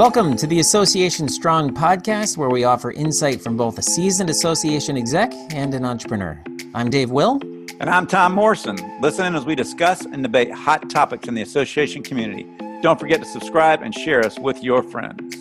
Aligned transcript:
Welcome 0.00 0.34
to 0.38 0.46
the 0.46 0.60
Association 0.60 1.28
Strong 1.28 1.74
podcast, 1.74 2.38
where 2.38 2.48
we 2.48 2.64
offer 2.64 2.90
insight 2.90 3.42
from 3.42 3.58
both 3.58 3.76
a 3.76 3.82
seasoned 3.82 4.30
association 4.30 4.96
exec 4.96 5.30
and 5.52 5.74
an 5.74 5.84
entrepreneur. 5.84 6.42
I'm 6.74 6.88
Dave 6.88 7.10
Will. 7.10 7.38
And 7.80 7.90
I'm 7.90 8.06
Tom 8.06 8.32
Morrison. 8.32 8.78
Listen 9.02 9.36
as 9.36 9.44
we 9.44 9.54
discuss 9.54 10.06
and 10.06 10.22
debate 10.22 10.50
hot 10.52 10.88
topics 10.88 11.28
in 11.28 11.34
the 11.34 11.42
association 11.42 12.02
community. 12.02 12.46
Don't 12.80 12.98
forget 12.98 13.20
to 13.20 13.26
subscribe 13.26 13.82
and 13.82 13.94
share 13.94 14.24
us 14.24 14.38
with 14.38 14.64
your 14.64 14.82
friends. 14.82 15.36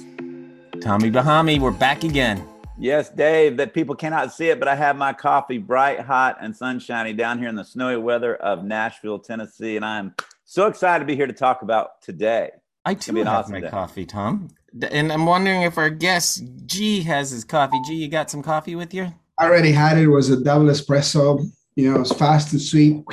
Tommy 0.81 1.09
Bahami, 1.09 1.57
we're 1.57 1.71
back 1.71 2.03
again. 2.03 2.45
Yes, 2.77 3.09
Dave, 3.09 3.55
that 3.55 3.73
people 3.73 3.95
cannot 3.95 4.33
see 4.33 4.49
it, 4.49 4.59
but 4.59 4.67
I 4.67 4.75
have 4.75 4.97
my 4.97 5.13
coffee 5.13 5.57
bright, 5.57 6.01
hot, 6.01 6.35
and 6.41 6.53
sunshiny 6.53 7.13
down 7.13 7.39
here 7.39 7.47
in 7.47 7.55
the 7.55 7.63
snowy 7.63 7.95
weather 7.95 8.35
of 8.35 8.65
Nashville, 8.65 9.19
Tennessee. 9.19 9.77
And 9.77 9.85
I'm 9.85 10.15
so 10.43 10.67
excited 10.67 10.99
to 10.99 11.05
be 11.05 11.15
here 11.15 11.27
to 11.27 11.33
talk 11.33 11.61
about 11.61 12.01
today. 12.01 12.51
I 12.85 12.93
too 12.93 13.15
have 13.15 13.27
awesome 13.27 13.53
my 13.53 13.59
day. 13.61 13.69
coffee, 13.69 14.05
Tom. 14.05 14.49
And 14.89 15.11
I'm 15.11 15.25
wondering 15.25 15.63
if 15.63 15.77
our 15.77 15.89
guest 15.89 16.43
G 16.65 17.01
has 17.03 17.31
his 17.31 17.43
coffee. 17.43 17.79
G, 17.85 17.95
you 17.95 18.07
got 18.07 18.29
some 18.29 18.43
coffee 18.43 18.75
with 18.75 18.93
you? 18.93 19.13
I 19.37 19.45
already 19.45 19.71
had 19.71 19.97
it. 19.97 20.03
It 20.03 20.07
was 20.07 20.29
a 20.29 20.41
double 20.41 20.65
espresso. 20.65 21.43
You 21.75 21.93
know, 21.93 22.01
it's 22.01 22.13
fast 22.13 22.51
and 22.51 22.61
sweet, 22.61 23.03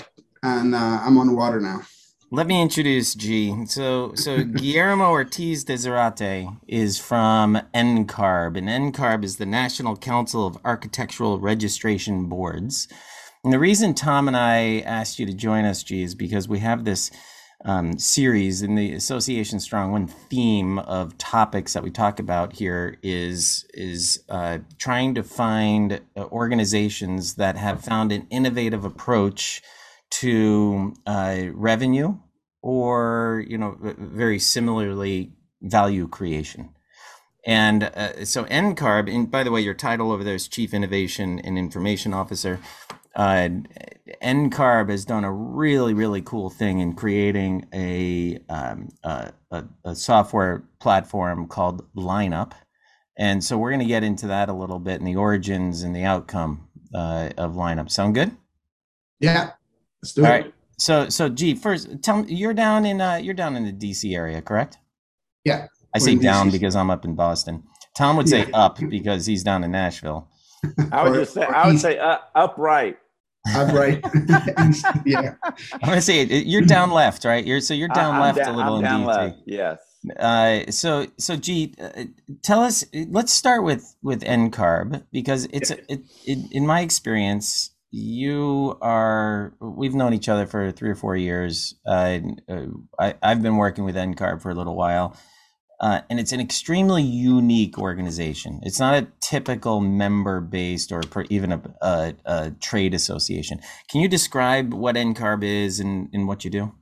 and 0.42 0.74
uh, 0.74 1.00
I'm 1.02 1.16
on 1.18 1.34
water 1.36 1.60
now. 1.60 1.82
Let 2.32 2.48
me 2.48 2.60
introduce 2.60 3.14
G. 3.14 3.54
So, 3.66 4.12
so 4.14 4.42
Guillermo 4.56 5.10
Ortiz 5.10 5.62
de 5.62 5.74
Zarate 5.74 6.58
is 6.66 6.98
from 6.98 7.60
NCARB, 7.72 8.58
and 8.58 8.68
NCARB 8.68 9.22
is 9.22 9.36
the 9.36 9.46
National 9.46 9.96
Council 9.96 10.44
of 10.46 10.58
Architectural 10.64 11.38
Registration 11.38 12.28
Boards. 12.28 12.88
And 13.44 13.52
the 13.52 13.60
reason 13.60 13.94
Tom 13.94 14.26
and 14.26 14.36
I 14.36 14.80
asked 14.80 15.20
you 15.20 15.26
to 15.26 15.32
join 15.32 15.64
us, 15.64 15.84
G, 15.84 16.02
is 16.02 16.16
because 16.16 16.48
we 16.48 16.58
have 16.58 16.84
this 16.84 17.12
um, 17.64 17.98
series 17.98 18.62
in 18.62 18.74
the 18.74 18.92
Association 18.92 19.60
Strong. 19.60 19.92
One 19.92 20.06
theme 20.06 20.78
of 20.78 21.16
topics 21.18 21.72
that 21.72 21.82
we 21.82 21.90
talk 21.90 22.18
about 22.18 22.52
here 22.52 22.98
is 23.02 23.64
is 23.74 24.22
uh, 24.28 24.58
trying 24.78 25.14
to 25.14 25.22
find 25.22 26.00
uh, 26.16 26.24
organizations 26.24 27.34
that 27.34 27.56
have 27.56 27.82
found 27.82 28.12
an 28.12 28.26
innovative 28.30 28.84
approach 28.84 29.62
to 30.10 30.94
uh, 31.06 31.44
revenue 31.52 32.16
or 32.62 33.44
you 33.48 33.58
know 33.58 33.76
very 33.80 34.38
similarly 34.38 35.32
value 35.62 36.08
creation. 36.08 36.70
And 37.46 37.84
uh, 37.84 38.24
so 38.24 38.44
NCARB, 38.44 39.14
and 39.14 39.30
by 39.30 39.44
the 39.44 39.52
way, 39.52 39.60
your 39.60 39.74
title 39.74 40.10
over 40.10 40.24
there 40.24 40.34
is 40.34 40.48
Chief 40.48 40.74
Innovation 40.74 41.38
and 41.38 41.56
Information 41.56 42.12
Officer 42.12 42.58
uh, 43.16 43.48
NCARB 44.22 44.90
has 44.90 45.04
done 45.04 45.24
a 45.24 45.32
really, 45.32 45.94
really 45.94 46.20
cool 46.22 46.50
thing 46.50 46.80
in 46.80 46.94
creating 46.94 47.66
a, 47.72 48.38
um, 48.48 48.88
a, 49.02 49.32
a, 49.50 49.64
a, 49.84 49.94
software 49.94 50.64
platform 50.80 51.48
called 51.48 51.82
Lineup. 51.94 52.52
And 53.18 53.42
so 53.42 53.56
we're 53.56 53.70
going 53.70 53.80
to 53.80 53.86
get 53.86 54.04
into 54.04 54.26
that 54.26 54.50
a 54.50 54.52
little 54.52 54.78
bit 54.78 55.00
and 55.00 55.06
the 55.06 55.16
origins 55.16 55.82
and 55.82 55.96
the 55.96 56.04
outcome 56.04 56.68
uh, 56.94 57.30
of 57.38 57.54
Lineup. 57.54 57.90
Sound 57.90 58.14
good? 58.14 58.36
Yeah, 59.18 59.52
let's 60.02 60.12
do 60.12 60.24
All 60.24 60.30
it. 60.30 60.30
Right. 60.30 60.54
So, 60.78 61.08
so 61.08 61.30
G, 61.30 61.54
first, 61.54 62.02
tell 62.02 62.22
me, 62.22 62.34
you're 62.34 62.52
down 62.52 62.84
in 62.84 63.00
uh, 63.00 63.14
you're 63.14 63.32
down 63.32 63.56
in 63.56 63.64
the 63.64 63.72
DC 63.72 64.14
area, 64.14 64.42
correct? 64.42 64.76
Yeah. 65.42 65.68
I 65.94 65.98
say 65.98 66.16
down 66.16 66.50
because 66.50 66.76
I'm 66.76 66.90
up 66.90 67.06
in 67.06 67.14
Boston. 67.14 67.62
Tom 67.96 68.18
would 68.18 68.28
say 68.28 68.40
yeah. 68.40 68.56
up 68.56 68.78
because 68.90 69.24
he's 69.24 69.42
down 69.42 69.64
in 69.64 69.70
Nashville. 69.70 70.28
I 70.92 71.08
would 71.08 71.14
just 71.14 71.32
say 71.32 71.44
I 71.44 71.66
would 71.66 71.80
say 71.80 71.98
uh, 71.98 72.18
upright. 72.34 72.98
I'm 73.46 73.74
right. 73.74 74.04
yeah. 75.04 75.34
I'm 75.72 75.80
gonna 75.80 76.00
say 76.00 76.20
it, 76.20 76.46
you're 76.46 76.62
down 76.62 76.90
left, 76.90 77.24
right? 77.24 77.44
You're 77.44 77.60
so 77.60 77.74
you're 77.74 77.88
down 77.88 78.20
left 78.20 78.38
a 78.38 78.52
little 78.52 78.76
I'm 78.76 78.84
in 78.84 78.90
DT. 79.02 79.06
Left. 79.06 79.38
Yes. 79.46 79.78
Uh, 80.18 80.70
so 80.70 81.06
so 81.18 81.36
G, 81.36 81.74
uh, 81.80 82.04
tell 82.42 82.60
us. 82.60 82.84
Let's 82.92 83.32
start 83.32 83.64
with 83.64 83.96
with 84.02 84.22
NCARB 84.22 85.04
because 85.12 85.46
it's 85.52 85.70
it, 85.70 86.02
it, 86.24 86.38
in 86.52 86.66
my 86.66 86.80
experience. 86.80 87.70
You 87.92 88.76
are. 88.82 89.54
We've 89.60 89.94
known 89.94 90.12
each 90.12 90.28
other 90.28 90.46
for 90.46 90.70
three 90.72 90.90
or 90.90 90.96
four 90.96 91.16
years. 91.16 91.76
Uh, 91.86 92.18
I, 92.98 93.14
I've 93.22 93.42
been 93.42 93.56
working 93.56 93.84
with 93.84 93.94
NCARB 93.94 94.42
for 94.42 94.50
a 94.50 94.54
little 94.54 94.76
while 94.76 95.16
uh, 95.80 96.00
and 96.08 96.18
it's 96.18 96.32
an 96.32 96.40
extremely 96.40 97.02
unique 97.02 97.78
organization. 97.78 98.60
It's 98.62 98.80
not 98.80 98.94
a 98.94 99.06
typical 99.20 99.80
member 99.80 100.40
based 100.40 100.90
or 100.90 101.02
per, 101.02 101.24
even 101.28 101.52
a, 101.52 101.62
a, 101.82 102.14
a, 102.24 102.50
trade 102.60 102.94
association. 102.94 103.60
Can 103.90 104.00
you 104.00 104.08
describe 104.08 104.72
what 104.72 104.96
NCARB 104.96 105.42
is 105.42 105.80
and, 105.80 106.08
and 106.12 106.26
what 106.26 106.44
you 106.44 106.50
do? 106.50 106.72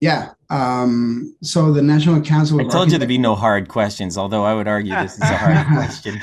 Yeah. 0.00 0.32
Um, 0.50 1.34
so 1.42 1.72
the 1.72 1.80
National 1.82 2.20
Council. 2.20 2.60
I 2.60 2.64
told 2.64 2.92
you 2.92 2.98
there'd 2.98 3.08
be 3.08 3.18
no 3.18 3.34
hard 3.34 3.68
questions, 3.68 4.18
although 4.18 4.44
I 4.44 4.54
would 4.54 4.68
argue 4.68 4.94
this 4.94 5.14
is 5.14 5.22
a 5.22 5.36
hard 5.36 5.66
question. 5.74 6.20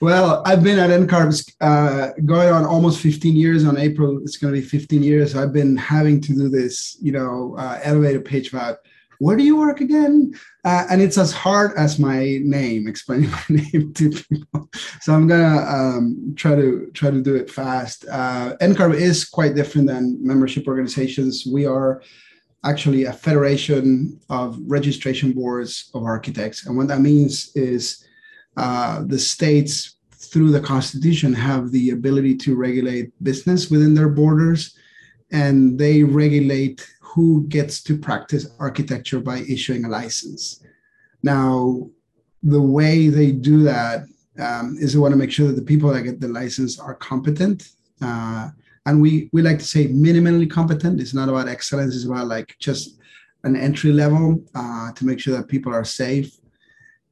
well, 0.00 0.42
I've 0.44 0.62
been 0.62 0.78
at 0.78 0.90
NCARB 0.90 1.54
uh, 1.60 2.10
going 2.24 2.50
on 2.50 2.64
almost 2.66 3.00
15 3.00 3.34
years. 3.34 3.64
On 3.64 3.78
April, 3.78 4.20
it's 4.22 4.36
going 4.36 4.54
to 4.54 4.60
be 4.60 4.66
15 4.66 5.02
years. 5.02 5.34
I've 5.34 5.54
been 5.54 5.76
having 5.76 6.20
to 6.20 6.34
do 6.34 6.48
this, 6.50 6.98
you 7.00 7.12
know, 7.12 7.56
uh, 7.58 7.80
elevator 7.82 8.20
pitch 8.20 8.52
about 8.52 8.80
where 9.18 9.36
do 9.36 9.42
you 9.42 9.56
work 9.56 9.80
again? 9.80 10.32
Uh, 10.64 10.86
and 10.90 11.00
it's 11.00 11.18
as 11.18 11.32
hard 11.32 11.72
as 11.76 11.98
my 11.98 12.38
name, 12.42 12.88
explaining 12.88 13.30
my 13.30 13.44
name 13.48 13.92
to 13.94 14.10
people. 14.10 14.68
So 15.00 15.14
I'm 15.14 15.26
gonna 15.26 15.64
um, 15.68 16.34
try 16.36 16.54
to 16.54 16.90
try 16.94 17.10
to 17.10 17.22
do 17.22 17.34
it 17.34 17.50
fast. 17.50 18.04
Uh, 18.10 18.56
NCARB 18.60 18.94
is 18.94 19.24
quite 19.24 19.54
different 19.54 19.86
than 19.88 20.18
membership 20.20 20.66
organizations. 20.66 21.46
We 21.50 21.66
are 21.66 22.02
actually 22.64 23.04
a 23.04 23.12
federation 23.12 24.18
of 24.30 24.58
registration 24.66 25.32
boards 25.32 25.90
of 25.94 26.02
architects, 26.02 26.66
and 26.66 26.76
what 26.76 26.88
that 26.88 27.00
means 27.00 27.54
is 27.54 28.06
uh, 28.56 29.02
the 29.06 29.18
states 29.18 29.96
through 30.12 30.50
the 30.50 30.60
Constitution 30.60 31.32
have 31.32 31.70
the 31.70 31.90
ability 31.90 32.36
to 32.36 32.56
regulate 32.56 33.12
business 33.22 33.70
within 33.70 33.94
their 33.94 34.08
borders, 34.08 34.76
and 35.30 35.78
they 35.78 36.02
regulate 36.02 36.86
who 37.14 37.46
gets 37.46 37.80
to 37.80 37.96
practice 37.96 38.50
architecture 38.58 39.20
by 39.20 39.38
issuing 39.48 39.84
a 39.84 39.88
license. 39.88 40.62
Now, 41.22 41.88
the 42.42 42.60
way 42.60 43.08
they 43.08 43.30
do 43.30 43.62
that 43.62 44.02
um, 44.38 44.76
is 44.80 44.92
they 44.92 44.98
want 44.98 45.12
to 45.12 45.18
make 45.18 45.30
sure 45.30 45.46
that 45.46 45.54
the 45.56 45.62
people 45.62 45.92
that 45.92 46.02
get 46.02 46.20
the 46.20 46.28
license 46.28 46.80
are 46.80 46.94
competent. 46.94 47.68
Uh, 48.02 48.50
and 48.86 49.00
we, 49.00 49.30
we 49.32 49.42
like 49.42 49.60
to 49.60 49.64
say 49.64 49.86
minimally 49.86 50.50
competent. 50.50 51.00
It's 51.00 51.14
not 51.14 51.28
about 51.28 51.48
excellence, 51.48 51.94
it's 51.94 52.04
about 52.04 52.26
like 52.26 52.56
just 52.58 52.98
an 53.44 53.54
entry 53.54 53.92
level 53.92 54.42
uh, 54.56 54.90
to 54.92 55.06
make 55.06 55.20
sure 55.20 55.36
that 55.36 55.48
people 55.48 55.72
are 55.72 55.84
safe 55.84 56.36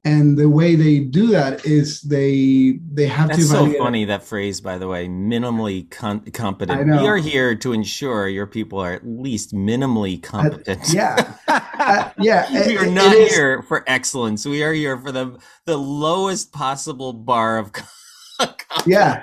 and 0.05 0.37
the 0.37 0.49
way 0.49 0.75
they 0.75 0.99
do 0.99 1.29
that 1.29 1.65
is 1.65 2.01
they 2.03 2.81
they 2.93 3.07
have 3.07 3.29
That's 3.29 3.47
to 3.47 3.55
That's 3.55 3.73
so 3.73 3.79
funny 3.79 4.05
that 4.07 4.25
phrase 4.25 4.61
by 4.61 4.77
the 4.77 4.89
way 4.89 5.07
minimally 5.07 5.89
com- 5.91 6.25
competent. 6.33 6.87
We 6.87 7.07
are 7.07 7.19
here 7.19 7.55
to 7.55 7.73
ensure 7.73 8.29
your 8.29 8.47
people 8.47 8.81
are 8.81 8.93
at 8.95 9.07
least 9.07 9.55
minimally 9.55 10.21
competent. 10.21 10.83
uh, 10.83 10.93
yeah. 10.93 11.35
Uh, 11.83 12.13
yeah 12.21 12.67
we 12.69 12.79
are 12.79 12.87
not 12.87 13.13
here 13.13 13.61
for 13.63 13.83
excellence. 13.89 14.47
We 14.47 14.63
are 14.63 14.73
here 14.73 14.97
for 14.99 15.11
the 15.11 15.37
the 15.65 15.77
lowest 15.77 16.53
possible 16.53 17.13
bar 17.13 17.59
of 17.59 17.73
yeah. 18.87 19.21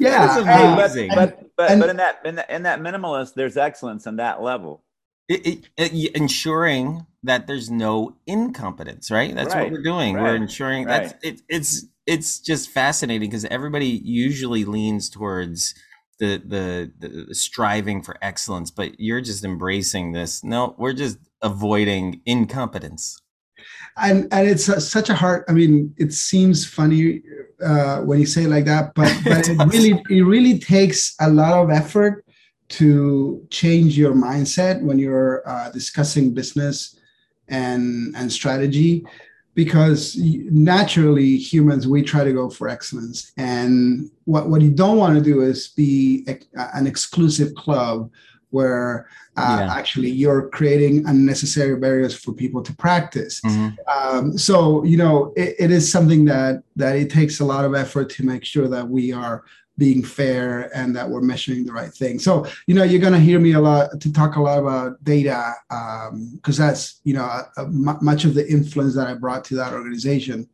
Yeah 0.00 0.34
hey, 0.42 1.08
but 1.08 1.14
but 1.14 1.56
but, 1.56 1.70
and, 1.70 1.80
but 1.80 1.90
in 1.90 1.96
that 1.98 2.20
in 2.24 2.34
that 2.34 2.50
in 2.50 2.62
that 2.64 2.80
minimalist 2.80 3.34
there's 3.34 3.56
excellence 3.56 4.06
in 4.06 4.16
that 4.16 4.42
level. 4.42 4.82
It, 5.28 5.46
it, 5.46 5.68
it, 5.76 6.16
ensuring 6.16 7.06
that 7.24 7.46
there's 7.46 7.70
no 7.70 8.16
incompetence, 8.26 9.10
right? 9.10 9.34
That's 9.34 9.54
right. 9.54 9.64
what 9.64 9.72
we're 9.72 9.82
doing. 9.82 10.14
Right. 10.14 10.22
We're 10.22 10.36
ensuring 10.36 10.86
right. 10.86 11.04
that's 11.04 11.24
it, 11.24 11.40
it's 11.48 11.86
it's 12.06 12.38
just 12.38 12.70
fascinating 12.70 13.30
because 13.30 13.44
everybody 13.46 13.86
usually 13.86 14.64
leans 14.64 15.08
towards 15.08 15.74
the, 16.18 16.40
the 16.44 16.92
the 16.98 17.34
striving 17.34 18.02
for 18.02 18.16
excellence, 18.22 18.70
but 18.70 19.00
you're 19.00 19.22
just 19.22 19.44
embracing 19.44 20.12
this. 20.12 20.44
No, 20.44 20.74
we're 20.78 20.92
just 20.92 21.18
avoiding 21.42 22.20
incompetence. 22.26 23.20
And 23.96 24.28
and 24.32 24.48
it's 24.48 24.68
a, 24.68 24.80
such 24.80 25.08
a 25.08 25.14
hard. 25.14 25.44
I 25.48 25.52
mean, 25.52 25.94
it 25.96 26.12
seems 26.12 26.66
funny 26.66 27.22
uh, 27.64 28.00
when 28.00 28.20
you 28.20 28.26
say 28.26 28.44
it 28.44 28.48
like 28.48 28.66
that, 28.66 28.94
but 28.94 29.12
but 29.24 29.48
it 29.48 29.58
really 29.72 30.02
it 30.10 30.22
really 30.22 30.58
takes 30.58 31.14
a 31.20 31.30
lot 31.30 31.58
of 31.58 31.70
effort 31.70 32.24
to 32.68 33.46
change 33.50 33.96
your 33.96 34.14
mindset 34.14 34.82
when 34.82 34.98
you're 34.98 35.48
uh, 35.48 35.70
discussing 35.70 36.34
business 36.34 36.98
and 37.48 38.14
and 38.16 38.32
strategy 38.32 39.04
because 39.54 40.16
naturally 40.16 41.36
humans 41.36 41.86
we 41.86 42.02
try 42.02 42.24
to 42.24 42.32
go 42.32 42.50
for 42.50 42.68
excellence 42.68 43.32
and 43.36 44.10
what, 44.24 44.48
what 44.48 44.60
you 44.60 44.70
don't 44.70 44.98
want 44.98 45.16
to 45.16 45.22
do 45.22 45.42
is 45.42 45.68
be 45.68 46.24
a, 46.28 46.36
an 46.74 46.86
exclusive 46.86 47.54
club 47.54 48.10
where 48.50 49.08
uh, 49.36 49.58
yeah. 49.60 49.74
actually 49.74 50.08
you're 50.10 50.48
creating 50.50 51.04
unnecessary 51.06 51.76
barriers 51.76 52.14
for 52.16 52.32
people 52.32 52.62
to 52.62 52.74
practice 52.76 53.40
mm-hmm. 53.42 53.68
um, 53.88 54.36
so 54.38 54.84
you 54.84 54.96
know 54.96 55.32
it, 55.36 55.54
it 55.58 55.70
is 55.70 55.90
something 55.90 56.24
that 56.24 56.62
that 56.76 56.96
it 56.96 57.10
takes 57.10 57.40
a 57.40 57.44
lot 57.44 57.64
of 57.64 57.74
effort 57.74 58.08
to 58.08 58.24
make 58.24 58.44
sure 58.44 58.68
that 58.68 58.88
we 58.88 59.12
are 59.12 59.44
being 59.76 60.04
fair 60.04 60.70
and 60.76 60.94
that 60.94 61.08
we're 61.08 61.20
measuring 61.20 61.64
the 61.64 61.72
right 61.72 61.92
thing. 61.92 62.18
So, 62.18 62.46
you 62.66 62.74
know, 62.74 62.84
you're 62.84 63.00
going 63.00 63.12
to 63.12 63.18
hear 63.18 63.40
me 63.40 63.52
a 63.52 63.60
lot 63.60 64.00
to 64.00 64.12
talk 64.12 64.36
a 64.36 64.40
lot 64.40 64.58
about 64.58 65.02
data 65.02 65.52
because 65.68 66.60
um, 66.60 66.66
that's, 66.66 67.00
you 67.04 67.14
know, 67.14 67.42
much 67.70 68.24
of 68.24 68.34
the 68.34 68.48
influence 68.48 68.94
that 68.94 69.08
I 69.08 69.14
brought 69.14 69.44
to 69.46 69.56
that 69.56 69.72
organization. 69.72 70.48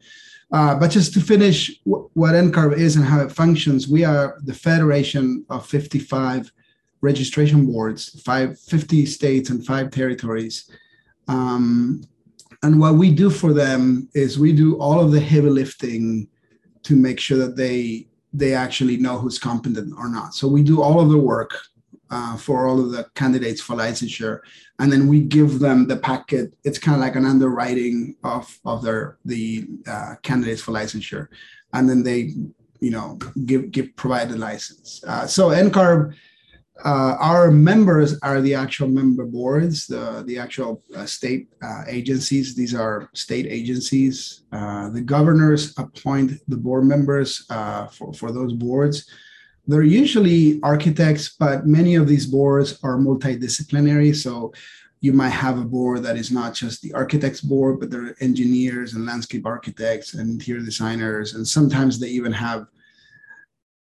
Uh, 0.52 0.74
but 0.74 0.90
just 0.90 1.12
to 1.14 1.20
finish 1.20 1.70
what 1.84 2.34
NCARB 2.34 2.76
is 2.76 2.96
and 2.96 3.04
how 3.04 3.20
it 3.20 3.30
functions, 3.30 3.88
we 3.88 4.04
are 4.04 4.38
the 4.44 4.54
federation 4.54 5.44
of 5.48 5.66
55 5.66 6.50
registration 7.02 7.66
boards, 7.66 8.20
five, 8.22 8.58
50 8.58 9.06
states 9.06 9.50
and 9.50 9.64
five 9.64 9.90
territories. 9.90 10.70
Um, 11.28 12.02
and 12.62 12.80
what 12.80 12.94
we 12.94 13.12
do 13.12 13.30
for 13.30 13.52
them 13.52 14.08
is 14.14 14.38
we 14.38 14.52
do 14.52 14.76
all 14.78 15.00
of 15.00 15.12
the 15.12 15.20
heavy 15.20 15.48
lifting 15.48 16.28
to 16.82 16.96
make 16.96 17.20
sure 17.20 17.38
that 17.38 17.56
they 17.56 18.09
they 18.32 18.54
actually 18.54 18.96
know 18.96 19.18
who's 19.18 19.38
competent 19.38 19.94
or 19.96 20.08
not. 20.08 20.34
So 20.34 20.46
we 20.46 20.62
do 20.62 20.82
all 20.82 21.00
of 21.00 21.08
the 21.08 21.18
work 21.18 21.58
uh, 22.10 22.36
for 22.36 22.66
all 22.66 22.80
of 22.80 22.90
the 22.90 23.04
candidates 23.14 23.60
for 23.60 23.76
licensure, 23.76 24.40
and 24.78 24.92
then 24.92 25.06
we 25.06 25.20
give 25.20 25.58
them 25.58 25.86
the 25.86 25.96
packet. 25.96 26.54
It's 26.64 26.78
kind 26.78 26.94
of 26.94 27.00
like 27.00 27.16
an 27.16 27.24
underwriting 27.24 28.16
of 28.24 28.58
of 28.64 28.82
their 28.82 29.18
the 29.24 29.66
uh, 29.86 30.14
candidates 30.22 30.62
for 30.62 30.72
licensure, 30.72 31.28
and 31.72 31.88
then 31.88 32.02
they 32.02 32.34
you 32.80 32.90
know 32.90 33.18
give 33.46 33.70
give 33.70 33.94
provide 33.96 34.30
the 34.30 34.38
license. 34.38 35.02
Uh, 35.06 35.26
so 35.26 35.48
NCARB 35.48 36.14
uh, 36.84 37.16
our 37.20 37.50
members 37.50 38.18
are 38.20 38.40
the 38.40 38.54
actual 38.54 38.88
member 38.88 39.24
boards, 39.24 39.86
the, 39.86 40.22
the 40.26 40.38
actual 40.38 40.82
uh, 40.96 41.06
state 41.06 41.48
uh, 41.62 41.84
agencies. 41.86 42.54
These 42.54 42.74
are 42.74 43.08
state 43.14 43.46
agencies. 43.46 44.42
Uh, 44.52 44.90
the 44.90 45.00
governors 45.00 45.74
appoint 45.78 46.32
the 46.48 46.56
board 46.56 46.84
members 46.84 47.46
uh, 47.50 47.86
for, 47.86 48.12
for 48.12 48.32
those 48.32 48.52
boards. 48.52 49.08
They're 49.66 49.82
usually 49.82 50.60
architects, 50.62 51.36
but 51.38 51.66
many 51.66 51.94
of 51.94 52.08
these 52.08 52.26
boards 52.26 52.78
are 52.82 52.96
multidisciplinary. 52.96 54.14
So 54.16 54.52
you 55.00 55.12
might 55.12 55.30
have 55.30 55.58
a 55.58 55.64
board 55.64 56.02
that 56.02 56.16
is 56.16 56.30
not 56.30 56.54
just 56.54 56.82
the 56.82 56.92
architects 56.92 57.40
board, 57.40 57.80
but 57.80 57.90
there 57.90 58.06
are 58.06 58.16
engineers 58.20 58.94
and 58.94 59.06
landscape 59.06 59.46
architects 59.46 60.14
and 60.14 60.30
interior 60.30 60.62
designers. 60.62 61.34
And 61.34 61.46
sometimes 61.46 61.98
they 61.98 62.08
even 62.08 62.32
have 62.32 62.66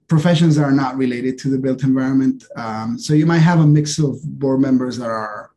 professions 0.07 0.55
that 0.55 0.63
are 0.63 0.71
not 0.71 0.97
related 0.97 1.37
to 1.39 1.49
the 1.49 1.57
built 1.57 1.83
environment. 1.83 2.45
Um, 2.55 2.97
so 2.97 3.13
you 3.13 3.25
might 3.25 3.39
have 3.39 3.59
a 3.59 3.67
mix 3.67 3.99
of 3.99 4.21
board 4.39 4.61
members 4.61 4.97
that 4.97 5.09
are 5.09 5.51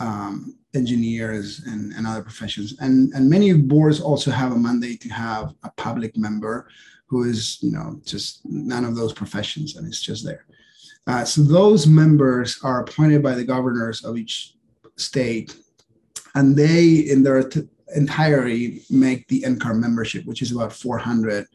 um, 0.00 0.56
engineers 0.74 1.62
and, 1.66 1.92
and 1.94 2.06
other 2.06 2.22
professions. 2.22 2.76
And, 2.80 3.12
and 3.14 3.30
many 3.30 3.52
boards 3.52 4.00
also 4.00 4.30
have 4.30 4.52
a 4.52 4.58
mandate 4.58 5.00
to 5.02 5.08
have 5.08 5.54
a 5.62 5.70
public 5.76 6.16
member 6.16 6.68
who 7.06 7.24
is, 7.24 7.58
you 7.62 7.70
know, 7.70 8.00
just 8.04 8.44
none 8.44 8.84
of 8.84 8.96
those 8.96 9.12
professions 9.12 9.76
and 9.76 9.86
it's 9.86 10.02
just 10.02 10.24
there. 10.24 10.46
Uh, 11.06 11.24
so 11.24 11.42
those 11.42 11.86
members 11.86 12.58
are 12.64 12.80
appointed 12.80 13.22
by 13.22 13.34
the 13.34 13.44
governors 13.44 14.04
of 14.04 14.16
each 14.16 14.54
state 14.96 15.56
and 16.34 16.56
they 16.56 16.84
in 17.08 17.22
their 17.22 17.48
entirety 17.94 18.82
make 18.90 19.28
the 19.28 19.42
NCARB 19.42 19.78
membership, 19.78 20.24
which 20.26 20.42
is 20.42 20.50
about 20.50 20.72
400 20.72 21.46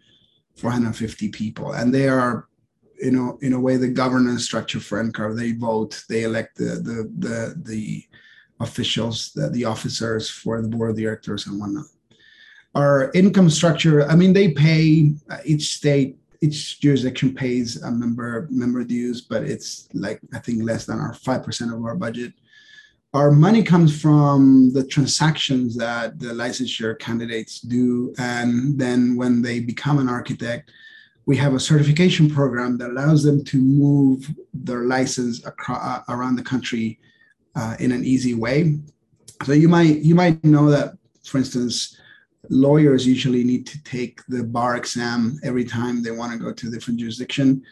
450 0.55 1.29
people, 1.29 1.73
and 1.73 1.93
they 1.93 2.07
are, 2.07 2.47
you 2.99 3.11
know, 3.11 3.37
in 3.41 3.53
a 3.53 3.59
way, 3.59 3.77
the 3.77 3.87
governance 3.87 4.43
structure 4.43 4.79
for 4.79 5.03
NCARB. 5.03 5.37
They 5.37 5.51
vote, 5.53 6.03
they 6.09 6.23
elect 6.23 6.57
the 6.57 6.75
the 6.75 7.11
the, 7.17 7.61
the 7.63 8.03
officials, 8.59 9.31
the, 9.33 9.49
the 9.49 9.65
officers 9.65 10.29
for 10.29 10.61
the 10.61 10.67
board 10.67 10.91
of 10.91 10.97
directors 10.97 11.47
and 11.47 11.59
whatnot. 11.59 11.85
Our 12.75 13.11
income 13.13 13.49
structure, 13.49 14.07
I 14.07 14.15
mean, 14.15 14.33
they 14.33 14.51
pay 14.51 15.13
uh, 15.29 15.39
each 15.43 15.75
state, 15.75 16.17
each 16.41 16.79
jurisdiction 16.79 17.33
pays 17.33 17.81
a 17.81 17.91
member 17.91 18.47
member 18.49 18.83
dues, 18.83 19.21
but 19.21 19.43
it's 19.43 19.89
like 19.93 20.21
I 20.33 20.39
think 20.39 20.63
less 20.63 20.85
than 20.85 20.99
our 20.99 21.13
five 21.13 21.43
percent 21.43 21.73
of 21.73 21.83
our 21.83 21.95
budget 21.95 22.33
our 23.13 23.31
money 23.31 23.61
comes 23.61 23.99
from 23.99 24.71
the 24.73 24.85
transactions 24.85 25.75
that 25.75 26.17
the 26.17 26.27
licensure 26.27 26.97
candidates 26.97 27.59
do. 27.59 28.13
And 28.17 28.79
then 28.79 29.17
when 29.17 29.41
they 29.41 29.59
become 29.59 29.99
an 29.99 30.07
architect, 30.07 30.71
we 31.25 31.35
have 31.37 31.53
a 31.53 31.59
certification 31.59 32.29
program 32.29 32.77
that 32.77 32.89
allows 32.89 33.23
them 33.23 33.43
to 33.45 33.57
move 33.57 34.29
their 34.53 34.85
license 34.85 35.45
across, 35.45 35.83
uh, 35.83 36.13
around 36.13 36.35
the 36.35 36.43
country 36.43 36.99
uh, 37.55 37.75
in 37.79 37.91
an 37.91 38.05
easy 38.05 38.33
way. 38.33 38.79
So 39.43 39.53
you 39.53 39.67
might 39.67 39.97
you 39.97 40.15
might 40.15 40.43
know 40.43 40.69
that, 40.69 40.93
for 41.25 41.37
instance, 41.37 41.97
lawyers 42.49 43.05
usually 43.05 43.43
need 43.43 43.67
to 43.67 43.83
take 43.83 44.21
the 44.27 44.43
bar 44.43 44.77
exam 44.77 45.39
every 45.43 45.65
time 45.65 46.01
they 46.01 46.11
want 46.11 46.31
to 46.31 46.37
go 46.37 46.51
to 46.53 46.67
a 46.67 46.71
different 46.71 46.99
jurisdiction 46.99 47.63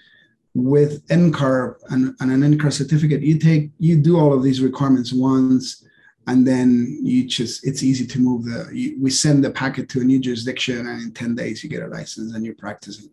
with 0.55 1.07
NCARB 1.07 1.75
and, 1.89 2.15
and 2.19 2.31
an 2.31 2.57
NCARB 2.57 2.73
certificate, 2.73 3.21
you 3.21 3.37
take 3.37 3.71
you 3.79 3.97
do 3.97 4.17
all 4.17 4.33
of 4.33 4.43
these 4.43 4.61
requirements 4.61 5.13
once, 5.13 5.85
and 6.27 6.45
then 6.45 6.99
you 7.01 7.27
just 7.27 7.65
it's 7.65 7.83
easy 7.83 8.05
to 8.07 8.19
move 8.19 8.45
the. 8.45 8.69
You, 8.73 8.97
we 8.99 9.09
send 9.09 9.43
the 9.43 9.51
packet 9.51 9.89
to 9.89 10.01
a 10.01 10.03
new 10.03 10.19
jurisdiction, 10.19 10.87
and 10.87 11.01
in 11.03 11.11
ten 11.13 11.35
days 11.35 11.63
you 11.63 11.69
get 11.69 11.83
a 11.83 11.87
license 11.87 12.33
and 12.33 12.45
you're 12.45 12.55
practicing. 12.55 13.09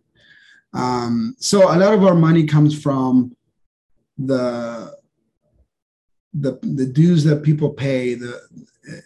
Um, 0.73 1.37
so 1.39 1.65
a 1.65 1.77
lot 1.77 1.95
of 1.95 2.05
our 2.05 2.15
money 2.15 2.47
comes 2.47 2.81
from 2.81 3.37
the 4.19 4.97
the 6.35 6.59
the 6.63 6.87
dues 6.87 7.25
that 7.25 7.43
people 7.43 7.71
pay. 7.71 8.15
The 8.15 8.41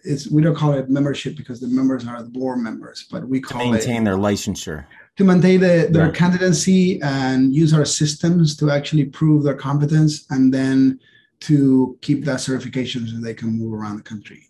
it's 0.05 0.31
we 0.31 0.43
don't 0.43 0.57
call 0.57 0.75
it 0.75 0.89
membership 0.91 1.37
because 1.37 1.61
the 1.61 1.69
members 1.69 2.07
are 2.07 2.23
the 2.23 2.29
board 2.29 2.59
members, 2.59 3.07
but 3.11 3.27
we 3.27 3.41
call 3.41 3.71
maintain 3.71 4.03
it, 4.03 4.05
their 4.05 4.17
licensure 4.17 4.85
to 5.21 5.25
maintain 5.25 5.61
the, 5.61 5.89
their 5.91 6.07
yeah. 6.07 6.13
candidacy 6.13 7.01
and 7.03 7.55
use 7.55 7.73
our 7.75 7.85
systems 7.85 8.57
to 8.57 8.71
actually 8.71 9.05
prove 9.05 9.45
their 9.45 9.55
competence 9.55 10.27
and 10.31 10.53
then 10.53 10.99
to 11.41 11.99
keep 12.01 12.25
that 12.25 12.41
certification 12.41 13.07
so 13.07 13.17
they 13.19 13.35
can 13.35 13.51
move 13.51 13.73
around 13.73 13.97
the 13.97 14.03
country. 14.03 14.49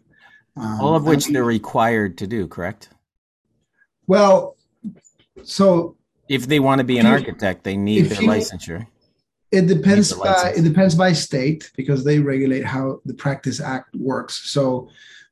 Um, 0.57 0.81
All 0.81 0.95
of 0.95 1.05
which 1.05 1.27
they're 1.27 1.45
required 1.45 2.17
to 2.19 2.27
do, 2.27 2.47
correct? 2.47 2.91
Well, 4.07 4.57
so 5.43 5.97
if 6.29 6.47
they 6.47 6.61
want 6.61 6.79
to 6.79 6.85
be 6.85 6.99
an 6.99 7.07
architect, 7.07 7.65
they 7.65 7.77
need 7.77 8.07
their 8.07 8.23
you, 8.23 8.29
licensure. 8.29 8.87
It 9.51 9.67
depends 9.67 10.13
by 10.13 10.53
it 10.57 10.63
depends 10.63 10.95
by 10.95 11.13
state 11.13 11.71
because 11.77 12.05
they 12.05 12.19
regulate 12.21 12.65
how 12.65 13.01
the 13.05 13.15
Practice 13.15 13.61
Act 13.61 13.95
works. 13.97 14.51
So 14.51 14.89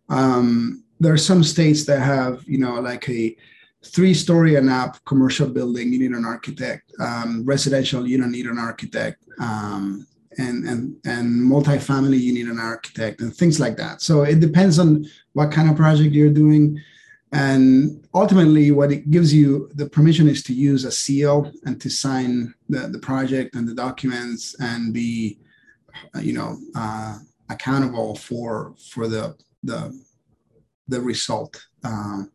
um, 0.09 0.83
there 0.99 1.13
are 1.13 1.25
some 1.31 1.45
states 1.45 1.85
that 1.87 2.01
have 2.01 2.43
you 2.49 2.59
know 2.59 2.81
like 2.81 3.09
a 3.09 3.37
three 3.85 4.15
story 4.15 4.57
and 4.57 4.69
up 4.69 5.03
commercial 5.05 5.49
building, 5.49 5.93
you 5.93 5.99
need 5.99 6.11
an 6.11 6.25
architect. 6.25 6.93
Um, 7.01 7.45
residential, 7.45 8.07
you 8.07 8.19
don't 8.19 8.33
need 8.33 8.47
an 8.47 8.59
architect. 8.59 9.25
Um, 9.41 10.07
and 10.39 10.65
and 10.69 10.97
and 11.05 11.43
multifamily, 11.43 12.19
you 12.19 12.33
need 12.33 12.47
an 12.47 12.61
architect 12.61 13.21
and 13.21 13.35
things 13.35 13.59
like 13.59 13.77
that. 13.77 14.01
So 14.03 14.23
it 14.23 14.41
depends 14.41 14.79
on 14.79 15.05
what 15.33 15.53
kind 15.53 15.69
of 15.69 15.77
project 15.77 16.15
you're 16.15 16.31
doing. 16.31 16.81
And 17.33 18.07
ultimately, 18.15 18.71
what 18.71 18.91
it 18.91 19.11
gives 19.11 19.35
you 19.35 19.69
the 19.75 19.89
permission 19.89 20.29
is 20.29 20.43
to 20.45 20.55
use 20.55 20.85
a 20.85 20.93
seal 20.93 21.53
and 21.65 21.81
to 21.81 21.91
sign 21.91 22.55
the, 22.69 22.89
the 22.89 22.99
project 22.99 23.55
and 23.55 23.69
the 23.69 23.75
documents 23.75 24.57
and 24.61 24.95
be, 24.95 25.39
you 26.21 26.33
know, 26.33 26.57
uh, 26.75 27.19
accountable 27.51 28.15
for 28.15 28.75
for 28.91 29.09
the 29.09 29.37
the 29.63 29.93
the 30.87 31.01
result. 31.01 31.67
Um, 31.85 32.31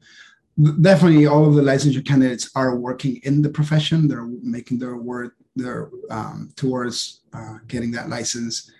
definitely 0.82 1.26
all 1.26 1.48
of 1.48 1.56
the 1.56 1.62
licensure 1.62 2.06
candidates 2.06 2.52
are 2.56 2.76
working 2.76 3.20
in 3.24 3.42
the 3.42 3.50
profession. 3.50 4.08
They're 4.08 4.28
making 4.42 4.80
their 4.80 4.96
work 4.96 5.36
their 5.56 5.90
um, 6.10 6.52
towards 6.56 7.22
uh, 7.34 7.58
getting 7.68 7.92
that 7.92 8.10
license. 8.10 8.72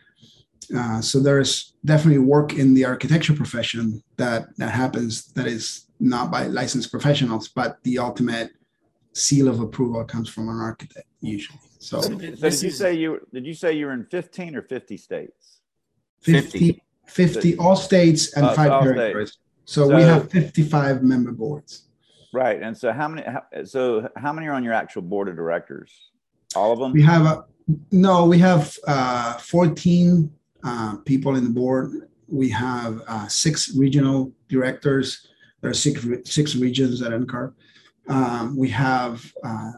Uh, 0.76 1.02
so 1.02 1.20
there's 1.20 1.74
definitely 1.86 2.20
work 2.20 2.54
in 2.54 2.74
the 2.74 2.86
architecture 2.86 3.34
profession 3.34 4.02
that 4.18 4.56
that 4.58 4.72
happens 4.72 5.26
that 5.34 5.46
is 5.46 5.88
not 6.00 6.32
by 6.32 6.48
licensed 6.48 6.90
professionals 6.90 7.48
but 7.50 7.84
the 7.84 8.00
ultimate 8.00 8.52
seal 9.14 9.48
of 9.48 9.60
approval 9.60 10.04
comes 10.04 10.30
from 10.30 10.50
an 10.50 10.60
architect 10.60 11.08
usually. 11.22 11.60
So, 11.80 12.02
so 12.02 12.16
did 12.16 12.40
you 12.42 12.72
say 12.72 12.94
you 12.94 13.28
did 13.34 13.46
you 13.46 13.54
say 13.54 13.74
you 13.74 13.88
were 13.88 13.94
in 13.94 14.06
15 14.06 14.56
or 14.56 14.62
50 14.62 14.98
states? 14.98 15.60
50 16.22 16.82
50, 17.08 17.42
50 17.42 17.58
all 17.58 17.76
states 17.76 18.34
and 18.34 18.46
uh, 18.46 18.54
five 18.54 18.84
territories. 18.84 19.30
states. 19.30 19.43
So, 19.66 19.88
so, 19.88 19.96
we 19.96 20.02
have 20.04 20.30
55 20.30 21.04
member 21.04 21.32
boards. 21.32 21.88
Right. 22.34 22.62
And 22.62 22.76
so 22.76 22.92
how 22.92 23.08
many 23.08 23.24
so 23.64 24.10
how 24.16 24.34
many 24.34 24.48
are 24.48 24.54
on 24.54 24.64
your 24.64 24.74
actual 24.74 25.04
board 25.04 25.30
of 25.30 25.36
directors? 25.36 25.92
All 26.56 26.72
of 26.72 26.80
them? 26.80 26.92
We 26.92 27.04
have 27.04 27.26
a 27.26 27.46
no, 27.92 28.26
we 28.26 28.40
have 28.40 28.78
uh, 28.88 29.38
14 29.38 30.32
uh, 30.64 30.98
people 31.06 31.36
in 31.36 31.44
the 31.44 31.50
board. 31.50 32.10
We 32.28 32.50
have 32.50 33.02
uh, 33.08 33.28
six 33.28 33.76
regional 33.76 34.34
directors. 34.50 35.28
There 35.62 35.70
are 35.70 35.74
six, 35.74 36.06
six 36.26 36.56
regions 36.56 37.02
at 37.02 37.12
NCARB. 37.12 37.54
Um, 38.10 38.58
we 38.58 38.70
have 38.70 39.32
uh, 39.44 39.72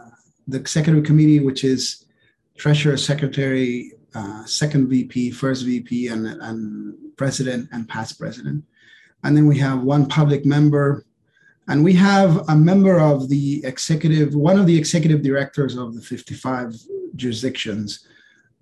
the 0.48 0.58
executive 0.58 1.04
committee, 1.04 1.40
which 1.40 1.64
is 1.64 2.06
treasurer, 2.58 2.98
secretary, 2.98 3.92
uh, 4.16 4.46
second 4.46 4.88
VP, 4.88 5.32
first 5.32 5.66
VP, 5.66 6.08
and, 6.08 6.26
and 6.26 6.96
president 7.18 7.70
and 7.72 7.88
past 7.88 8.20
president. 8.20 8.64
And 9.26 9.36
then 9.36 9.48
we 9.48 9.58
have 9.58 9.82
one 9.82 10.06
public 10.06 10.46
member, 10.46 11.04
and 11.68 11.84
we 11.84 11.94
have 11.94 12.48
a 12.48 12.56
member 12.56 13.00
of 13.00 13.28
the 13.28 13.66
executive, 13.66 14.36
one 14.36 14.60
of 14.60 14.68
the 14.68 14.78
executive 14.78 15.24
directors 15.24 15.76
of 15.76 15.96
the 15.96 16.02
55 16.02 16.76
jurisdictions. 17.16 18.08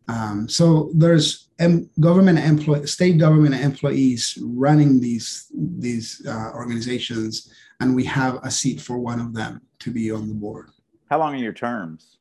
Um, 0.07 0.47
so 0.47 0.89
there's 0.95 1.49
em- 1.59 1.89
government 1.99 2.39
employee, 2.39 2.87
state 2.87 3.17
government 3.17 3.55
employees 3.55 4.37
running 4.41 5.01
these 5.01 5.51
these 5.53 6.25
uh, 6.25 6.51
organizations, 6.53 7.53
and 7.81 7.93
we 7.93 8.05
have 8.05 8.39
a 8.43 8.51
seat 8.51 8.79
for 8.79 8.97
one 8.97 9.19
of 9.19 9.33
them 9.33 9.61
to 9.79 9.91
be 9.91 10.11
on 10.11 10.29
the 10.29 10.33
board. 10.33 10.69
How 11.09 11.19
long 11.19 11.35
are 11.35 11.37
your 11.37 11.53
terms? 11.53 12.19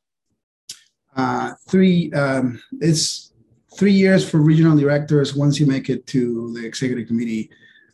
Uh, 1.15 1.53
three. 1.69 2.11
Um, 2.11 2.61
it's 2.81 3.31
three 3.77 3.93
years 3.93 4.29
for 4.29 4.39
regional 4.39 4.77
directors. 4.77 5.33
Once 5.33 5.59
you 5.61 5.65
make 5.65 5.89
it 5.89 6.05
to 6.07 6.53
the 6.53 6.65
executive 6.65 7.07
committee, 7.07 7.49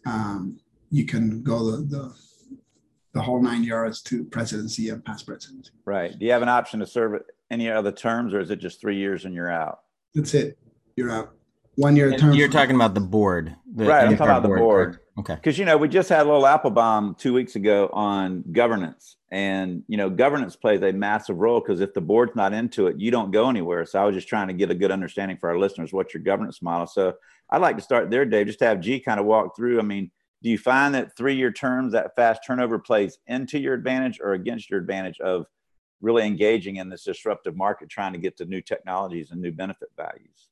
um, 0.09 0.59
you 0.91 1.05
can 1.05 1.43
go 1.43 1.71
the, 1.71 1.77
the 1.77 2.15
the 3.13 3.21
whole 3.21 3.41
nine 3.41 3.63
yards 3.63 4.01
to 4.03 4.23
presidency 4.25 4.89
and 4.89 5.03
past 5.03 5.25
presidency. 5.25 5.71
Right. 5.83 6.17
Do 6.17 6.25
you 6.25 6.31
have 6.31 6.43
an 6.43 6.49
option 6.49 6.79
to 6.79 6.85
serve 6.85 7.21
any 7.49 7.69
other 7.69 7.91
terms, 7.91 8.33
or 8.33 8.39
is 8.39 8.51
it 8.51 8.57
just 8.57 8.79
three 8.79 8.97
years 8.97 9.25
and 9.25 9.33
you're 9.33 9.51
out? 9.51 9.79
That's 10.13 10.33
it. 10.35 10.59
You're 10.95 11.09
out. 11.09 11.33
One 11.75 11.95
year 11.95 12.11
And 12.11 12.19
term. 12.19 12.33
You're 12.33 12.49
talking 12.49 12.75
about 12.75 12.93
the 12.93 13.01
board. 13.01 13.55
The 13.75 13.85
Right, 13.85 14.07
I'm 14.07 14.17
talking 14.17 14.31
about 14.31 14.43
the 14.43 14.49
board. 14.49 14.99
Okay. 15.19 15.35
Because 15.35 15.57
you 15.59 15.65
know 15.65 15.77
we 15.77 15.89
just 15.89 16.09
had 16.09 16.21
a 16.21 16.29
little 16.29 16.47
apple 16.47 16.71
bomb 16.71 17.15
two 17.15 17.33
weeks 17.33 17.55
ago 17.55 17.89
on 17.93 18.43
governance, 18.51 19.17
and 19.31 19.83
you 19.87 19.97
know 19.97 20.09
governance 20.09 20.55
plays 20.55 20.81
a 20.81 20.91
massive 20.91 21.37
role 21.37 21.59
because 21.59 21.81
if 21.81 21.93
the 21.93 22.01
board's 22.01 22.35
not 22.35 22.53
into 22.53 22.87
it, 22.87 22.99
you 22.99 23.11
don't 23.11 23.31
go 23.31 23.49
anywhere. 23.49 23.85
So 23.85 24.01
I 24.01 24.05
was 24.05 24.15
just 24.15 24.27
trying 24.27 24.47
to 24.47 24.53
get 24.53 24.71
a 24.71 24.75
good 24.75 24.91
understanding 24.91 25.37
for 25.37 25.49
our 25.49 25.59
listeners 25.59 25.93
what's 25.93 26.13
your 26.13 26.23
governance 26.23 26.61
model. 26.61 26.87
So 26.87 27.13
I'd 27.49 27.61
like 27.61 27.75
to 27.75 27.83
start 27.83 28.09
there, 28.09 28.25
Dave. 28.25 28.47
Just 28.47 28.59
to 28.59 28.65
have 28.65 28.79
G 28.79 28.99
kind 28.99 29.19
of 29.19 29.25
walk 29.25 29.55
through. 29.55 29.79
I 29.79 29.83
mean, 29.83 30.09
do 30.41 30.49
you 30.49 30.57
find 30.57 30.95
that 30.95 31.17
three-year 31.17 31.51
terms, 31.51 31.93
that 31.93 32.15
fast 32.15 32.41
turnover, 32.45 32.79
plays 32.79 33.17
into 33.27 33.59
your 33.59 33.73
advantage 33.73 34.19
or 34.21 34.33
against 34.33 34.69
your 34.69 34.79
advantage 34.79 35.19
of 35.19 35.45
really 36.01 36.25
engaging 36.25 36.77
in 36.77 36.87
this 36.89 37.03
disruptive 37.03 37.57
market, 37.57 37.89
trying 37.89 38.13
to 38.13 38.19
get 38.19 38.37
to 38.37 38.45
new 38.45 38.61
technologies 38.61 39.31
and 39.31 39.41
new 39.41 39.51
benefit 39.51 39.89
values? 39.97 40.47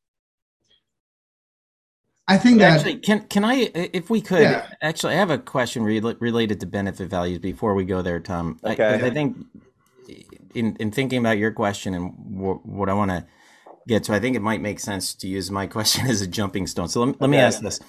I 2.28 2.38
think 2.38 2.60
that 2.60 2.74
Actually, 2.78 2.98
can 2.98 3.22
can 3.28 3.46
I, 3.46 3.70
if 3.74 4.10
we 4.10 4.22
could, 4.22 4.42
Yeah. 4.42 4.68
actually, 4.82 5.14
I 5.14 5.18
have 5.18 5.30
a 5.30 5.38
question 5.38 5.84
rel- 5.84 6.16
related 6.20 6.60
to 6.60 6.66
benefit 6.66 7.10
values 7.10 7.40
before 7.40 7.74
we 7.74 7.86
go 7.86 8.02
there, 8.02 8.20
Tom. 8.20 8.60
I- 8.64 8.74
Okay. 8.74 9.02
I, 9.06 9.10
think 9.12 9.38
in 10.54 10.76
in 10.80 10.92
thinking 10.92 11.20
about 11.20 11.38
your 11.38 11.52
question 11.52 11.94
and 11.94 12.12
wh- 12.12 12.66
what 12.66 12.90
I 12.90 12.94
want 12.94 13.12
to 13.12 13.26
get 13.88 14.04
to, 14.06 14.14
I 14.14 14.20
think 14.20 14.36
it 14.36 14.42
might 14.42 14.62
make 14.62 14.80
sense 14.82 15.14
to 15.16 15.28
use 15.28 15.50
my 15.50 15.68
question 15.76 16.08
as 16.08 16.22
a 16.22 16.28
jumping 16.28 16.68
stone. 16.68 16.90
So 16.90 17.00
let, 17.00 17.08
me- 17.10 17.16
let 17.22 17.30
me 17.30 17.38
ask 17.38 17.62
this: 17.62 17.80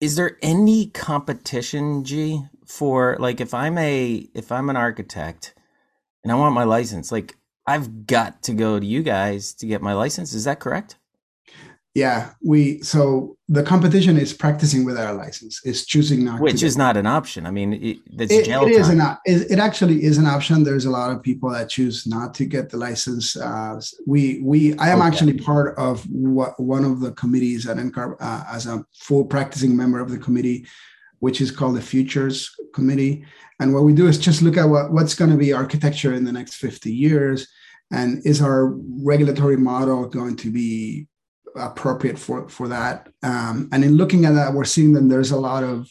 Is 0.00 0.16
there 0.16 0.38
any 0.42 0.86
competition, 0.86 2.04
G, 2.04 2.42
for 2.66 3.16
like 3.20 3.40
if 3.40 3.52
I'm 3.52 3.76
a 3.76 4.26
if 4.34 4.50
I'm 4.50 4.70
an 4.70 4.76
architect 4.76 5.54
and 6.24 6.32
I 6.32 6.36
want 6.36 6.54
my 6.54 6.64
license, 6.64 7.12
like 7.12 7.36
I've 7.66 8.06
got 8.06 8.42
to 8.44 8.52
go 8.54 8.80
to 8.80 8.86
you 8.86 9.02
guys 9.02 9.52
to 9.54 9.66
get 9.66 9.82
my 9.82 9.92
license. 9.92 10.32
Is 10.32 10.44
that 10.44 10.58
correct? 10.60 10.96
Yeah, 11.96 12.32
we 12.42 12.82
so 12.82 13.38
the 13.48 13.62
competition 13.62 14.18
is 14.18 14.34
practicing 14.34 14.84
without 14.84 15.14
a 15.14 15.16
license. 15.16 15.64
Is 15.64 15.86
choosing 15.86 16.26
not 16.26 16.40
Which 16.40 16.62
is 16.62 16.76
not 16.76 16.94
an 16.98 17.06
option. 17.06 17.46
I 17.46 17.50
mean, 17.50 17.72
it, 17.72 17.96
that's 18.18 18.30
it, 18.30 18.44
jail 18.44 18.64
it 18.64 18.72
is 18.72 18.88
time. 18.88 19.00
an 19.00 19.16
it, 19.24 19.50
it 19.52 19.58
actually 19.58 20.04
is 20.04 20.18
an 20.18 20.26
option 20.26 20.62
there's 20.62 20.84
a 20.84 20.90
lot 20.90 21.10
of 21.10 21.22
people 21.22 21.48
that 21.48 21.70
choose 21.70 22.06
not 22.06 22.34
to 22.34 22.44
get 22.44 22.68
the 22.68 22.76
license 22.76 23.34
uh, 23.34 23.80
we 24.06 24.40
we 24.42 24.76
i 24.78 24.88
am 24.90 24.98
Okay. 24.98 25.08
actually 25.08 25.38
part 25.38 25.68
of 25.78 26.04
what 26.10 26.52
one 26.60 26.84
of 26.84 27.00
the 27.00 27.12
committees 27.12 27.66
at 27.66 27.78
NCARB 27.78 28.16
uh, 28.20 28.44
as 28.56 28.66
a 28.66 28.84
full 29.06 29.24
practicing 29.24 29.74
member 29.74 29.98
of 29.98 30.10
the 30.10 30.18
committee 30.18 30.66
which 31.20 31.40
is 31.40 31.50
called 31.50 31.76
the 31.76 31.86
futures 31.94 32.36
committee 32.74 33.24
and 33.58 33.72
what 33.72 33.84
we 33.88 33.94
do 33.94 34.06
is 34.06 34.18
just 34.18 34.42
look 34.42 34.58
at 34.58 34.68
what, 34.68 34.92
what's 34.92 35.14
going 35.14 35.30
to 35.30 35.36
be 35.46 35.54
architecture 35.54 36.12
in 36.12 36.24
the 36.26 36.32
next 36.38 36.54
50 36.56 36.92
years 36.92 37.48
and 37.90 38.08
is 38.26 38.42
our 38.42 38.74
regulatory 39.12 39.56
model 39.56 40.06
going 40.20 40.36
to 40.44 40.50
be 40.50 41.08
appropriate 41.56 42.18
for 42.18 42.48
for 42.48 42.68
that. 42.68 43.08
Um, 43.22 43.68
and 43.72 43.84
in 43.84 43.96
looking 43.96 44.24
at 44.24 44.34
that 44.34 44.52
we're 44.52 44.64
seeing 44.64 44.92
that 44.92 45.08
there's 45.08 45.30
a 45.30 45.40
lot 45.40 45.62
of 45.64 45.90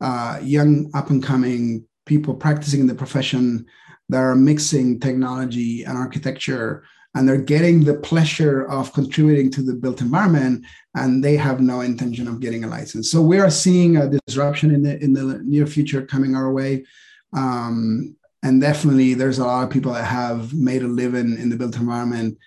uh, 0.00 0.40
young 0.42 0.90
up 0.94 1.10
and 1.10 1.22
coming 1.22 1.84
people 2.06 2.34
practicing 2.34 2.80
in 2.80 2.86
the 2.86 2.94
profession 2.94 3.66
that 4.08 4.18
are 4.18 4.34
mixing 4.34 4.98
technology 4.98 5.84
and 5.84 5.96
architecture 5.96 6.84
and 7.14 7.28
they're 7.28 7.36
getting 7.36 7.84
the 7.84 7.94
pleasure 7.94 8.66
of 8.68 8.92
contributing 8.92 9.50
to 9.50 9.62
the 9.62 9.74
built 9.74 10.00
environment 10.00 10.64
and 10.94 11.22
they 11.22 11.36
have 11.36 11.60
no 11.60 11.80
intention 11.80 12.26
of 12.26 12.40
getting 12.40 12.64
a 12.64 12.68
license. 12.68 13.10
So 13.10 13.20
we 13.22 13.38
are 13.38 13.50
seeing 13.50 13.96
a 13.96 14.10
disruption 14.26 14.74
in 14.74 14.82
the 14.82 15.02
in 15.02 15.12
the 15.12 15.40
near 15.44 15.66
future 15.66 16.02
coming 16.04 16.34
our 16.34 16.52
way. 16.52 16.84
Um, 17.34 18.16
and 18.42 18.60
definitely 18.60 19.14
there's 19.14 19.38
a 19.38 19.46
lot 19.46 19.64
of 19.64 19.70
people 19.70 19.92
that 19.92 20.04
have 20.04 20.52
made 20.52 20.82
a 20.82 20.88
living 20.88 21.38
in 21.38 21.48
the 21.48 21.56
built 21.56 21.76
environment 21.76 22.38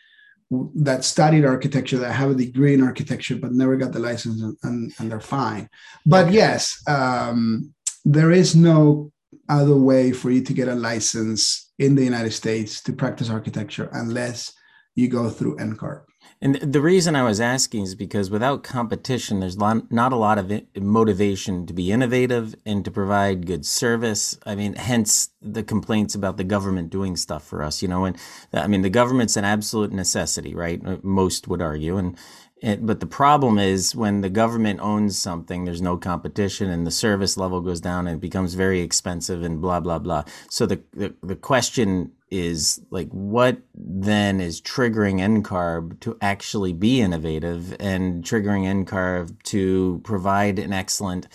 that 0.52 1.04
studied 1.04 1.46
architecture 1.46 1.98
that 1.98 2.12
have 2.12 2.32
a 2.32 2.36
degree 2.36 2.74
in 2.74 2.84
architecture 2.84 3.36
but 3.36 3.52
never 3.52 3.76
got 3.76 3.92
the 3.92 4.00
license 4.00 4.42
and, 4.42 4.58
and, 4.64 4.94
and 5.00 5.12
they're 5.12 5.20
fine. 5.20 5.70
But 6.06 6.32
yes 6.32 6.82
um, 6.88 7.74
there 8.06 8.32
is 8.32 8.56
no 8.56 9.12
other 9.50 9.76
way 9.76 10.12
for 10.12 10.30
you 10.30 10.42
to 10.42 10.54
get 10.54 10.68
a 10.68 10.76
license 10.76 11.72
in 11.78 11.94
the 11.96 12.04
united 12.04 12.32
states 12.32 12.82
to 12.82 12.94
practice 12.94 13.30
architecture 13.30 13.90
unless 13.94 14.54
you 14.96 15.08
go 15.08 15.30
through 15.30 15.58
ncarb 15.58 16.04
And 16.42 16.56
the 16.56 16.82
reason 16.82 17.16
I 17.16 17.24
was 17.24 17.40
asking 17.40 17.84
is 17.84 17.96
because 17.96 18.30
without 18.30 18.62
competition, 18.62 19.40
there's 19.40 19.58
not 19.58 20.14
a 20.14 20.16
lot 20.16 20.38
of 20.38 20.52
motivation 20.76 21.66
to 21.66 21.74
be 21.74 21.92
innovative 21.92 22.56
and 22.66 22.86
to 22.86 22.92
provide 22.92 23.48
good 23.48 23.66
service. 23.66 24.38
I 24.46 24.56
mean, 24.56 24.76
hence 24.76 25.30
the 25.42 25.64
complaints 25.64 26.14
about 26.14 26.38
the 26.38 26.44
government 26.44 26.90
doing 26.90 27.16
stuff 27.16 27.44
for 27.48 27.64
us. 27.64 27.82
You 27.82 27.88
know, 27.88 28.06
and 28.06 28.18
I 28.54 28.68
mean, 28.68 28.82
the 28.82 28.90
government's 28.90 29.38
an 29.38 29.46
absolute 29.46 29.92
necessity, 29.92 30.54
right? 30.54 30.82
Uh, 30.86 30.98
Most 31.02 31.48
would 31.48 31.62
argue, 31.62 31.98
and. 31.98 32.18
And 32.62 32.88
but 32.88 33.02
the 33.02 33.06
problem 33.06 33.58
is 33.60 33.96
when 33.96 34.22
the 34.22 34.30
government 34.30 34.80
owns 34.80 35.18
something, 35.18 35.66
there's 35.66 35.82
no 35.82 35.98
competition, 35.98 36.70
and 36.70 36.88
the 36.88 36.92
service 36.92 37.38
level 37.38 37.60
goes 37.62 37.82
down, 37.82 38.08
and 38.08 38.18
it 38.18 38.22
becomes 38.22 38.54
very 38.54 38.80
expensive, 38.80 39.44
and 39.44 39.62
blah 39.62 39.80
blah 39.80 40.00
blah. 40.00 40.24
So 40.50 40.66
the 40.66 40.82
the, 40.94 41.14
the 41.22 41.36
question 41.36 42.14
is 42.32 42.82
like 42.90 43.10
what 43.10 43.60
then 43.74 44.42
is 44.42 44.62
triggering 44.62 45.20
NCARB 45.20 46.00
to 46.02 46.18
actually 46.22 46.74
be 46.74 47.02
innovative 47.02 47.76
and 47.80 48.24
triggering 48.24 48.86
NCARB 48.86 49.44
to 49.44 50.02
provide 50.04 50.58
an 50.58 50.74
excellent 50.74 51.28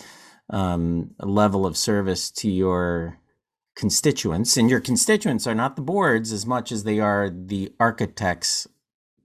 um, 0.49 1.11
level 1.19 1.65
of 1.65 1.77
service 1.77 2.29
to 2.31 2.49
your 2.49 3.17
constituents. 3.75 4.57
And 4.57 4.69
your 4.69 4.81
constituents 4.81 5.47
are 5.47 5.55
not 5.55 5.75
the 5.75 5.81
boards 5.81 6.31
as 6.31 6.45
much 6.45 6.71
as 6.71 6.83
they 6.83 6.99
are 6.99 7.29
the 7.29 7.73
architects 7.79 8.67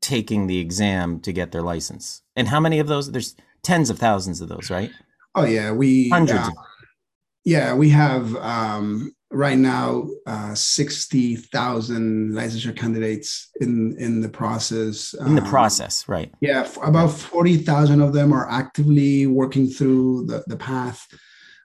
taking 0.00 0.46
the 0.46 0.58
exam 0.58 1.20
to 1.20 1.32
get 1.32 1.52
their 1.52 1.62
license. 1.62 2.22
And 2.36 2.48
how 2.48 2.60
many 2.60 2.78
of 2.78 2.86
those? 2.88 3.10
There's 3.12 3.34
tens 3.62 3.90
of 3.90 3.98
thousands 3.98 4.40
of 4.40 4.48
those, 4.48 4.70
right? 4.70 4.90
oh 5.38 5.44
yeah 5.44 5.70
we 5.70 6.08
Hundreds. 6.08 6.48
uh, 6.48 6.50
yeah 7.44 7.74
we 7.74 7.90
have 7.90 8.34
um, 8.36 9.12
right 9.30 9.58
now 9.58 10.08
uh, 10.26 10.54
60000 10.54 12.32
licensure 12.32 12.74
candidates 12.76 13.48
in 13.60 13.96
in 13.98 14.20
the 14.20 14.28
process 14.28 15.14
In 15.26 15.34
the 15.34 15.42
Um, 15.42 15.48
process, 15.48 16.08
right? 16.08 16.32
Yeah, 16.40 16.60
f- 16.62 16.78
about 16.82 17.10
40,000 17.10 18.00
of 18.00 18.12
them 18.12 18.32
are 18.32 18.48
actively 18.50 19.26
working 19.26 19.68
through 19.68 20.26
the, 20.26 20.42
the 20.46 20.56
path. 20.56 21.06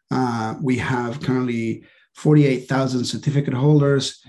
Uh, 0.09 0.55
we 0.61 0.77
have 0.77 1.21
currently 1.21 1.83
48,000 2.15 3.05
certificate 3.05 3.53
holders. 3.53 4.21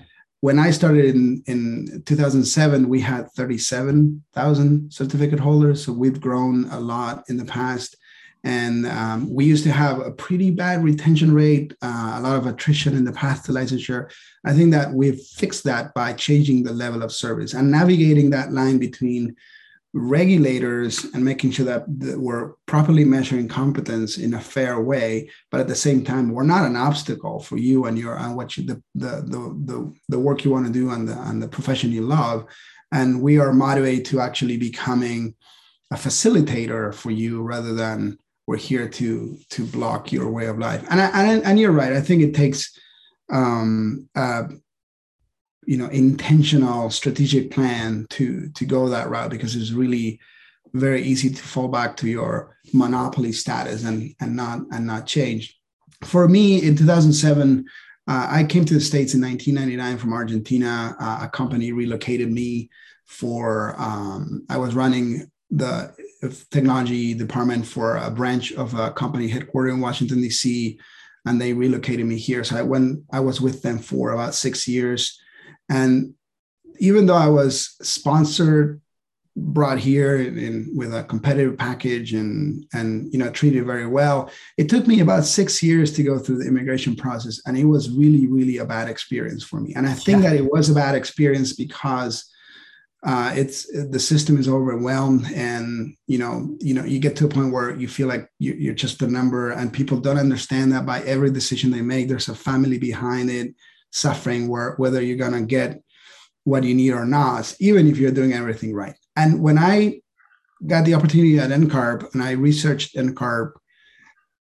When 0.43 0.59
I 0.59 0.71
started 0.71 1.15
in, 1.15 1.41
in 1.45 2.03
2007, 2.05 2.89
we 2.89 2.99
had 2.99 3.31
37,000 3.31 4.91
certificate 4.91 5.39
holders. 5.39 5.85
So 5.85 5.93
we've 5.93 6.19
grown 6.19 6.65
a 6.65 6.81
lot 6.81 7.23
in 7.29 7.37
the 7.37 7.45
past. 7.45 7.95
And 8.43 8.85
um, 8.85 9.33
we 9.33 9.45
used 9.45 9.63
to 9.63 9.71
have 9.71 9.99
a 10.01 10.11
pretty 10.11 10.51
bad 10.51 10.83
retention 10.83 11.33
rate, 11.33 11.73
uh, 11.81 12.15
a 12.17 12.19
lot 12.19 12.35
of 12.35 12.45
attrition 12.45 12.93
in 12.93 13.05
the 13.05 13.13
path 13.13 13.45
to 13.45 13.53
licensure. 13.53 14.11
I 14.43 14.51
think 14.51 14.71
that 14.71 14.91
we've 14.91 15.21
fixed 15.21 15.63
that 15.63 15.93
by 15.93 16.11
changing 16.11 16.63
the 16.63 16.73
level 16.73 17.03
of 17.03 17.13
service 17.13 17.53
and 17.53 17.71
navigating 17.71 18.29
that 18.31 18.51
line 18.51 18.79
between 18.79 19.37
regulators 19.93 21.05
and 21.13 21.23
making 21.23 21.51
sure 21.51 21.65
that, 21.65 21.85
that 21.99 22.19
we're 22.19 22.53
properly 22.65 23.05
measuring 23.05 23.47
competence 23.47 24.17
in 24.17 24.33
a 24.33 24.41
fair 24.41 24.81
way 24.81 25.29
but 25.51 25.59
at 25.59 25.67
the 25.67 25.75
same 25.75 26.03
time 26.03 26.31
we're 26.31 26.43
not 26.43 26.65
an 26.65 26.75
obstacle 26.75 27.39
for 27.39 27.57
you 27.57 27.85
and 27.85 27.97
your 27.97 28.17
and 28.17 28.35
what 28.35 28.57
you 28.57 28.65
the 28.65 28.81
the 28.95 29.21
the, 29.65 29.93
the, 30.09 30.19
work 30.19 30.43
you 30.43 30.51
want 30.51 30.65
to 30.65 30.71
do 30.71 30.89
and 30.89 31.07
the 31.07 31.17
and 31.23 31.41
the 31.41 31.47
profession 31.47 31.91
you 31.91 32.01
love. 32.01 32.45
And 32.91 33.21
we 33.21 33.39
are 33.39 33.53
motivated 33.53 34.05
to 34.05 34.19
actually 34.19 34.57
becoming 34.57 35.35
a 35.91 35.95
facilitator 35.95 36.93
for 36.93 37.11
you 37.11 37.41
rather 37.41 37.73
than 37.73 38.17
we're 38.47 38.57
here 38.57 38.87
to 38.89 39.37
to 39.51 39.65
block 39.65 40.11
your 40.11 40.29
way 40.31 40.47
of 40.47 40.59
life. 40.59 40.83
And 40.89 41.01
I, 41.01 41.23
and, 41.23 41.43
and 41.43 41.59
you're 41.59 41.71
right 41.71 41.93
i 41.93 42.01
think 42.01 42.21
it 42.21 42.35
takes 42.35 42.77
um 43.31 44.09
uh 44.15 44.43
you 45.65 45.77
know 45.77 45.87
intentional 45.87 46.89
strategic 46.89 47.51
plan 47.51 48.05
to 48.09 48.49
to 48.49 48.65
go 48.65 48.89
that 48.89 49.09
route 49.09 49.31
because 49.31 49.55
it's 49.55 49.71
really 49.71 50.19
very 50.73 51.03
easy 51.03 51.29
to 51.29 51.41
fall 51.41 51.67
back 51.67 51.95
to 51.97 52.07
your 52.07 52.57
monopoly 52.73 53.31
status 53.31 53.83
and 53.83 54.13
and 54.19 54.35
not 54.35 54.59
and 54.71 54.85
not 54.85 55.05
change 55.05 55.59
for 56.03 56.27
me 56.27 56.61
in 56.61 56.75
2007 56.75 57.65
uh, 58.07 58.27
I 58.29 58.43
came 58.43 58.65
to 58.65 58.73
the 58.73 58.81
States 58.81 59.13
in 59.13 59.21
1999 59.21 59.97
from 59.97 60.13
Argentina. 60.13 60.95
Uh, 60.99 61.19
a 61.23 61.29
company 61.29 61.71
relocated 61.71 62.29
me 62.29 62.69
for, 63.05 63.75
um, 63.77 64.45
I 64.49 64.57
was 64.57 64.75
running 64.75 65.31
the 65.49 65.95
technology 66.51 67.13
department 67.13 67.65
for 67.65 67.97
a 67.97 68.11
branch 68.11 68.51
of 68.53 68.73
a 68.73 68.91
company 68.91 69.31
headquartered 69.31 69.73
in 69.73 69.79
Washington, 69.79 70.21
D.C., 70.21 70.79
and 71.25 71.39
they 71.39 71.53
relocated 71.53 72.05
me 72.05 72.17
here. 72.17 72.43
So 72.43 72.57
I 72.57 72.63
went, 72.63 73.03
I 73.13 73.21
was 73.21 73.39
with 73.39 73.61
them 73.61 73.79
for 73.79 74.11
about 74.11 74.35
six 74.35 74.67
years. 74.67 75.21
And 75.69 76.13
even 76.79 77.05
though 77.05 77.15
I 77.15 77.27
was 77.27 77.75
sponsored 77.81 78.81
brought 79.35 79.79
here 79.79 80.17
in, 80.17 80.69
with 80.75 80.93
a 80.93 81.03
competitive 81.03 81.57
package 81.57 82.13
and 82.13 82.63
and 82.73 83.11
you 83.11 83.17
know 83.17 83.31
treated 83.31 83.65
very 83.65 83.87
well 83.87 84.29
it 84.59 84.69
took 84.69 84.85
me 84.85 84.99
about 84.99 85.25
six 85.25 85.63
years 85.63 85.91
to 85.91 86.03
go 86.03 86.19
through 86.19 86.37
the 86.37 86.47
immigration 86.47 86.95
process. 86.95 87.41
And 87.47 87.57
it 87.57 87.65
was 87.65 87.89
really 87.89 88.27
really 88.27 88.57
a 88.57 88.65
bad 88.65 88.87
experience 88.87 89.43
for 89.43 89.59
me. 89.59 89.73
And 89.75 89.87
i 89.87 89.93
think 89.93 90.21
yeah. 90.21 90.29
that 90.29 90.35
it 90.35 90.51
was 90.51 90.69
a 90.69 90.75
bad 90.75 90.93
experience 90.93 91.53
because 91.53 92.29
uh, 93.05 93.33
it's 93.35 93.67
the 93.89 93.99
system 93.99 94.37
is 94.37 94.47
overwhelmed 94.47 95.25
and 95.33 95.93
you 96.07 96.17
know 96.17 96.55
you 96.61 96.73
know 96.73 96.85
you 96.85 96.99
get 96.99 97.17
to 97.17 97.25
a 97.25 97.27
point 97.27 97.51
where 97.51 97.75
you 97.75 97.87
feel 97.87 98.07
like 98.07 98.29
you, 98.39 98.71
are 98.71 98.75
just 98.75 99.01
a 99.01 99.07
number 99.07 99.51
and 99.51 99.73
people 99.73 99.99
don't 99.99 100.17
understand 100.17 100.71
that 100.71 100.85
by 100.85 101.01
every 101.01 101.29
decision 101.29 101.69
they 101.69 101.81
make 101.81 102.07
there's 102.07 102.29
a 102.29 102.35
family 102.35 102.77
behind 102.77 103.29
it 103.29 103.53
suffering 103.93 104.47
where 104.47 104.73
whether 104.77 105.01
you're 105.01 105.17
going 105.17 105.33
to 105.33 105.41
get 105.41 105.81
what 106.43 106.63
you 106.63 106.73
need 106.73 106.91
or 106.91 107.05
not 107.05 107.55
even 107.59 107.87
if 107.87 107.97
you're 107.97 108.11
doing 108.11 108.33
everything 108.33 108.73
right 108.73 108.95
and 109.15 109.41
when 109.41 109.57
I 109.57 110.01
got 110.65 110.85
the 110.85 110.93
opportunity 110.93 111.39
at 111.39 111.49
NCARB 111.49 112.13
and 112.13 112.23
I 112.23 112.31
researched 112.31 112.95
NCARB, 112.95 113.51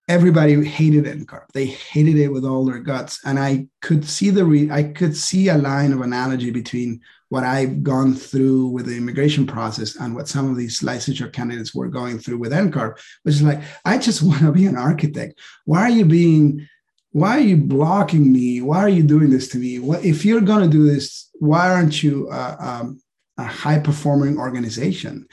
everybody 0.08 0.64
hated 0.64 1.06
NCARB. 1.06 1.48
They 1.54 1.66
hated 1.66 2.18
it 2.18 2.30
with 2.30 2.46
all 2.46 2.66
their 2.66 2.80
guts. 2.80 3.20
And 3.26 3.40
I 3.40 3.68
could 3.82 4.06
see 4.06 4.30
the 4.30 4.46
re- 4.46 4.72
I 4.72 4.84
could 4.84 5.16
see 5.16 5.50
a 5.50 5.58
line 5.58 5.94
of 5.94 6.02
analogy 6.02 6.52
between 6.52 7.02
what 7.30 7.44
I've 7.44 7.82
gone 7.82 8.14
through 8.14 8.68
with 8.68 8.88
the 8.88 8.98
immigration 8.98 9.48
process 9.48 9.96
and 9.96 10.14
what 10.14 10.28
some 10.28 10.50
of 10.50 10.58
these 10.58 10.82
licensure 10.82 11.32
candidates 11.32 11.74
were 11.74 11.88
going 11.88 12.20
through 12.20 12.40
with 12.40 12.52
NCARB, 12.52 13.00
which 13.24 13.36
is 13.36 13.42
like, 13.42 13.62
I 13.86 13.98
just 13.98 14.22
want 14.24 14.42
to 14.42 14.52
be 14.52 14.66
an 14.66 14.78
architect. 14.78 15.40
Why 15.66 15.84
are 15.84 15.90
you 15.90 16.06
being 16.06 16.68
why 17.12 17.38
are 17.38 17.42
you 17.42 17.58
blocking 17.58 18.32
me? 18.32 18.62
Why 18.62 18.80
are 18.80 18.90
you 18.90 19.04
doing 19.04 19.30
this 19.30 19.50
to 19.50 19.58
me? 19.58 19.80
What 19.80 20.04
if 20.04 20.26
you're 20.26 20.42
going 20.42 20.64
to 20.64 20.70
do 20.70 20.86
this? 20.86 21.30
Why 21.40 21.70
aren't 21.70 22.02
you 22.02 22.30
uh, 22.30 22.56
um, 22.60 23.02
a 23.42 23.44
high 23.44 23.80
performing 23.80 24.38
organization. 24.38 25.28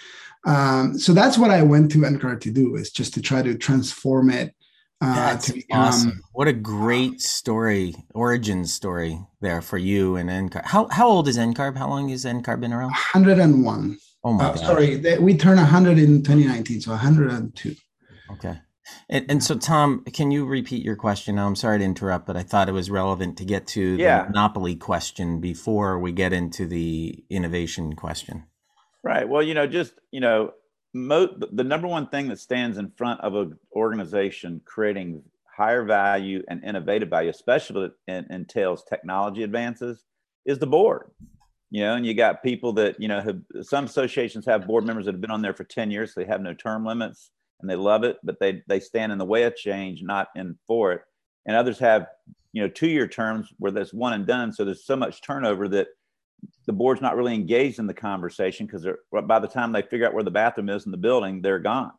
Um, 0.46 0.98
so 0.98 1.12
that's 1.12 1.38
what 1.38 1.50
I 1.50 1.62
went 1.62 1.90
to 1.92 1.98
NCARB 1.98 2.40
to 2.42 2.50
do 2.50 2.76
is 2.76 2.90
just 2.90 3.14
to 3.14 3.22
try 3.22 3.42
to 3.42 3.56
transform 3.56 4.30
it. 4.30 4.54
Uh, 5.00 5.14
that's 5.14 5.52
become, 5.52 5.80
awesome. 5.80 6.20
What 6.32 6.48
a 6.48 6.52
great 6.52 7.20
story, 7.20 7.94
origin 8.14 8.64
story 8.64 9.20
there 9.40 9.62
for 9.62 9.78
you 9.78 10.16
and 10.16 10.28
NCARB. 10.28 10.64
How, 10.64 10.88
how 10.88 11.08
old 11.08 11.28
is 11.28 11.38
NCARB? 11.38 11.76
How 11.76 11.88
long 11.88 12.08
has 12.08 12.24
NCARB 12.24 12.60
been 12.60 12.72
around? 12.72 12.90
101. 12.90 13.98
Oh 14.24 14.32
my 14.32 14.44
uh, 14.44 14.54
God. 14.54 14.58
Sorry, 14.58 15.18
we 15.18 15.36
turned 15.36 15.58
100 15.58 15.98
in 15.98 16.22
2019, 16.22 16.80
so 16.80 16.90
102. 16.90 17.74
Okay. 18.32 18.58
And, 19.08 19.26
and, 19.30 19.42
so, 19.42 19.56
Tom, 19.56 20.04
can 20.12 20.30
you 20.30 20.44
repeat 20.44 20.84
your 20.84 20.96
question? 20.96 21.38
I'm 21.38 21.56
sorry 21.56 21.78
to 21.78 21.84
interrupt, 21.84 22.26
but 22.26 22.36
I 22.36 22.42
thought 22.42 22.68
it 22.68 22.72
was 22.72 22.90
relevant 22.90 23.38
to 23.38 23.44
get 23.44 23.66
to 23.68 23.96
yeah. 23.96 24.22
the 24.22 24.28
monopoly 24.28 24.76
question 24.76 25.40
before 25.40 25.98
we 25.98 26.12
get 26.12 26.32
into 26.32 26.66
the 26.66 27.24
innovation 27.30 27.94
question. 27.96 28.44
Right. 29.02 29.28
Well, 29.28 29.42
you 29.42 29.54
know, 29.54 29.66
just 29.66 29.94
you 30.10 30.20
know, 30.20 30.52
mo- 30.92 31.34
the 31.52 31.64
number 31.64 31.86
one 31.86 32.08
thing 32.08 32.28
that 32.28 32.38
stands 32.38 32.76
in 32.76 32.92
front 32.96 33.20
of 33.20 33.34
an 33.34 33.58
organization 33.74 34.60
creating 34.64 35.22
higher 35.56 35.84
value 35.84 36.42
and 36.48 36.62
innovative 36.62 37.08
value, 37.08 37.30
especially 37.30 37.90
in, 38.06 38.26
entails 38.30 38.84
technology 38.84 39.42
advances, 39.42 40.04
is 40.44 40.58
the 40.58 40.66
board. 40.66 41.10
You 41.70 41.82
know, 41.82 41.94
and 41.94 42.06
you 42.06 42.14
got 42.14 42.42
people 42.42 42.72
that 42.74 43.00
you 43.00 43.08
know 43.08 43.20
have 43.20 43.66
some 43.66 43.84
associations 43.84 44.46
have 44.46 44.66
board 44.66 44.84
members 44.84 45.04
that 45.04 45.12
have 45.12 45.20
been 45.20 45.30
on 45.30 45.42
there 45.42 45.54
for 45.54 45.64
ten 45.64 45.90
years. 45.90 46.14
So 46.14 46.20
they 46.20 46.26
have 46.26 46.40
no 46.40 46.54
term 46.54 46.84
limits 46.84 47.30
and 47.60 47.68
they 47.68 47.76
love 47.76 48.04
it, 48.04 48.18
but 48.22 48.38
they 48.40 48.62
they 48.66 48.80
stand 48.80 49.12
in 49.12 49.18
the 49.18 49.24
way 49.24 49.44
of 49.44 49.56
change, 49.56 50.02
not 50.02 50.28
in 50.36 50.58
for 50.66 50.92
it. 50.92 51.02
And 51.46 51.56
others 51.56 51.78
have 51.78 52.06
you 52.52 52.62
know 52.62 52.68
two 52.68 52.88
year 52.88 53.06
terms 53.06 53.48
where 53.58 53.72
there's 53.72 53.94
one 53.94 54.12
and 54.12 54.26
done. 54.26 54.52
So 54.52 54.64
there's 54.64 54.84
so 54.84 54.96
much 54.96 55.22
turnover 55.22 55.68
that 55.68 55.88
the 56.66 56.72
board's 56.72 57.00
not 57.00 57.16
really 57.16 57.34
engaged 57.34 57.78
in 57.78 57.86
the 57.86 57.94
conversation 57.94 58.66
because 58.66 58.86
by 59.26 59.38
the 59.38 59.48
time 59.48 59.72
they 59.72 59.82
figure 59.82 60.06
out 60.06 60.14
where 60.14 60.22
the 60.22 60.30
bathroom 60.30 60.68
is 60.68 60.86
in 60.86 60.92
the 60.92 60.98
building, 60.98 61.42
they're 61.42 61.58
gone. 61.58 61.92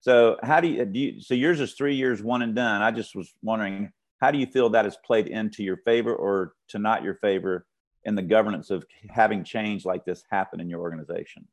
So 0.00 0.36
how 0.42 0.60
do 0.60 0.68
you, 0.68 0.84
do 0.84 0.98
you 0.98 1.20
so 1.20 1.34
yours 1.34 1.60
is 1.60 1.74
three 1.74 1.94
years 1.94 2.22
one 2.22 2.42
and 2.42 2.54
done. 2.54 2.82
I 2.82 2.90
just 2.90 3.16
was 3.16 3.32
wondering 3.42 3.92
how 4.20 4.30
do 4.30 4.38
you 4.38 4.46
feel 4.46 4.70
that 4.70 4.84
has 4.84 4.96
played 5.04 5.28
into 5.28 5.62
your 5.62 5.78
favor 5.78 6.14
or 6.14 6.54
to 6.68 6.78
not 6.78 7.02
your 7.02 7.14
favor 7.14 7.66
in 8.04 8.14
the 8.14 8.22
governance 8.22 8.70
of 8.70 8.84
having 9.10 9.44
change 9.44 9.84
like 9.84 10.04
this 10.04 10.24
happen 10.30 10.60
in 10.60 10.68
your 10.68 10.80
organization? 10.80 11.46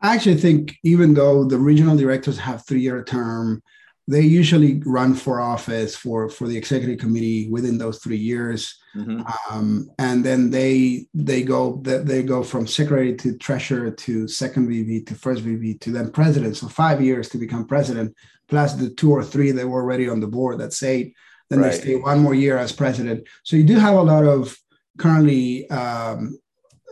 I 0.00 0.14
actually 0.14 0.36
think 0.36 0.76
even 0.84 1.14
though 1.14 1.44
the 1.44 1.58
regional 1.58 1.96
directors 1.96 2.38
have 2.38 2.64
three-year 2.64 3.02
term, 3.04 3.62
they 4.08 4.22
usually 4.22 4.80
run 4.86 5.14
for 5.14 5.38
office 5.38 5.94
for 5.94 6.30
for 6.30 6.48
the 6.48 6.56
executive 6.56 6.98
committee 6.98 7.50
within 7.50 7.76
those 7.76 7.98
three 7.98 8.16
years, 8.16 8.78
mm-hmm. 8.96 9.20
um, 9.50 9.90
and 9.98 10.24
then 10.24 10.48
they 10.48 11.06
they 11.12 11.42
go 11.42 11.76
they 11.84 12.22
go 12.22 12.42
from 12.42 12.66
secretary 12.66 13.14
to 13.16 13.36
treasurer 13.36 13.90
to 13.90 14.26
second 14.26 14.66
VP 14.68 15.02
to 15.04 15.14
first 15.14 15.42
VP 15.42 15.74
to 15.74 15.90
then 15.90 16.10
president. 16.10 16.56
So 16.56 16.68
five 16.68 17.02
years 17.02 17.28
to 17.30 17.38
become 17.38 17.66
president, 17.66 18.16
plus 18.48 18.74
the 18.74 18.88
two 18.88 19.12
or 19.12 19.22
three 19.22 19.50
that 19.50 19.68
were 19.68 19.82
already 19.82 20.08
on 20.08 20.20
the 20.20 20.26
board. 20.26 20.58
That's 20.58 20.82
eight. 20.82 21.14
Then 21.50 21.60
right. 21.60 21.72
they 21.72 21.78
stay 21.78 21.96
one 21.96 22.20
more 22.20 22.34
year 22.34 22.56
as 22.56 22.72
president. 22.72 23.26
So 23.42 23.56
you 23.56 23.64
do 23.64 23.78
have 23.78 23.94
a 23.94 24.02
lot 24.02 24.24
of 24.24 24.56
currently 24.98 25.68
um, 25.68 26.38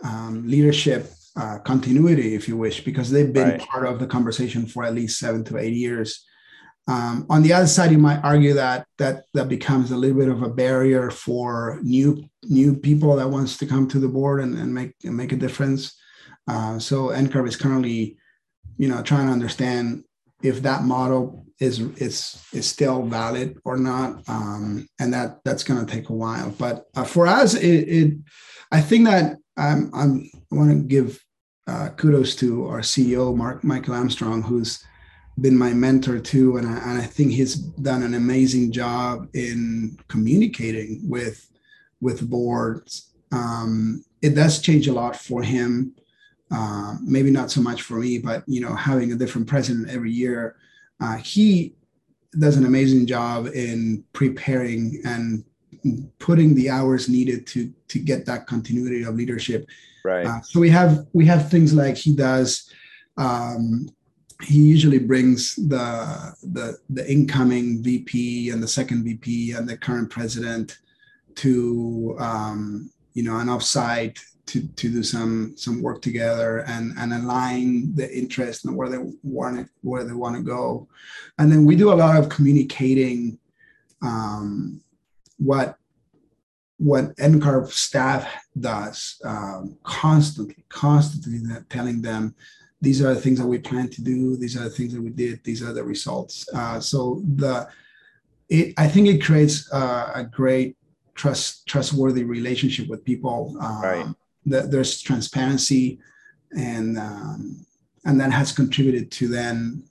um, 0.05 0.47
leadership 0.47 1.11
uh, 1.37 1.59
continuity, 1.59 2.35
if 2.35 2.49
you 2.49 2.57
wish, 2.57 2.83
because 2.85 3.11
they've 3.11 3.33
been 3.33 3.51
right. 3.51 3.61
part 3.61 3.87
of 3.87 3.99
the 3.99 4.07
conversation 4.07 4.67
for 4.67 4.85
at 4.85 4.95
least 4.95 5.19
seven 5.19 5.45
to 5.45 5.59
eight 5.59 5.75
years. 5.75 6.25
Um, 6.89 7.27
on 7.29 7.43
the 7.43 7.53
other 7.53 7.67
side, 7.67 7.91
you 7.91 7.99
might 7.99 8.23
argue 8.23 8.55
that 8.55 8.87
that 8.99 9.25
that 9.35 9.49
becomes 9.49 9.91
a 9.91 9.97
little 9.97 10.17
bit 10.17 10.29
of 10.29 10.43
a 10.43 10.49
barrier 10.49 11.11
for 11.11 11.81
new 11.83 12.25
new 12.45 12.77
people 12.77 13.17
that 13.17 13.29
wants 13.29 13.57
to 13.59 13.67
come 13.67 13.89
to 13.89 13.99
the 13.99 14.09
board 14.09 14.41
and, 14.41 14.57
and 14.57 14.73
make 14.73 14.95
and 15.05 15.17
make 15.17 15.33
a 15.33 15.37
difference. 15.37 15.99
Uh, 16.49 16.79
so 16.79 17.09
NCARB 17.09 17.49
is 17.49 17.57
currently, 17.57 18.17
you 18.79 18.89
know, 18.89 19.03
trying 19.03 19.27
to 19.27 19.33
understand 19.33 20.05
if 20.43 20.63
that 20.63 20.85
model 20.85 21.45
is 21.59 21.81
is 21.97 22.41
is 22.53 22.69
still 22.69 23.03
valid 23.03 23.59
or 23.65 23.77
not, 23.77 24.23
um, 24.29 24.87
and 25.01 25.13
that 25.13 25.41
that's 25.45 25.65
going 25.65 25.85
to 25.85 25.93
take 25.93 26.09
a 26.09 26.15
while. 26.15 26.51
But 26.51 26.85
uh, 26.95 27.05
for 27.05 27.27
us, 27.27 27.55
it, 27.55 27.89
it 27.89 28.15
I 28.71 28.81
think 28.81 29.07
that 29.07 29.37
I'm, 29.57 29.91
I'm 29.93 30.31
I 30.53 30.55
want 30.55 30.71
to 30.71 30.87
give 30.87 31.21
uh, 31.67 31.91
kudos 31.91 32.37
to 32.37 32.67
our 32.69 32.81
CEO, 32.81 33.37
Mark 33.37 33.65
Michael 33.65 33.95
Armstrong, 33.95 34.43
who's 34.43 34.85
been 35.41 35.57
my 35.57 35.73
mentor 35.73 36.19
too, 36.19 36.57
and 36.57 36.67
I, 36.67 36.79
and 36.79 37.03
I 37.03 37.05
think 37.05 37.33
he's 37.33 37.57
done 37.57 38.03
an 38.03 38.15
amazing 38.15 38.73
job 38.73 39.29
in 39.35 39.99
communicating 40.09 41.01
with 41.09 41.51
with 42.01 42.29
boards. 42.29 43.13
Um, 43.33 44.05
it 44.23 44.35
does 44.35 44.61
change 44.61 44.87
a 44.87 44.93
lot 44.93 45.17
for 45.17 45.43
him. 45.43 45.95
Uh, 46.51 46.95
maybe 47.03 47.31
not 47.31 47.51
so 47.51 47.61
much 47.61 47.83
for 47.83 47.95
me, 47.95 48.19
but 48.19 48.45
you 48.47 48.61
know, 48.61 48.75
having 48.75 49.13
a 49.13 49.17
different 49.17 49.49
president 49.49 49.89
every 49.91 50.13
year, 50.13 50.57
uh, 51.01 51.17
he 51.17 51.75
does 52.39 52.57
an 52.57 52.67
amazing 52.67 53.07
job 53.07 53.47
in 53.49 54.05
preparing 54.13 55.01
and 55.05 55.45
putting 56.19 56.55
the 56.55 56.71
hours 56.71 57.09
needed 57.09 57.47
to 57.47 57.73
to 57.89 57.99
get 57.99 58.25
that 58.27 58.47
continuity 58.47 59.03
of 59.03 59.15
leadership 59.15 59.67
Right. 60.07 60.25
Uh, 60.25 60.41
so 60.43 60.61
we 60.61 60.71
have 60.71 61.05
we 61.13 61.27
have 61.27 61.51
things 61.51 61.75
like 61.75 61.97
he 61.97 62.15
does. 62.15 62.71
Um, 63.17 63.89
he 64.41 64.59
usually 64.59 65.01
brings 65.01 65.57
the, 65.57 66.33
the 66.45 66.79
the 66.91 67.11
incoming 67.11 67.83
VP 67.83 68.51
and 68.51 68.63
the 68.63 68.69
second 68.69 69.03
VP 69.03 69.53
and 69.53 69.69
the 69.69 69.77
current 69.77 70.09
president 70.09 70.79
to 71.43 72.15
um, 72.21 72.89
you 73.15 73.25
know 73.25 73.39
an 73.39 73.49
offsite 73.49 74.21
to 74.47 74.69
to 74.77 74.89
do 74.89 75.03
some 75.03 75.55
some 75.57 75.83
work 75.83 76.03
together 76.03 76.59
and 76.69 76.97
and 76.99 77.13
align 77.13 77.93
the 77.97 78.09
interest 78.17 78.65
and 78.65 78.77
where 78.77 78.89
they 78.89 79.01
want 79.25 79.59
it 79.59 79.69
where 79.83 80.05
they 80.05 80.13
want 80.13 80.37
to 80.37 80.43
go, 80.43 80.87
and 81.39 81.51
then 81.51 81.65
we 81.65 81.75
do 81.75 81.93
a 81.93 82.01
lot 82.05 82.17
of 82.17 82.29
communicating 82.29 83.41
um, 84.03 84.81
what 85.39 85.79
what 86.79 87.17
NCARB 87.17 87.71
staff 87.71 88.31
does 88.59 89.21
um, 89.25 89.77
constantly, 89.83 90.65
constantly 90.69 91.41
telling 91.71 92.03
them 92.03 92.35
these 92.81 93.01
are 93.03 93.15
the 93.15 93.21
things 93.21 93.39
that 93.39 93.47
we 93.47 93.59
plan 93.59 93.89
to 93.89 94.03
do, 94.03 94.37
these 94.37 94.57
are 94.57 94.65
the 94.65 94.71
things 94.71 94.93
that 94.93 95.03
we 95.03 95.11
did, 95.11 95.43
these 95.43 95.63
are 95.63 95.73
the 95.73 95.83
results. 95.83 96.47
Uh, 96.55 96.79
so 96.79 97.23
the 97.37 97.69
it, 98.49 98.75
I 98.77 98.87
think 98.87 99.09
it 99.09 99.25
creates 99.25 99.73
uh, 99.73 100.13
a 100.15 100.25
great 100.25 100.77
trust 101.15 101.67
trustworthy 101.67 102.25
relationship 102.25 102.89
with 102.89 103.05
people. 103.05 103.57
Um, 103.61 103.83
right. 103.83 104.07
That 104.47 104.71
there's 104.71 105.03
transparency, 105.03 105.99
and 106.57 106.99
um, 106.99 107.67
and 108.05 108.21
that 108.21 108.31
has 108.31 108.53
contributed 108.53 109.11
to 109.13 109.27
then 109.27 109.83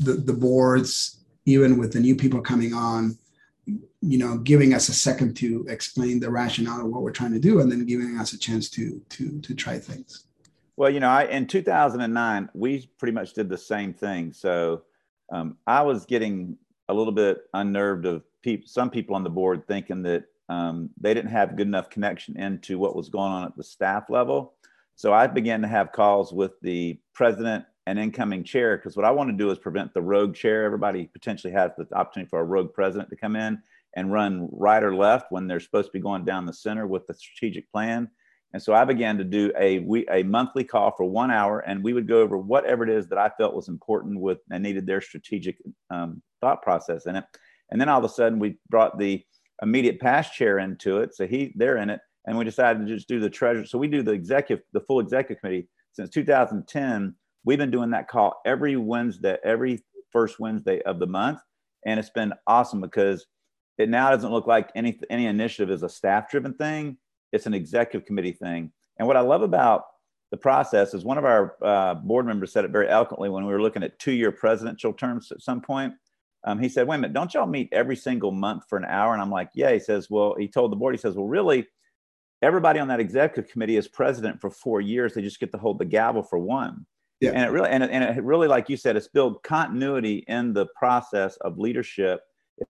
the, 0.00 0.14
the 0.14 0.32
boards, 0.32 1.20
even 1.44 1.76
with 1.76 1.92
the 1.92 2.00
new 2.00 2.16
people 2.16 2.40
coming 2.40 2.72
on, 2.72 3.18
you 4.02 4.18
know, 4.18 4.38
giving 4.38 4.72
us 4.72 4.88
a 4.88 4.94
second 4.94 5.36
to 5.36 5.66
explain 5.68 6.20
the 6.20 6.30
rationale 6.30 6.80
of 6.80 6.86
what 6.86 7.02
we're 7.02 7.10
trying 7.10 7.32
to 7.32 7.38
do, 7.38 7.60
and 7.60 7.70
then 7.70 7.84
giving 7.84 8.18
us 8.18 8.32
a 8.32 8.38
chance 8.38 8.70
to 8.70 9.00
to 9.10 9.40
to 9.40 9.54
try 9.54 9.78
things. 9.78 10.24
Well, 10.76 10.90
you 10.90 11.00
know, 11.00 11.10
I, 11.10 11.24
in 11.24 11.46
2009, 11.46 12.48
we 12.54 12.90
pretty 12.98 13.12
much 13.12 13.34
did 13.34 13.50
the 13.50 13.58
same 13.58 13.92
thing. 13.92 14.32
So 14.32 14.82
um, 15.30 15.58
I 15.66 15.82
was 15.82 16.06
getting 16.06 16.56
a 16.88 16.94
little 16.94 17.12
bit 17.12 17.42
unnerved 17.52 18.06
of 18.06 18.22
people, 18.42 18.66
some 18.66 18.88
people 18.88 19.14
on 19.14 19.22
the 19.22 19.28
board 19.28 19.66
thinking 19.68 20.02
that 20.04 20.24
um, 20.48 20.88
they 20.98 21.12
didn't 21.12 21.30
have 21.32 21.56
good 21.56 21.66
enough 21.66 21.90
connection 21.90 22.38
into 22.38 22.78
what 22.78 22.96
was 22.96 23.10
going 23.10 23.30
on 23.30 23.44
at 23.44 23.56
the 23.56 23.62
staff 23.62 24.08
level. 24.08 24.54
So 24.96 25.12
I 25.12 25.26
began 25.26 25.60
to 25.62 25.68
have 25.68 25.92
calls 25.92 26.32
with 26.32 26.52
the 26.62 26.98
president 27.12 27.66
and 27.86 27.98
incoming 27.98 28.42
chair 28.42 28.76
because 28.76 28.96
what 28.96 29.04
I 29.04 29.10
want 29.10 29.30
to 29.30 29.36
do 29.36 29.50
is 29.50 29.58
prevent 29.58 29.92
the 29.92 30.02
rogue 30.02 30.34
chair. 30.34 30.64
Everybody 30.64 31.06
potentially 31.06 31.52
has 31.52 31.72
the 31.76 31.86
opportunity 31.94 32.28
for 32.30 32.40
a 32.40 32.44
rogue 32.44 32.72
president 32.72 33.10
to 33.10 33.16
come 33.16 33.36
in 33.36 33.62
and 33.94 34.12
run 34.12 34.48
right 34.52 34.82
or 34.82 34.94
left 34.94 35.26
when 35.30 35.46
they're 35.46 35.60
supposed 35.60 35.88
to 35.88 35.92
be 35.92 36.00
going 36.00 36.24
down 36.24 36.46
the 36.46 36.52
center 36.52 36.86
with 36.86 37.06
the 37.06 37.14
strategic 37.14 37.70
plan. 37.72 38.08
And 38.52 38.62
so 38.62 38.74
I 38.74 38.84
began 38.84 39.16
to 39.18 39.24
do 39.24 39.52
a 39.58 39.78
we, 39.80 40.06
a 40.08 40.22
monthly 40.24 40.64
call 40.64 40.92
for 40.96 41.04
one 41.04 41.30
hour, 41.30 41.60
and 41.60 41.84
we 41.84 41.92
would 41.92 42.08
go 42.08 42.20
over 42.20 42.36
whatever 42.36 42.82
it 42.82 42.90
is 42.90 43.08
that 43.08 43.18
I 43.18 43.30
felt 43.38 43.54
was 43.54 43.68
important 43.68 44.18
with 44.18 44.38
and 44.50 44.62
needed 44.62 44.86
their 44.86 45.00
strategic 45.00 45.58
um, 45.90 46.20
thought 46.40 46.62
process 46.62 47.06
in 47.06 47.16
it. 47.16 47.24
And 47.70 47.80
then 47.80 47.88
all 47.88 47.98
of 47.98 48.04
a 48.04 48.12
sudden, 48.12 48.40
we 48.40 48.58
brought 48.68 48.98
the 48.98 49.22
immediate 49.62 50.00
past 50.00 50.34
chair 50.34 50.58
into 50.58 50.98
it, 50.98 51.14
so 51.14 51.26
he 51.26 51.52
they're 51.54 51.76
in 51.76 51.90
it, 51.90 52.00
and 52.26 52.36
we 52.36 52.44
decided 52.44 52.86
to 52.86 52.92
just 52.92 53.08
do 53.08 53.20
the 53.20 53.30
treasurer. 53.30 53.66
So 53.66 53.78
we 53.78 53.88
do 53.88 54.02
the 54.02 54.12
executive, 54.12 54.64
the 54.72 54.80
full 54.80 54.98
executive 54.98 55.40
committee 55.40 55.68
since 55.92 56.10
2010. 56.10 57.14
We've 57.44 57.58
been 57.58 57.70
doing 57.70 57.90
that 57.90 58.08
call 58.08 58.40
every 58.44 58.76
Wednesday, 58.76 59.38
every 59.44 59.84
first 60.10 60.40
Wednesday 60.40 60.82
of 60.82 60.98
the 60.98 61.06
month, 61.06 61.38
and 61.86 62.00
it's 62.00 62.10
been 62.10 62.32
awesome 62.48 62.80
because 62.80 63.26
it 63.80 63.88
now 63.88 64.10
doesn't 64.10 64.32
look 64.32 64.46
like 64.46 64.70
any 64.74 64.98
any 65.10 65.26
initiative 65.26 65.70
is 65.70 65.82
a 65.82 65.88
staff 65.88 66.30
driven 66.30 66.54
thing 66.54 66.96
it's 67.32 67.46
an 67.46 67.54
executive 67.54 68.06
committee 68.06 68.32
thing. 68.32 68.72
And 68.98 69.06
what 69.06 69.16
I 69.16 69.20
love 69.20 69.42
about 69.42 69.84
the 70.30 70.36
process 70.36 70.94
is 70.94 71.04
one 71.04 71.18
of 71.18 71.24
our 71.24 71.56
uh, 71.62 71.94
board 71.94 72.26
members 72.26 72.52
said 72.52 72.64
it 72.64 72.70
very 72.70 72.88
eloquently 72.88 73.28
when 73.28 73.46
we 73.46 73.52
were 73.52 73.62
looking 73.62 73.82
at 73.82 73.98
two-year 73.98 74.32
presidential 74.32 74.92
terms 74.92 75.32
at 75.32 75.42
some 75.42 75.60
point. 75.60 75.94
Um, 76.44 76.58
he 76.58 76.68
said, 76.68 76.86
"Wait 76.86 76.96
a 76.96 76.98
minute, 76.98 77.12
don't 77.12 77.34
y'all 77.34 77.46
meet 77.46 77.68
every 77.72 77.96
single 77.96 78.30
month 78.30 78.64
for 78.68 78.78
an 78.78 78.86
hour?" 78.86 79.12
And 79.12 79.20
I'm 79.20 79.30
like, 79.30 79.50
"Yeah." 79.54 79.72
He 79.72 79.78
says, 79.78 80.08
"Well," 80.08 80.34
he 80.38 80.48
told 80.48 80.72
the 80.72 80.76
board, 80.76 80.94
he 80.94 81.00
says, 81.00 81.14
"Well, 81.14 81.26
really." 81.26 81.66
Everybody 82.42 82.80
on 82.80 82.88
that 82.88 83.00
executive 83.00 83.52
committee 83.52 83.76
is 83.76 83.86
president 83.86 84.40
for 84.40 84.48
four 84.48 84.80
years. 84.80 85.12
They 85.12 85.20
just 85.20 85.40
get 85.40 85.52
to 85.52 85.58
hold 85.58 85.78
the 85.78 85.84
gavel 85.84 86.22
for 86.22 86.38
one. 86.38 86.86
Yeah. 87.20 87.32
And 87.32 87.42
it 87.42 87.50
really, 87.50 87.68
and 87.68 87.84
it, 87.84 87.90
and 87.90 88.02
it 88.02 88.24
really, 88.24 88.48
like 88.48 88.70
you 88.70 88.78
said, 88.78 88.96
it's 88.96 89.08
built 89.08 89.42
continuity 89.42 90.24
in 90.26 90.54
the 90.54 90.64
process 90.74 91.36
of 91.42 91.58
leadership. 91.58 92.22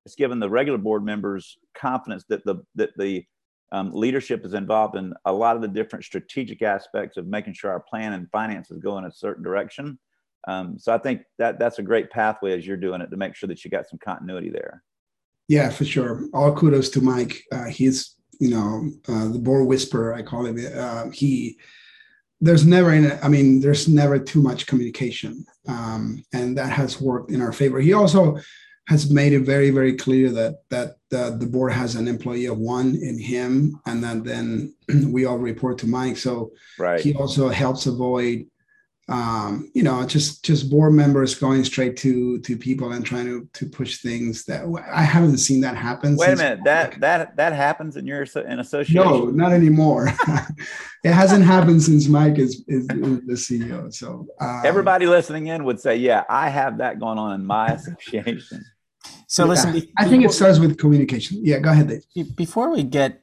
It's 0.05 0.14
given 0.14 0.38
the 0.38 0.50
regular 0.50 0.79
board 0.79 1.05
members 1.05 1.59
confidence 1.74 2.24
that 2.29 2.44
the 2.44 2.57
that 2.76 2.90
the 2.96 3.24
um, 3.72 3.92
leadership 3.92 4.44
is 4.44 4.55
involved 4.55 4.96
in 4.96 5.14
a 5.24 5.33
lot 5.33 5.57
of 5.57 5.62
the 5.62 5.68
different 5.68 6.05
strategic 6.05 6.62
aspects 6.62 7.16
of 7.16 7.26
making 7.26 7.55
sure 7.55 7.70
our 7.70 7.81
plan 7.81 8.12
and 8.14 8.31
finances 8.31 8.79
go 8.79 8.98
in 8.98 9.05
a 9.05 9.12
certain 9.12 9.44
direction. 9.44 9.98
Um, 10.48 10.79
so 10.79 10.92
I 10.92 10.98
think 10.98 11.22
that 11.38 11.59
that's 11.59 11.79
a 11.79 11.83
great 11.83 12.11
pathway 12.11 12.57
as 12.57 12.66
you're 12.66 12.76
doing 12.76 13.00
it 13.00 13.11
to 13.11 13.16
make 13.16 13.37
sure 13.37 13.46
that 13.48 13.64
you 13.64 13.70
got 13.70 13.88
some 13.88 13.98
continuity 14.03 14.50
there. 14.50 14.83
Yeah, 15.48 15.70
for 15.70 15.85
sure. 15.85 16.26
All 16.33 16.55
kudos 16.55 16.88
to 16.90 17.00
Mike. 17.00 17.42
Uh, 17.53 17.64
he's 17.66 18.16
you 18.40 18.50
know 18.50 18.90
uh, 19.09 19.29
the 19.29 19.38
board 19.38 19.66
whisperer. 19.66 20.14
I 20.14 20.22
call 20.22 20.46
him. 20.46 20.59
Uh, 20.74 21.11
he 21.11 21.59
there's 22.40 22.64
never 22.64 22.92
in 22.92 23.18
I 23.22 23.29
mean 23.29 23.61
there's 23.61 23.87
never 23.87 24.18
too 24.18 24.42
much 24.42 24.66
communication, 24.66 25.44
um, 25.68 26.24
and 26.33 26.57
that 26.57 26.70
has 26.70 27.00
worked 27.00 27.31
in 27.31 27.42
our 27.42 27.53
favor. 27.53 27.81
He 27.81 27.92
also 27.92 28.38
has 28.88 29.11
made 29.11 29.33
it 29.33 29.40
very, 29.40 29.71
very 29.71 29.95
clear 29.95 30.31
that 30.31 30.62
that 30.71 30.97
uh, 31.14 31.31
the 31.31 31.47
board 31.47 31.73
has 31.73 31.95
an 31.95 32.09
employee 32.09 32.47
of 32.47 32.59
one 32.59 32.97
in 32.97 33.19
him, 33.19 33.81
and 33.87 34.03
then 34.03 34.23
then 34.23 34.75
we 35.12 35.25
all 35.25 35.38
report 35.38 35.79
to 35.79 35.87
Mike. 35.87 36.16
So 36.16 36.53
right. 36.79 37.01
he 37.01 37.14
also 37.14 37.49
helps 37.49 37.87
avoid, 37.87 38.47
um, 39.11 39.68
you 39.75 39.83
know, 39.83 40.07
just 40.07 40.44
just 40.44 40.70
board 40.70 40.92
members 40.92 41.35
going 41.35 41.64
straight 41.64 41.96
to 41.99 42.38
to 42.40 42.57
people 42.57 42.92
and 42.92 43.05
trying 43.05 43.27
to 43.27 43.49
to 43.55 43.68
push 43.68 43.99
things 43.99 44.44
that 44.44 44.64
I 44.90 45.03
haven't 45.03 45.38
seen 45.38 45.61
that 45.62 45.77
happen. 45.77 46.16
Wait 46.16 46.33
a 46.33 46.37
minute, 46.37 46.61
that 46.64 47.01
that 47.01 47.37
that 47.37 47.53
happens 47.53 47.96
in 47.96 48.07
your 48.07 48.23
in 48.23 48.61
association? 48.61 49.03
No, 49.03 49.25
not 49.27 49.53
anymore. 49.53 50.09
it 51.05 51.12
hasn't 51.12 51.44
happened 51.44 51.83
since 51.83 52.07
Mike 52.07 52.38
is 52.38 52.64
is, 52.68 52.85
is 52.85 53.20
the 53.27 53.35
CEO. 53.35 53.92
So 53.92 54.29
um, 54.40 54.62
everybody 54.64 55.07
listening 55.07 55.49
in 55.49 55.64
would 55.64 55.81
say, 55.81 55.96
yeah, 55.96 56.23
I 56.29 56.49
have 56.49 56.79
that 56.79 57.01
going 57.01 57.18
on 57.18 57.33
in 57.33 57.44
my 57.44 57.66
association. 57.73 58.64
So 59.27 59.44
yeah, 59.44 59.51
listen, 59.51 59.83
I 59.99 60.07
think 60.07 60.25
it 60.25 60.31
starts 60.33 60.61
with 60.61 60.79
communication. 60.79 61.40
Yeah, 61.42 61.59
go 61.59 61.70
ahead, 61.70 61.88
Dave. 62.14 62.37
Before 62.37 62.70
we 62.70 62.85
get 62.85 63.19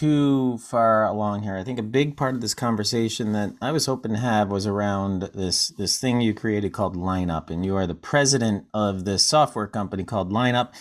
too 0.00 0.56
far 0.56 1.04
along 1.04 1.42
here, 1.42 1.56
I 1.56 1.62
think 1.62 1.78
a 1.78 1.82
big 1.82 2.16
part 2.16 2.34
of 2.34 2.40
this 2.40 2.54
conversation 2.54 3.32
that 3.32 3.52
I 3.60 3.70
was 3.70 3.84
hoping 3.84 4.12
to 4.12 4.18
have 4.18 4.50
was 4.50 4.66
around 4.66 5.24
this 5.34 5.68
this 5.68 5.98
thing 5.98 6.22
you 6.22 6.32
created 6.32 6.72
called 6.72 6.96
Lineup, 6.96 7.50
and 7.50 7.66
you 7.66 7.76
are 7.76 7.86
the 7.86 7.94
president 7.94 8.64
of 8.72 9.04
this 9.04 9.22
software 9.26 9.66
company 9.66 10.04
called 10.04 10.32
Lineup. 10.32 10.72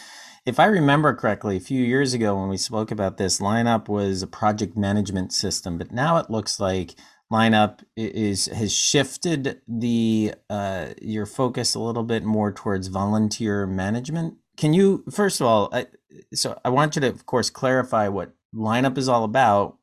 If 0.45 0.57
I 0.57 0.67
remember 0.67 1.13
correctly, 1.13 1.57
a 1.57 1.59
few 1.59 1.83
years 1.83 2.13
ago 2.13 2.39
when 2.39 2.47
we 2.47 2.55
spoke 2.55 2.91
about 2.91 3.17
this, 3.17 3.41
Lineup 3.41 3.89
was 3.89 4.21
a 4.21 4.27
project 4.27 4.77
management 4.77 5.33
system, 5.33 5.77
but 5.77 5.91
now 5.91 6.15
it 6.15 6.29
looks 6.29 6.57
like 6.57 6.95
lineup 7.29 7.81
is 7.95 8.45
has 8.47 8.73
shifted 8.73 9.61
the 9.67 10.33
uh, 10.49 10.87
your 11.01 11.25
focus 11.25 11.75
a 11.75 11.79
little 11.79 12.03
bit 12.03 12.23
more 12.23 12.51
towards 12.51 12.87
volunteer 12.87 13.67
management 13.67 14.33
can 14.57 14.73
you 14.73 15.03
first 15.11 15.39
of 15.39 15.45
all 15.45 15.69
I, 15.71 15.85
so 16.33 16.59
i 16.65 16.69
want 16.69 16.95
you 16.95 17.01
to 17.01 17.07
of 17.09 17.27
course 17.27 17.51
clarify 17.51 18.07
what 18.07 18.33
lineup 18.53 18.97
is 18.97 19.07
all 19.07 19.23
about 19.23 19.77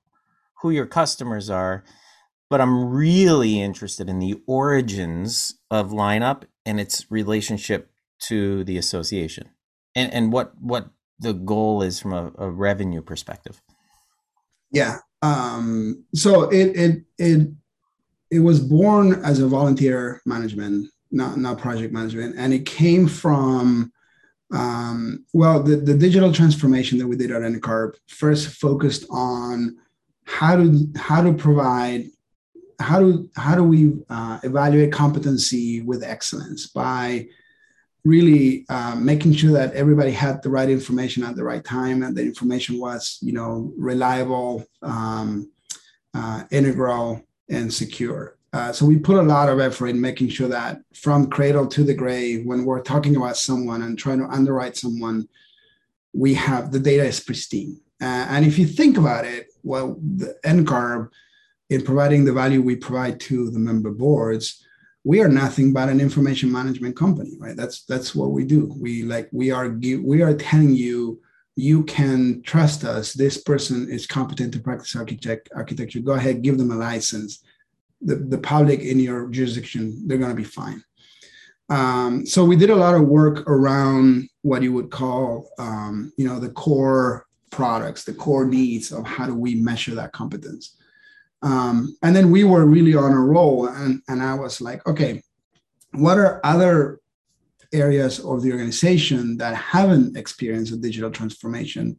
who 0.63 0.71
your 0.71 0.87
customers 0.87 1.49
are 1.51 1.85
but 2.51 2.61
i'm 2.61 2.89
really 2.89 3.61
interested 3.61 4.09
in 4.09 4.19
the 4.19 4.41
origins 4.47 5.59
of 5.71 5.91
lineup 5.91 6.45
and 6.65 6.81
its 6.81 7.11
relationship 7.11 7.91
to 8.19 8.65
the 8.65 8.77
association 8.77 9.51
and 9.95 10.13
and 10.13 10.33
what 10.33 10.53
what 10.61 10.91
the 11.19 11.33
goal 11.33 11.83
is 11.83 11.99
from 11.99 12.13
a, 12.13 12.31
a 12.37 12.51
revenue 12.51 13.01
perspective. 13.01 13.63
Yeah 14.71 14.99
um 15.23 16.05
so 16.15 16.43
it 16.51 16.77
it 16.77 17.03
it 17.19 17.49
it 18.31 18.41
was 18.41 18.61
born 18.61 19.25
as 19.25 19.41
a 19.41 19.49
volunteer 19.49 20.21
management 20.27 20.91
not 21.11 21.39
not 21.39 21.59
project 21.59 21.93
management 21.93 22.35
and 22.37 22.53
it 22.53 22.67
came 22.67 23.09
from 23.09 23.91
um, 24.53 25.25
well, 25.33 25.63
the, 25.63 25.77
the 25.77 25.97
digital 25.97 26.33
transformation 26.33 26.99
that 26.99 27.07
we 27.07 27.17
did 27.17 27.31
at 27.31 27.43
NCARB 27.43 27.97
first 28.07 28.49
focused 28.49 29.05
on 29.11 29.77
how 30.25 30.57
to 30.57 30.89
how 30.97 31.23
to 31.23 31.33
provide 31.33 32.07
how 32.81 33.01
do 33.01 33.29
how 33.37 33.55
do 33.55 33.65
we 33.65 33.95
uh, 34.11 34.39
evaluate 34.43 34.93
competency 34.93 35.83
with 35.83 36.03
excellence 36.03 36.67
by 36.69 37.27
really 38.05 38.65
uh, 38.69 38.95
making 38.95 39.33
sure 39.33 39.51
that 39.53 39.75
everybody 39.75 40.13
had 40.13 40.43
the 40.43 40.51
right 40.51 40.69
information 40.69 41.25
at 41.25 41.35
the 41.35 41.43
right 41.43 41.65
time 41.65 42.03
and 42.03 42.17
the 42.17 42.23
information 42.23 42.79
was 42.79 43.19
you 43.23 43.33
know 43.33 43.73
reliable 43.77 44.65
um, 44.83 45.51
uh, 46.15 46.43
integral 46.51 47.21
and 47.49 47.73
secure 47.73 48.36
uh, 48.57 48.73
so 48.73 48.87
we 48.87 48.97
put 48.97 49.19
a 49.19 49.23
lot 49.23 49.51
of 49.51 49.61
effort 49.61 49.89
in 49.89 50.01
making 50.01 50.31
sure 50.31 50.49
that 50.49 50.81
from 50.95 51.29
cradle 51.29 51.67
to 51.67 51.85
the 51.85 51.93
grave, 51.93 52.47
when 52.47 52.65
we're 52.65 52.81
talking 52.81 53.15
about 53.15 53.37
someone 53.37 53.83
and 53.83 53.99
trying 53.99 54.19
to 54.19 54.25
underwrite 54.25 54.79
someone, 54.79 55.29
we 56.15 56.33
have 56.33 56.73
the 56.73 56.81
data 56.81 57.05
is 57.05 57.21
pristine. 57.21 57.79
Uh, 58.01 58.25
and 58.31 58.47
if 58.47 58.59
you 58.59 58.67
think 58.67 58.97
about 58.97 59.27
it, 59.27 59.49
well, 59.63 59.99
the 60.01 60.35
NCARB, 60.43 61.11
in 61.69 61.83
providing 61.83 62.25
the 62.25 62.33
value 62.33 62.63
we 62.63 62.77
provide 62.77 63.21
to 63.21 63.51
the 63.51 63.59
member 63.59 63.91
boards, 63.91 64.65
we 65.05 65.21
are 65.21 65.29
nothing 65.29 65.75
but 65.75 65.91
an 65.91 66.01
information 66.01 66.51
management 66.51 66.97
company, 66.97 67.37
right? 67.39 67.57
That's 67.57 67.85
that's 67.85 68.15
what 68.15 68.31
we 68.31 68.45
do. 68.45 68.75
We 68.81 69.03
like 69.03 69.29
we 69.33 69.51
are 69.51 69.69
we 69.69 70.23
are 70.23 70.33
telling 70.33 70.75
you 70.75 71.21
you 71.57 71.85
can 71.85 72.41
trust 72.41 72.85
us. 72.85 73.13
This 73.13 73.37
person 73.37 73.91
is 73.91 74.07
competent 74.07 74.55
to 74.55 74.61
practice 74.61 74.97
architect 74.97 75.51
architecture. 75.55 76.01
Go 76.01 76.13
ahead, 76.13 76.41
give 76.41 76.57
them 76.57 76.71
a 76.71 76.77
license 76.77 77.43
the, 78.01 78.17
the 78.17 78.39
public 78.39 78.81
in 78.81 78.99
your 78.99 79.29
jurisdiction, 79.29 80.07
they're 80.07 80.19
going 80.19 80.31
to 80.31 80.37
be 80.37 80.45
fine. 80.45 80.83
Um, 81.69 82.27
so 82.27 82.45
we 82.45 82.57
did 82.57 82.71
a 82.71 82.77
lot 82.77 82.95
of 82.95 83.03
work 83.03 83.49
around 83.49 84.29
what 84.43 84.63
you 84.63 84.73
would 84.73 84.91
call, 84.91 85.49
um, 85.59 86.13
you 86.17 86.27
know, 86.27 86.39
the 86.39 86.51
core 86.51 87.27
products, 87.51 88.05
the 88.05 88.15
core 88.15 88.45
needs 88.45 88.93
of 88.93 89.07
how 89.07 89.27
do 89.27 89.35
we 89.35 89.57
measure 89.57 89.95
that 89.95 90.13
competence. 90.13 90.77
Um, 91.43 91.97
and 92.03 92.15
then 92.15 92.31
we 92.31 92.45
were 92.45 92.67
really 92.67 92.95
on 92.95 93.13
a 93.13 93.21
roll, 93.21 93.67
and, 93.67 94.01
and 94.09 94.23
I 94.23 94.35
was 94.35 94.61
like, 94.61 94.87
okay, 94.87 95.23
what 95.93 96.19
are 96.19 96.41
other 96.45 97.01
areas 97.73 98.21
of 98.21 98.43
the 98.43 98.53
organization 98.53 99.37
that 99.39 99.55
haven't 99.55 100.17
experienced 100.17 100.73
a 100.73 100.77
digital 100.77 101.11
transformation 101.11 101.99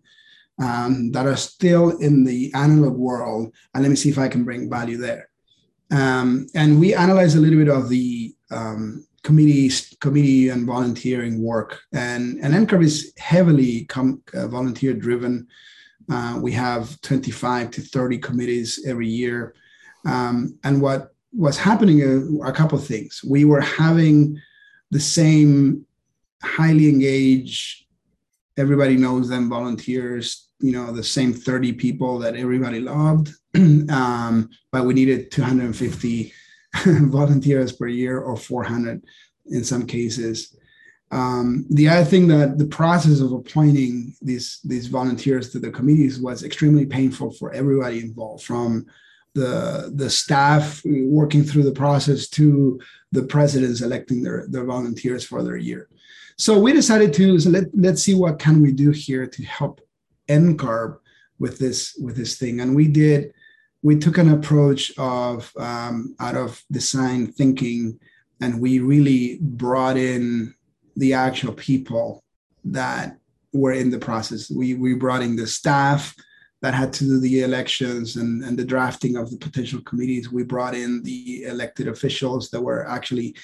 um, 0.62 1.12
that 1.12 1.28
are 1.28 1.36
still 1.36 1.98
in 1.98 2.24
the 2.24 2.52
analog 2.54 2.96
world? 2.96 3.54
And 3.74 3.84
let 3.84 3.90
me 3.90 3.96
see 3.96 4.10
if 4.10 4.18
I 4.18 4.28
can 4.28 4.44
bring 4.44 4.70
value 4.70 4.98
there. 4.98 5.27
Um, 5.92 6.48
and 6.54 6.80
we 6.80 6.94
analyzed 6.94 7.38
a 7.38 7.40
little 7.40 7.60
bit 7.60 7.70
of 7.70 7.90
the 7.90 8.36
um, 8.52 9.06
committee 9.24 9.72
committee 10.00 10.50
and 10.50 10.66
volunteering 10.66 11.42
work. 11.42 11.82
And 11.94 12.40
and 12.44 12.54
NCARB 12.54 12.84
is 12.84 13.14
heavily 13.18 13.86
com, 13.86 14.22
uh, 14.34 14.48
volunteer 14.48 14.94
driven. 14.94 15.48
Uh, 16.10 16.40
we 16.42 16.54
have 16.54 17.00
25 17.02 17.72
to 17.72 17.82
30 17.82 18.18
committees 18.20 18.86
every 18.88 19.08
year. 19.08 19.56
Um, 20.06 20.58
and 20.64 20.82
what 20.82 21.14
was 21.34 21.58
happening 21.58 22.02
a, 22.02 22.48
a 22.48 22.54
couple 22.54 22.78
of 22.78 22.88
things. 22.88 23.22
We 23.28 23.44
were 23.44 23.62
having 23.62 24.40
the 24.92 25.02
same 25.02 25.86
highly 26.42 26.88
engaged 26.88 27.88
everybody 28.58 28.98
knows 28.98 29.30
them 29.30 29.50
volunteers 29.50 30.47
you 30.60 30.72
know 30.72 30.92
the 30.92 31.04
same 31.04 31.34
30 31.34 31.74
people 31.74 32.20
that 32.20 32.36
everybody 32.36 32.80
loved 32.80 33.32
um, 33.90 34.50
but 34.72 34.86
we 34.86 34.94
needed 34.94 35.32
250 35.32 36.34
volunteers 36.86 37.72
per 37.72 37.88
year 37.88 38.20
or 38.20 38.36
400 38.36 39.04
in 39.50 39.64
some 39.64 39.86
cases. 39.86 40.56
Um, 41.10 41.66
the 41.70 41.88
other 41.88 42.04
thing 42.04 42.28
that 42.28 42.58
the 42.58 42.66
process 42.66 43.22
of 43.22 43.32
appointing 43.32 44.14
these 44.22 44.60
these 44.66 44.88
volunteers 44.88 45.52
to 45.52 45.60
the 45.60 45.72
committees 45.72 46.20
was 46.20 46.44
extremely 46.44 46.86
painful 46.86 47.32
for 47.32 47.54
everybody 47.54 48.00
involved, 48.00 48.44
from 48.44 48.86
the 49.34 49.94
the 49.96 50.10
staff 50.10 50.82
working 50.86 51.44
through 51.44 51.64
the 51.64 51.72
process 51.72 52.28
to 52.30 52.80
the 53.14 53.24
presidents 53.24 53.82
electing 53.82 54.22
their, 54.22 54.48
their 54.50 54.66
volunteers 54.66 55.24
for 55.24 55.44
their 55.44 55.56
year. 55.56 55.88
So 56.38 56.60
we 56.60 56.74
decided 56.74 57.14
to 57.14 57.40
so 57.40 57.52
let, 57.52 57.66
let's 57.74 58.04
see 58.04 58.14
what 58.14 58.38
can 58.38 58.62
we 58.62 58.74
do 58.74 58.92
here 58.92 59.26
to 59.26 59.44
help 59.44 59.80
NCARB 60.28 60.98
with 61.40 61.60
this 61.60 61.96
with 62.02 62.16
this 62.16 62.38
thing. 62.38 62.60
And 62.60 62.76
we 62.76 62.88
did 62.88 63.34
we 63.84 63.98
took 63.98 64.18
an 64.18 64.30
approach 64.30 64.92
of 64.98 65.52
um, 65.58 66.16
out 66.20 66.36
of 66.36 66.64
design 66.72 67.28
thinking 67.28 68.00
and 68.42 68.60
we 68.60 68.80
really 68.80 69.40
brought 69.42 69.98
in 69.98 70.54
the 70.96 71.14
actual 71.14 71.54
people 71.54 72.24
that 72.66 73.18
were 73.54 73.74
in 73.74 73.90
the 73.90 74.00
process 74.00 74.52
we, 74.52 74.74
we 74.74 74.94
brought 74.94 75.22
in 75.22 75.36
the 75.36 75.48
staff 75.48 76.16
that 76.62 76.74
had 76.74 76.92
to 76.92 77.04
do 77.04 77.20
the 77.20 77.44
elections 77.44 78.16
and, 78.16 78.44
and 78.44 78.58
the 78.58 78.66
drafting 78.66 79.16
of 79.16 79.30
the 79.30 79.38
potential 79.38 79.80
committees 79.82 80.32
we 80.32 80.44
brought 80.44 80.74
in 80.74 81.04
the 81.04 81.44
elected 81.44 81.88
officials 81.88 82.50
that 82.50 82.62
were 82.62 82.88
actually 82.88 83.36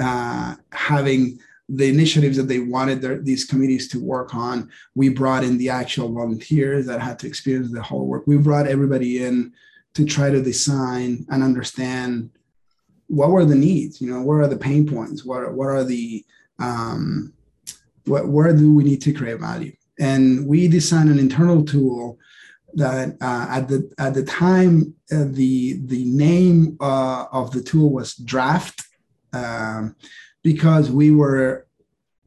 uh, 0.00 0.54
having 0.72 1.38
the 1.72 1.88
initiatives 1.88 2.36
that 2.36 2.48
they 2.48 2.58
wanted 2.58 3.00
their, 3.00 3.18
these 3.18 3.44
committees 3.44 3.88
to 3.88 4.04
work 4.04 4.34
on 4.34 4.70
we 4.94 5.08
brought 5.08 5.44
in 5.44 5.56
the 5.58 5.68
actual 5.68 6.12
volunteers 6.12 6.86
that 6.86 7.00
had 7.00 7.18
to 7.18 7.26
experience 7.26 7.72
the 7.72 7.82
whole 7.82 8.06
work. 8.06 8.26
We 8.26 8.36
brought 8.38 8.66
everybody 8.66 9.24
in 9.24 9.52
to 9.94 10.04
try 10.04 10.30
to 10.30 10.42
design 10.42 11.26
and 11.30 11.42
understand 11.42 12.30
what 13.06 13.30
were 13.30 13.44
the 13.44 13.56
needs 13.56 14.00
you 14.00 14.08
know 14.08 14.22
what 14.22 14.34
are 14.34 14.46
the 14.46 14.56
pain 14.56 14.88
points 14.88 15.24
what, 15.24 15.52
what 15.52 15.66
are 15.66 15.82
the 15.82 16.24
um, 16.60 17.32
what, 18.04 18.28
where 18.28 18.54
do 18.54 18.74
we 18.74 18.84
need 18.84 19.02
to 19.02 19.12
create 19.12 19.40
value? 19.40 19.72
And 19.98 20.46
we 20.46 20.68
designed 20.68 21.10
an 21.10 21.18
internal 21.18 21.64
tool 21.64 22.18
that 22.74 23.16
uh, 23.20 23.46
at 23.50 23.68
the 23.68 23.92
at 23.98 24.14
the 24.14 24.22
time 24.22 24.94
uh, 25.12 25.24
the 25.28 25.80
the 25.86 26.04
name 26.04 26.76
uh, 26.80 27.26
of 27.32 27.50
the 27.50 27.62
tool 27.62 27.90
was 27.90 28.14
draft 28.14 28.82
um, 29.32 29.96
because 30.42 30.90
we 30.90 31.10
were 31.10 31.66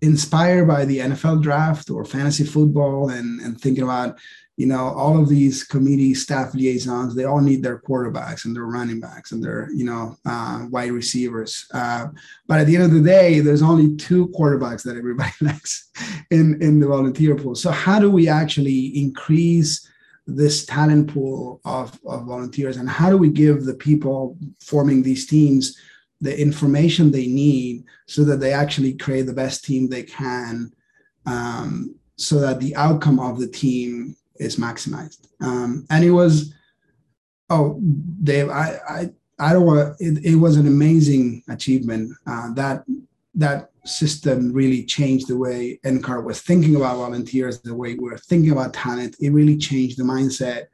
inspired 0.01 0.67
by 0.67 0.85
the 0.85 0.99
NFL 0.99 1.41
draft 1.41 1.89
or 1.89 2.03
fantasy 2.03 2.43
football 2.43 3.09
and 3.09 3.39
and 3.41 3.59
thinking 3.59 3.83
about 3.83 4.17
you 4.55 4.67
know, 4.67 4.89
all 4.89 5.19
of 5.19 5.29
these 5.29 5.63
committee 5.63 6.13
staff 6.13 6.53
liaisons, 6.53 7.15
they 7.15 7.23
all 7.23 7.41
need 7.41 7.63
their 7.63 7.79
quarterbacks 7.79 8.45
and 8.45 8.55
their 8.55 8.65
running 8.65 8.99
backs 8.99 9.31
and 9.31 9.43
their, 9.43 9.69
you 9.73 9.83
know, 9.83 10.15
uh, 10.25 10.65
wide 10.69 10.91
receivers. 10.91 11.65
Uh, 11.73 12.07
but 12.47 12.59
at 12.59 12.67
the 12.67 12.75
end 12.75 12.83
of 12.83 12.91
the 12.91 13.01
day, 13.01 13.39
there's 13.39 13.63
only 13.63 13.95
two 13.95 14.27
quarterbacks 14.27 14.83
that 14.83 14.95
everybody 14.95 15.31
likes 15.41 15.89
in, 16.29 16.61
in 16.61 16.79
the 16.79 16.87
volunteer 16.87 17.35
pool. 17.35 17.55
So 17.55 17.71
how 17.71 17.99
do 17.99 18.11
we 18.11 18.29
actually 18.29 18.97
increase 18.97 19.89
this 20.27 20.65
talent 20.65 21.11
pool 21.11 21.59
of, 21.65 21.99
of 22.05 22.25
volunteers 22.25 22.77
and 22.77 22.87
how 22.87 23.09
do 23.09 23.17
we 23.17 23.29
give 23.29 23.65
the 23.65 23.73
people 23.73 24.37
forming 24.61 25.01
these 25.01 25.25
teams 25.25 25.77
the 26.23 26.39
information 26.39 27.11
they 27.11 27.27
need 27.27 27.83
so 28.07 28.23
that 28.23 28.39
they 28.39 28.53
actually 28.53 28.93
create 28.93 29.25
the 29.25 29.33
best 29.33 29.63
team 29.63 29.87
they 29.87 30.03
can 30.03 30.71
um, 31.25 31.95
so 32.15 32.39
that 32.39 32.59
the 32.59 32.75
outcome 32.75 33.19
of 33.19 33.39
the 33.39 33.47
team 33.47 34.15
is 34.37 34.57
maximized. 34.57 35.27
Um, 35.41 35.85
and 35.89 36.03
it 36.03 36.11
was, 36.11 36.53
oh, 37.49 37.79
Dave, 38.23 38.49
I, 38.49 38.79
I, 38.87 39.09
I 39.39 39.53
don't 39.53 39.65
want. 39.65 39.95
It, 39.99 40.23
it 40.23 40.35
was 40.35 40.57
an 40.57 40.67
amazing 40.67 41.43
achievement. 41.49 42.15
Uh, 42.27 42.53
that 42.53 42.83
that 43.35 43.71
system 43.83 44.53
really 44.53 44.85
changed 44.85 45.27
the 45.27 45.37
way 45.37 45.79
NCARB 45.83 46.23
was 46.23 46.41
thinking 46.41 46.75
about 46.75 46.97
volunteers, 46.97 47.59
the 47.59 47.73
way 47.73 47.95
we 47.95 48.09
were 48.09 48.17
thinking 48.17 48.51
about 48.51 48.73
talent. 48.73 49.15
It 49.19 49.31
really 49.31 49.57
changed 49.57 49.97
the 49.97 50.03
mindset. 50.03 50.67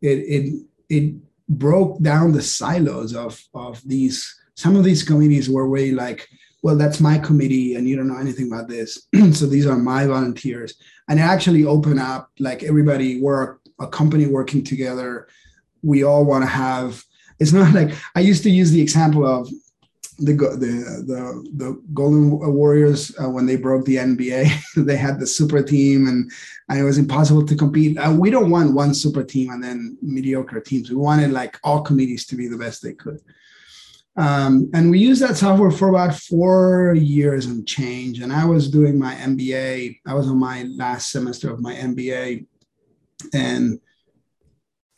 It 0.00 0.18
it 0.18 0.66
it 0.88 1.14
broke 1.48 2.00
down 2.00 2.32
the 2.32 2.42
silos 2.42 3.14
of 3.14 3.40
of 3.54 3.82
these. 3.86 4.34
Some 4.58 4.74
of 4.74 4.82
these 4.82 5.04
committees 5.04 5.48
were 5.48 5.68
really 5.68 5.92
like, 5.92 6.28
well, 6.64 6.76
that's 6.76 6.98
my 6.98 7.16
committee, 7.16 7.76
and 7.76 7.88
you 7.88 7.94
don't 7.94 8.08
know 8.08 8.18
anything 8.18 8.48
about 8.48 8.66
this. 8.66 9.06
so 9.32 9.46
these 9.46 9.66
are 9.66 9.76
my 9.76 10.06
volunteers. 10.06 10.74
And 11.08 11.20
it 11.20 11.22
actually 11.22 11.64
opened 11.64 12.00
up 12.00 12.32
like 12.40 12.64
everybody 12.64 13.20
work 13.20 13.60
a 13.78 13.86
company 13.86 14.26
working 14.26 14.64
together. 14.64 15.28
We 15.82 16.02
all 16.02 16.24
want 16.24 16.42
to 16.42 16.50
have 16.50 17.04
it's 17.38 17.52
not 17.52 17.72
like 17.72 17.90
i 18.16 18.20
used 18.20 18.42
to 18.42 18.50
use 18.50 18.72
the 18.72 18.80
example 18.80 19.24
of 19.24 19.48
the 20.18 20.32
the 20.32 20.72
the, 21.06 21.20
the 21.54 21.82
golden 21.94 22.28
warriors 22.30 23.14
uh, 23.22 23.28
when 23.28 23.46
they 23.46 23.54
broke 23.54 23.84
the 23.84 23.94
nba 23.94 24.50
they 24.88 24.96
had 24.96 25.20
the 25.20 25.26
super 25.26 25.62
team 25.62 26.08
and, 26.08 26.30
and 26.68 26.80
it 26.80 26.82
was 26.82 26.98
impossible 26.98 27.46
to 27.46 27.54
compete. 27.54 27.96
Uh, 27.96 28.12
we 28.12 28.28
don't 28.28 28.50
want 28.50 28.74
one 28.74 28.92
super 28.92 29.22
team 29.22 29.50
and 29.50 29.62
then 29.62 29.96
mediocre 30.02 30.60
teams. 30.60 30.90
We 30.90 30.96
wanted 30.96 31.30
like 31.30 31.56
all 31.62 31.82
committees 31.82 32.26
to 32.26 32.34
be 32.34 32.48
the 32.48 32.58
best 32.58 32.82
they 32.82 32.94
could 32.94 33.20
um, 34.18 34.68
and 34.74 34.90
we 34.90 34.98
used 34.98 35.22
that 35.22 35.36
software 35.36 35.70
for 35.70 35.90
about 35.90 36.12
four 36.12 36.92
years 36.94 37.46
and 37.46 37.66
change. 37.66 38.18
And 38.18 38.32
I 38.32 38.44
was 38.44 38.68
doing 38.68 38.98
my 38.98 39.14
MBA. 39.14 40.00
I 40.04 40.14
was 40.14 40.26
on 40.26 40.38
my 40.38 40.64
last 40.64 41.12
semester 41.12 41.52
of 41.52 41.60
my 41.60 41.74
MBA, 41.74 42.44
and 43.32 43.78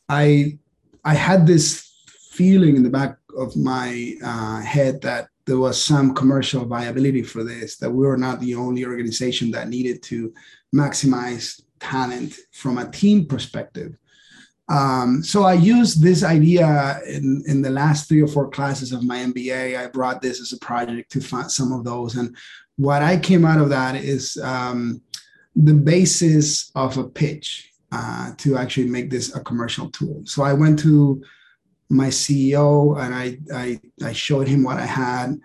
I 0.09 0.59
I 1.04 1.14
had 1.14 1.46
this 1.46 1.87
feeling 2.33 2.76
in 2.76 2.83
the 2.83 2.88
back 2.88 3.18
of 3.37 3.54
my 3.56 4.14
uh, 4.24 4.62
head 4.62 5.02
that 5.02 5.28
there 5.44 5.59
was 5.59 5.83
some 5.83 6.14
commercial 6.14 6.64
viability 6.64 7.22
for 7.22 7.44
this. 7.44 7.76
That 7.76 7.90
we 7.90 8.06
were 8.06 8.16
not 8.16 8.40
the 8.40 8.54
only 8.54 8.87
organization 8.87 9.50
that 9.50 9.68
needed 9.68 10.02
to 10.04 10.33
maximize 10.74 11.61
talent 11.78 12.37
from 12.52 12.78
a 12.78 12.90
team 12.90 13.26
perspective. 13.26 13.98
Um, 14.70 15.24
so 15.24 15.42
I 15.42 15.54
used 15.54 16.00
this 16.00 16.22
idea 16.22 17.00
in, 17.04 17.42
in 17.48 17.61
the 17.61 17.70
last 17.70 18.09
three 18.09 18.22
or 18.22 18.28
four 18.28 18.48
classes 18.48 18.92
of 18.92 19.02
my 19.02 19.18
MBA. 19.18 19.76
I 19.76 19.88
brought 19.88 20.22
this 20.22 20.40
as 20.40 20.52
a 20.52 20.59
project 20.59 21.11
to 21.12 21.20
find 21.20 21.50
some 21.50 21.72
of 21.72 21.83
those. 21.83 22.14
And 22.14 22.37
what 22.76 23.02
I 23.02 23.18
came 23.18 23.44
out 23.44 23.61
of 23.61 23.68
that 23.70 23.96
is 23.96 24.37
um, 24.37 25.02
the 25.56 25.74
basis 25.74 26.70
of 26.76 26.98
a 26.98 27.04
pitch 27.04 27.72
uh, 27.90 28.33
to 28.37 28.56
actually 28.56 28.87
make 28.87 29.11
this 29.11 29.35
a 29.35 29.40
commercial 29.40 29.90
tool. 29.90 30.22
So 30.24 30.44
I 30.44 30.52
went 30.52 30.78
to 30.80 31.20
my 31.88 32.06
CEO 32.06 32.96
and 33.02 33.12
I, 33.12 33.38
I, 33.52 33.80
I 34.06 34.12
showed 34.12 34.46
him 34.46 34.62
what 34.62 34.76
I 34.76 34.87
had. 34.87 35.40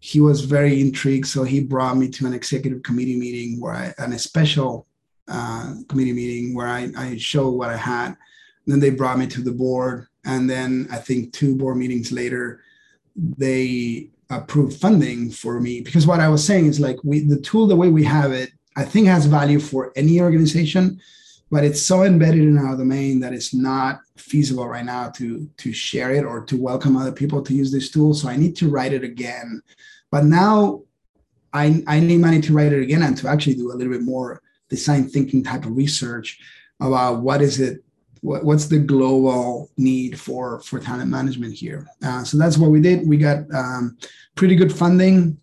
He 0.00 0.20
was 0.20 0.44
very 0.44 0.80
intrigued. 0.80 1.28
So 1.28 1.44
he 1.44 1.60
brought 1.60 1.96
me 1.96 2.08
to 2.08 2.26
an 2.26 2.34
executive 2.34 2.82
committee 2.82 3.16
meeting 3.16 3.60
where 3.60 3.74
I, 3.74 3.94
and 3.98 4.12
a 4.12 4.18
special 4.18 4.88
uh, 5.28 5.74
committee 5.88 6.12
meeting 6.12 6.52
where 6.52 6.66
I, 6.66 6.90
I 6.96 7.16
showed 7.16 7.50
what 7.50 7.70
I 7.70 7.76
had 7.76 8.16
then 8.66 8.80
they 8.80 8.90
brought 8.90 9.18
me 9.18 9.26
to 9.28 9.42
the 9.42 9.52
board. 9.52 10.06
And 10.24 10.50
then 10.50 10.88
I 10.90 10.96
think 10.96 11.32
two 11.32 11.54
board 11.54 11.76
meetings 11.76 12.10
later, 12.12 12.60
they 13.14 14.10
approved 14.30 14.80
funding 14.80 15.30
for 15.30 15.60
me 15.60 15.80
because 15.80 16.06
what 16.06 16.20
I 16.20 16.28
was 16.28 16.44
saying 16.44 16.66
is 16.66 16.80
like 16.80 16.96
we 17.04 17.20
the 17.20 17.40
tool 17.40 17.68
the 17.68 17.76
way 17.76 17.88
we 17.88 18.04
have 18.04 18.32
it, 18.32 18.50
I 18.76 18.84
think 18.84 19.06
has 19.06 19.26
value 19.26 19.60
for 19.60 19.92
any 19.94 20.20
organization, 20.20 21.00
but 21.50 21.62
it's 21.62 21.80
so 21.80 22.02
embedded 22.02 22.42
in 22.42 22.58
our 22.58 22.76
domain 22.76 23.20
that 23.20 23.32
it's 23.32 23.54
not 23.54 24.00
feasible 24.16 24.66
right 24.68 24.84
now 24.84 25.10
to 25.10 25.48
to 25.58 25.72
share 25.72 26.10
it 26.12 26.24
or 26.24 26.44
to 26.44 26.60
welcome 26.60 26.96
other 26.96 27.12
people 27.12 27.40
to 27.42 27.54
use 27.54 27.70
this 27.70 27.90
tool. 27.90 28.14
So 28.14 28.28
I 28.28 28.36
need 28.36 28.56
to 28.56 28.68
write 28.68 28.92
it 28.92 29.04
again. 29.04 29.62
But 30.10 30.24
now 30.24 30.82
I, 31.52 31.82
I 31.86 32.00
need 32.00 32.20
money 32.20 32.40
to 32.42 32.52
write 32.52 32.72
it 32.72 32.82
again 32.82 33.02
and 33.02 33.16
to 33.18 33.28
actually 33.28 33.54
do 33.54 33.72
a 33.72 33.74
little 33.74 33.92
bit 33.92 34.02
more 34.02 34.42
design 34.68 35.08
thinking 35.08 35.42
type 35.42 35.64
of 35.64 35.76
research 35.76 36.38
about 36.80 37.22
what 37.22 37.40
is 37.40 37.60
it 37.60 37.82
what, 38.26 38.44
what's 38.44 38.66
the 38.66 38.78
global 38.78 39.70
need 39.76 40.18
for 40.18 40.60
for 40.60 40.80
talent 40.80 41.08
management 41.08 41.54
here 41.54 41.86
uh, 42.04 42.24
so 42.24 42.36
that's 42.36 42.58
what 42.58 42.70
we 42.70 42.80
did 42.80 43.06
we 43.06 43.16
got 43.16 43.38
um, 43.54 43.96
pretty 44.34 44.56
good 44.56 44.72
funding 44.72 45.38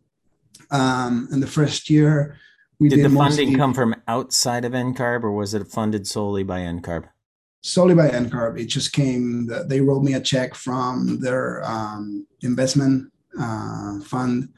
um, 0.71 1.27
in 1.31 1.39
the 1.39 1.47
first 1.47 1.89
year 1.89 2.37
we 2.79 2.89
did, 2.89 2.97
did 2.97 3.05
the 3.05 3.15
funding 3.15 3.55
come 3.55 3.73
from 3.73 3.95
outside 4.07 4.65
of 4.65 4.73
ncarb 4.73 5.23
or 5.23 5.31
was 5.31 5.53
it 5.53 5.65
funded 5.67 6.05
solely 6.05 6.43
by 6.43 6.59
ncarb 6.59 7.05
solely 7.61 7.95
by 7.95 8.09
ncarb 8.09 8.59
it 8.59 8.65
just 8.65 8.91
came 8.91 9.49
they 9.67 9.79
wrote 9.79 10.03
me 10.03 10.13
a 10.13 10.19
check 10.19 10.53
from 10.53 11.19
their 11.21 11.63
um, 11.63 12.27
investment 12.41 13.09
uh, 13.39 13.99
fund 14.01 14.49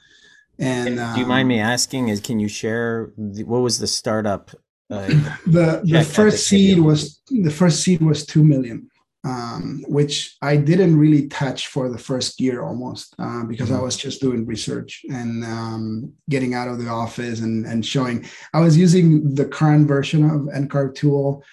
And 0.57 0.97
do 1.13 1.19
you 1.19 1.25
mind 1.25 1.47
me 1.47 1.59
asking? 1.59 2.07
Is 2.07 2.21
can 2.21 2.39
you 2.39 2.47
share 2.47 3.11
the, 3.17 3.43
what 3.43 3.59
was 3.59 3.79
the 3.79 3.87
startup? 3.87 4.51
Uh, 4.89 5.07
the 5.47 5.81
the 5.83 6.03
first 6.03 6.47
seed 6.47 6.79
was 6.79 7.21
the 7.27 7.51
first 7.51 7.81
seed 7.81 8.01
was 8.01 8.25
two 8.25 8.43
million 8.43 8.89
um, 9.25 9.83
which 9.87 10.37
I 10.41 10.55
didn't 10.55 10.97
really 10.97 11.27
touch 11.27 11.67
for 11.67 11.89
the 11.89 11.97
first 11.97 12.39
year 12.39 12.61
almost 12.61 13.15
uh, 13.17 13.43
because 13.43 13.69
mm-hmm. 13.69 13.79
I 13.79 13.83
was 13.83 13.97
just 13.97 14.21
doing 14.21 14.45
research 14.45 15.03
and 15.09 15.43
um, 15.43 16.13
getting 16.29 16.53
out 16.53 16.67
of 16.67 16.77
the 16.77 16.89
office 16.89 17.39
and, 17.39 17.65
and 17.65 17.83
showing. 17.83 18.25
I 18.53 18.59
was 18.59 18.77
using 18.77 19.33
the 19.33 19.45
current 19.45 19.87
version 19.87 20.23
of 20.25 20.41
NCARB 20.41 20.93
tool 20.93 21.43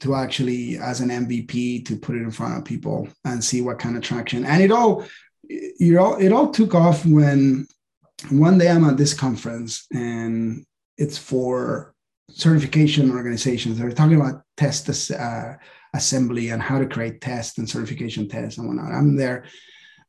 to 0.00 0.16
actually, 0.16 0.78
as 0.78 1.00
an 1.00 1.10
MVP, 1.10 1.86
to 1.86 1.96
put 1.96 2.16
it 2.16 2.22
in 2.22 2.32
front 2.32 2.58
of 2.58 2.64
people 2.64 3.08
and 3.24 3.42
see 3.42 3.62
what 3.62 3.78
kind 3.78 3.96
of 3.96 4.02
traction. 4.02 4.44
And 4.44 4.60
it 4.60 4.72
all, 4.72 5.04
it 5.48 5.96
all, 5.96 6.16
it 6.16 6.32
all 6.32 6.50
took 6.50 6.74
off 6.74 7.06
when 7.06 7.68
one 8.30 8.58
day 8.58 8.68
I'm 8.68 8.84
at 8.84 8.96
this 8.96 9.14
conference 9.14 9.86
and 9.92 10.64
it's 10.98 11.16
for 11.16 11.94
certification 12.34 13.10
organizations. 13.10 13.78
They're 13.78 13.92
talking 13.92 14.20
about 14.20 14.42
test. 14.56 15.10
Uh, 15.10 15.54
assembly 15.94 16.50
and 16.50 16.62
how 16.62 16.78
to 16.78 16.86
create 16.86 17.20
tests 17.20 17.58
and 17.58 17.68
certification 17.68 18.28
tests 18.28 18.58
and 18.58 18.68
whatnot. 18.68 18.92
I'm 18.92 19.16
there. 19.16 19.44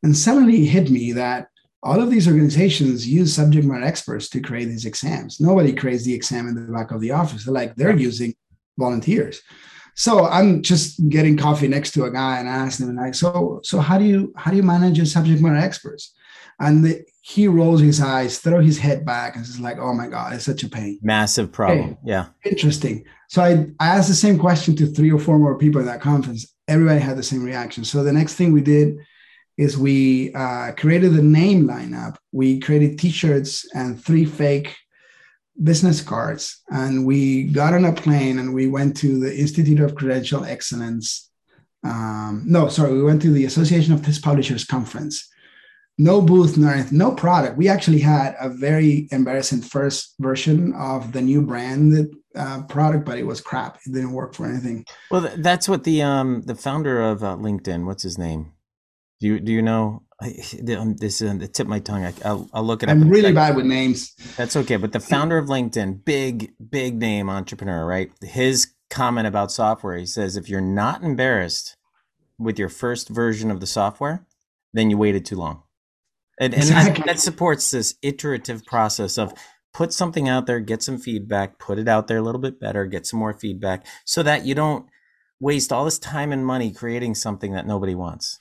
And 0.04 0.16
suddenly 0.16 0.64
it 0.64 0.68
hit 0.68 0.90
me 0.90 1.12
that 1.14 1.48
all 1.84 2.00
of 2.00 2.12
these 2.12 2.28
organizations 2.28 3.08
use 3.08 3.36
subject 3.36 3.66
matter 3.66 3.84
experts 3.84 4.30
to 4.30 4.42
create 4.42 4.66
these 4.66 4.86
exams. 4.86 5.40
Nobody 5.40 5.74
creates 5.74 6.04
the 6.04 6.14
exam 6.14 6.48
in 6.48 6.56
the 6.56 6.72
back 6.72 6.92
of 6.92 7.02
the 7.02 7.12
office. 7.12 7.46
They're 7.46 7.54
like 7.54 7.76
they're 7.76 7.96
using 7.96 8.36
volunteers. 8.78 9.42
So 9.96 10.26
I'm 10.26 10.62
just 10.62 11.10
getting 11.10 11.38
coffee 11.38 11.68
next 11.68 11.92
to 11.92 12.06
a 12.06 12.12
guy 12.12 12.40
and 12.40 12.48
I 12.48 12.54
asked 12.54 12.80
him, 12.80 12.96
like, 12.96 13.16
so 13.16 13.60
so 13.64 13.80
how 13.80 13.98
do 13.98 14.06
you 14.06 14.34
how 14.36 14.52
do 14.52 14.58
you 14.58 14.64
manage 14.64 14.98
your 14.98 15.06
subject 15.06 15.42
matter 15.42 15.58
experts? 15.58 16.14
And 16.62 16.86
the, 16.86 17.04
he 17.22 17.48
rolls 17.48 17.82
his 17.82 18.00
eyes, 18.00 18.38
throw 18.38 18.62
his 18.62 18.78
head 18.78 19.04
back, 19.04 19.36
and 19.36 19.44
is 19.44 19.60
like, 19.60 19.80
"Oh 19.80 19.94
my 19.94 20.08
god, 20.08 20.34
it's 20.34 20.46
such 20.46 20.64
a 20.64 20.70
pain." 20.70 21.00
Massive 21.02 21.52
problem. 21.52 21.98
yeah. 22.06 22.28
Interesting. 22.46 23.04
So 23.30 23.42
I, 23.42 23.68
I 23.80 23.88
asked 23.88 24.10
the 24.10 24.16
same 24.16 24.38
question 24.38 24.76
to 24.76 24.86
three 24.86 25.12
or 25.12 25.20
four 25.20 25.40
more 25.40 25.58
people 25.58 25.82
at 25.82 25.88
that 25.88 26.02
conference. 26.02 26.54
Everybody 26.68 27.00
had 27.00 27.18
the 27.18 27.24
same 27.24 27.44
reaction. 27.44 27.84
So 27.84 28.04
the 28.04 28.14
next 28.14 28.36
thing 28.36 28.52
we 28.52 28.62
did 28.62 28.98
is 29.58 29.78
we 29.78 30.34
uh, 30.34 30.74
created 30.74 31.14
the 31.14 31.24
name 31.24 31.68
lineup. 31.68 32.18
We 32.32 32.60
created 32.60 33.00
T-shirts 33.00 33.68
and 33.74 34.04
three 34.04 34.26
fake 34.26 34.76
business 35.64 36.02
cards, 36.02 36.62
and 36.70 37.06
we 37.06 37.44
got 37.44 37.74
on 37.74 37.86
a 37.86 37.94
plane 37.94 38.40
and 38.40 38.54
we 38.54 38.68
went 38.68 38.98
to 38.98 39.20
the 39.20 39.36
Institute 39.36 39.80
of 39.80 39.96
Credential 39.96 40.46
Excellence. 40.46 41.30
Um, 41.84 42.44
no, 42.46 42.68
sorry, 42.68 42.94
we 42.94 43.04
went 43.04 43.22
to 43.24 43.32
the 43.32 43.46
Association 43.46 43.94
of 43.94 44.04
Test 44.04 44.24
Publishers 44.24 44.64
conference 44.64 45.31
no 46.02 46.20
booth, 46.20 46.58
no, 46.58 46.84
no 46.92 47.12
product. 47.12 47.58
We 47.58 47.70
actually 47.70 48.00
had 48.00 48.36
a 48.40 48.50
very 48.50 49.08
embarrassing 49.12 49.62
first 49.62 50.16
version 50.20 50.74
of 50.74 51.12
the 51.12 51.22
new 51.22 51.44
brand 51.44 52.16
uh, 52.36 52.64
product, 52.64 53.06
but 53.06 53.20
it 53.20 53.26
was 53.26 53.40
crap. 53.40 53.78
It 53.86 53.94
didn't 53.94 54.14
work 54.14 54.34
for 54.34 54.48
anything. 54.48 54.86
Well, 55.12 55.30
that's 55.38 55.70
what 55.70 55.84
the 55.84 56.02
um 56.02 56.42
the 56.42 56.56
founder 56.56 57.00
of 57.02 57.24
uh, 57.24 57.36
LinkedIn. 57.36 57.86
What's 57.86 58.02
his 58.02 58.18
name? 58.18 58.54
Do 59.20 59.28
you 59.28 59.40
do 59.40 59.52
you 59.52 59.62
know? 59.62 60.04
I, 60.20 60.36
um, 60.78 60.96
this 60.98 61.22
is 61.22 61.30
uh, 61.30 61.36
the 61.36 61.48
tip 61.48 61.66
of 61.66 61.70
my 61.70 61.80
tongue. 61.80 62.04
I, 62.06 62.34
will 62.34 62.50
I'll 62.52 62.64
look 62.64 62.82
it 62.82 62.90
up. 62.90 62.94
I'm 62.94 63.08
really 63.08 63.32
bad 63.32 63.56
with 63.56 63.66
names. 63.66 64.16
That's 64.38 64.56
okay. 64.56 64.78
But 64.78 64.94
the 64.94 65.00
founder 65.00 65.38
of 65.38 65.48
LinkedIn, 65.48 66.04
big 66.04 66.54
big 66.70 66.96
name 66.98 67.30
entrepreneur, 67.30 67.86
right? 67.86 68.12
His 68.22 68.74
comment 68.90 69.28
about 69.28 69.52
software. 69.52 69.98
He 69.98 70.08
says, 70.08 70.36
if 70.36 70.50
you're 70.50 70.62
not 70.62 71.04
embarrassed 71.04 71.78
with 72.40 72.58
your 72.58 72.70
first 72.70 73.08
version 73.08 73.52
of 73.52 73.60
the 73.60 73.68
software, 73.68 74.26
then 74.74 74.90
you 74.90 74.98
waited 74.98 75.26
too 75.26 75.38
long. 75.38 75.64
And, 76.42 76.56
and 76.56 76.64
exactly. 76.64 76.94
that, 77.02 77.06
that 77.06 77.20
supports 77.20 77.70
this 77.70 77.94
iterative 78.02 78.66
process 78.66 79.20
of 79.20 79.32
put 79.74 79.94
something 79.94 80.28
out 80.28 80.48
there, 80.48 80.60
get 80.60 80.82
some 80.82 80.98
feedback, 80.98 81.60
put 81.60 81.78
it 81.78 81.88
out 81.88 82.08
there 82.08 82.18
a 82.18 82.22
little 82.24 82.42
bit 82.42 82.60
better, 82.60 82.88
get 82.88 83.06
some 83.06 83.20
more 83.20 83.32
feedback 83.34 83.86
so 84.06 84.24
that 84.24 84.44
you 84.44 84.56
don't 84.56 84.88
waste 85.40 85.72
all 85.72 85.86
this 85.86 86.00
time 86.00 86.32
and 86.32 86.44
money 86.44 86.72
creating 86.72 87.14
something 87.14 87.54
that 87.54 87.68
nobody 87.68 87.94
wants. 87.94 88.40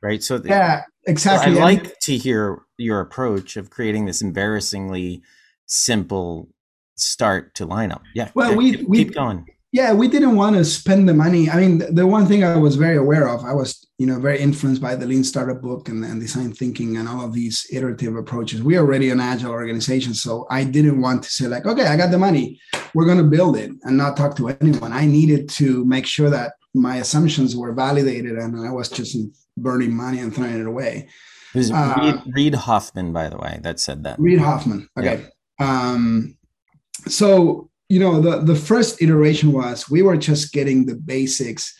Right. 0.00 0.22
So, 0.22 0.40
yeah, 0.44 0.84
exactly. 1.08 1.54
So 1.54 1.60
I 1.60 1.62
like 1.62 1.98
to 2.00 2.16
hear 2.16 2.62
your 2.78 3.00
approach 3.00 3.56
of 3.56 3.68
creating 3.68 4.06
this 4.06 4.22
embarrassingly 4.22 5.22
simple 5.66 6.48
start 6.94 7.54
to 7.56 7.66
lineup. 7.66 8.02
Yeah. 8.14 8.30
Well, 8.32 8.56
we, 8.56 8.76
keep, 8.76 8.88
we, 8.88 9.04
keep 9.04 9.14
going 9.14 9.46
yeah 9.72 9.92
we 9.92 10.08
didn't 10.08 10.36
want 10.36 10.56
to 10.56 10.64
spend 10.64 11.08
the 11.08 11.14
money. 11.14 11.48
I 11.48 11.56
mean 11.60 11.94
the 11.94 12.06
one 12.06 12.26
thing 12.26 12.44
i 12.44 12.56
was 12.56 12.76
very 12.76 12.96
aware 12.96 13.28
of 13.28 13.44
i 13.44 13.52
was 13.52 13.86
you 13.98 14.06
know 14.06 14.18
very 14.18 14.40
influenced 14.40 14.82
by 14.82 14.94
the 14.94 15.06
lean 15.06 15.24
startup 15.24 15.60
book 15.62 15.88
and, 15.88 16.04
and 16.04 16.20
design 16.20 16.52
thinking 16.52 16.96
and 16.96 17.08
all 17.08 17.24
of 17.24 17.32
these 17.32 17.66
iterative 17.72 18.16
approaches. 18.16 18.62
We're 18.62 18.80
already 18.80 19.10
an 19.10 19.20
agile 19.20 19.52
organization 19.52 20.14
so 20.14 20.46
i 20.50 20.64
didn't 20.64 21.00
want 21.00 21.22
to 21.24 21.30
say 21.30 21.46
like 21.46 21.66
okay 21.66 21.86
i 21.86 21.96
got 21.96 22.10
the 22.10 22.18
money. 22.18 22.60
We're 22.94 23.06
going 23.06 23.18
to 23.18 23.24
build 23.36 23.56
it 23.56 23.70
and 23.84 23.96
not 23.96 24.16
talk 24.16 24.36
to 24.36 24.48
anyone. 24.48 24.92
I 24.92 25.06
needed 25.06 25.48
to 25.50 25.84
make 25.84 26.06
sure 26.06 26.30
that 26.30 26.54
my 26.74 26.96
assumptions 26.96 27.56
were 27.56 27.72
validated 27.72 28.36
and 28.38 28.66
i 28.66 28.70
was 28.70 28.88
just 28.88 29.16
burning 29.56 29.94
money 29.94 30.20
and 30.20 30.34
throwing 30.34 30.60
it 30.60 30.66
away. 30.66 31.08
It 31.54 31.58
was 31.58 31.70
uh, 31.70 31.94
reid, 32.00 32.34
reid, 32.34 32.54
hoffman 32.54 33.12
by 33.12 33.28
the 33.28 33.36
way 33.36 33.58
that 33.62 33.80
said 33.80 34.04
that. 34.04 34.18
Reid 34.20 34.38
hoffman 34.38 34.88
okay. 34.98 35.26
Yeah. 35.58 35.90
um, 35.90 36.36
so 37.08 37.70
you 37.90 37.98
know 37.98 38.20
the 38.20 38.38
the 38.38 38.54
first 38.54 39.02
iteration 39.02 39.52
was 39.52 39.90
we 39.90 40.00
were 40.00 40.16
just 40.16 40.52
getting 40.52 40.86
the 40.86 40.94
basics 40.94 41.76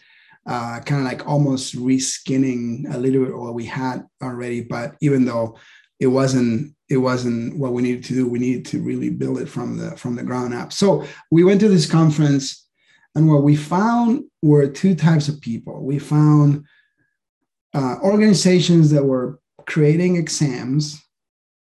uh, 0.47 0.81
kind 0.81 1.01
of 1.01 1.07
like 1.07 1.27
almost 1.29 1.77
reskinning 1.77 2.93
a 2.93 2.99
little 2.99 3.25
bit 3.25 3.37
what 3.37 3.55
we 3.55 3.65
had 3.65 4.05
already. 4.23 4.63
But 4.63 4.97
even 5.01 5.25
though 5.25 5.57
it 6.01 6.09
wasn't 6.09 6.75
it 6.89 6.97
wasn't 6.97 7.57
what 7.57 7.73
we 7.73 7.83
needed 7.83 8.03
to 8.05 8.15
do 8.15 8.27
we 8.27 8.41
needed 8.41 8.67
to 8.67 8.83
really 8.83 9.11
build 9.11 9.39
it 9.39 9.49
from 9.49 9.77
the 9.77 9.97
from 9.97 10.17
the 10.17 10.25
ground 10.25 10.53
up. 10.53 10.73
So 10.73 11.05
we 11.31 11.45
went 11.45 11.61
to 11.61 11.69
this 11.69 11.89
conference 11.89 12.67
and 13.15 13.29
what 13.29 13.45
we 13.45 13.55
found 13.55 14.25
were 14.43 14.67
two 14.67 14.95
types 14.97 15.29
of 15.29 15.41
people. 15.41 15.85
We 15.85 16.01
found 16.01 16.65
uh, 17.73 17.97
organizations 18.03 18.91
that 18.91 19.05
were 19.05 19.39
creating 19.67 20.17
exams 20.17 21.01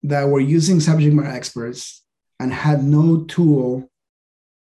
that 0.02 0.28
were 0.28 0.40
using 0.40 0.80
subject 0.80 1.14
matter 1.14 1.28
experts 1.28 2.02
and 2.38 2.52
had 2.52 2.84
no 2.84 3.24
tool 3.24 3.90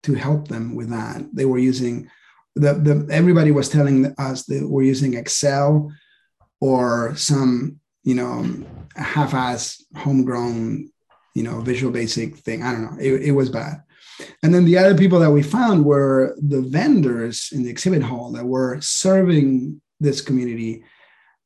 to 0.07 0.15
help 0.15 0.49
them 0.49 0.75
with 0.75 0.91
that. 0.91 1.27
They 1.33 1.45
were 1.45 1.59
using 1.59 2.09
the, 2.55 2.73
the 2.75 3.07
everybody 3.13 3.51
was 3.51 3.69
telling 3.69 4.15
us 4.19 4.45
they 4.45 4.63
were 4.63 4.83
using 4.83 5.15
Excel 5.15 5.93
or 6.61 7.15
some 7.17 7.81
you 8.03 8.15
know 8.15 8.47
half-ass 8.95 9.85
homegrown 9.97 10.91
you 11.35 11.43
know 11.43 11.61
visual 11.61 11.93
basic 11.93 12.37
thing. 12.37 12.63
I 12.63 12.73
don't 12.73 12.85
know. 12.85 12.97
It, 13.01 13.29
it 13.29 13.33
was 13.33 13.51
bad. 13.51 13.83
And 14.43 14.55
then 14.55 14.65
the 14.65 14.79
other 14.79 14.97
people 14.97 15.19
that 15.19 15.31
we 15.31 15.43
found 15.43 15.85
were 15.85 16.35
the 16.41 16.63
vendors 16.63 17.51
in 17.53 17.65
the 17.65 17.71
exhibit 17.71 18.03
hall 18.03 18.33
that 18.33 18.47
were 18.47 18.81
serving 18.81 19.83
this 20.01 20.23
community 20.23 20.85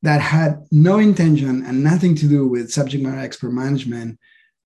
that 0.03 0.21
had 0.21 0.65
no 0.71 0.99
intention 0.99 1.65
and 1.65 1.83
nothing 1.83 2.15
to 2.15 2.27
do 2.27 2.47
with 2.47 2.71
subject 2.71 3.03
matter 3.03 3.19
expert 3.19 3.51
management 3.51 4.17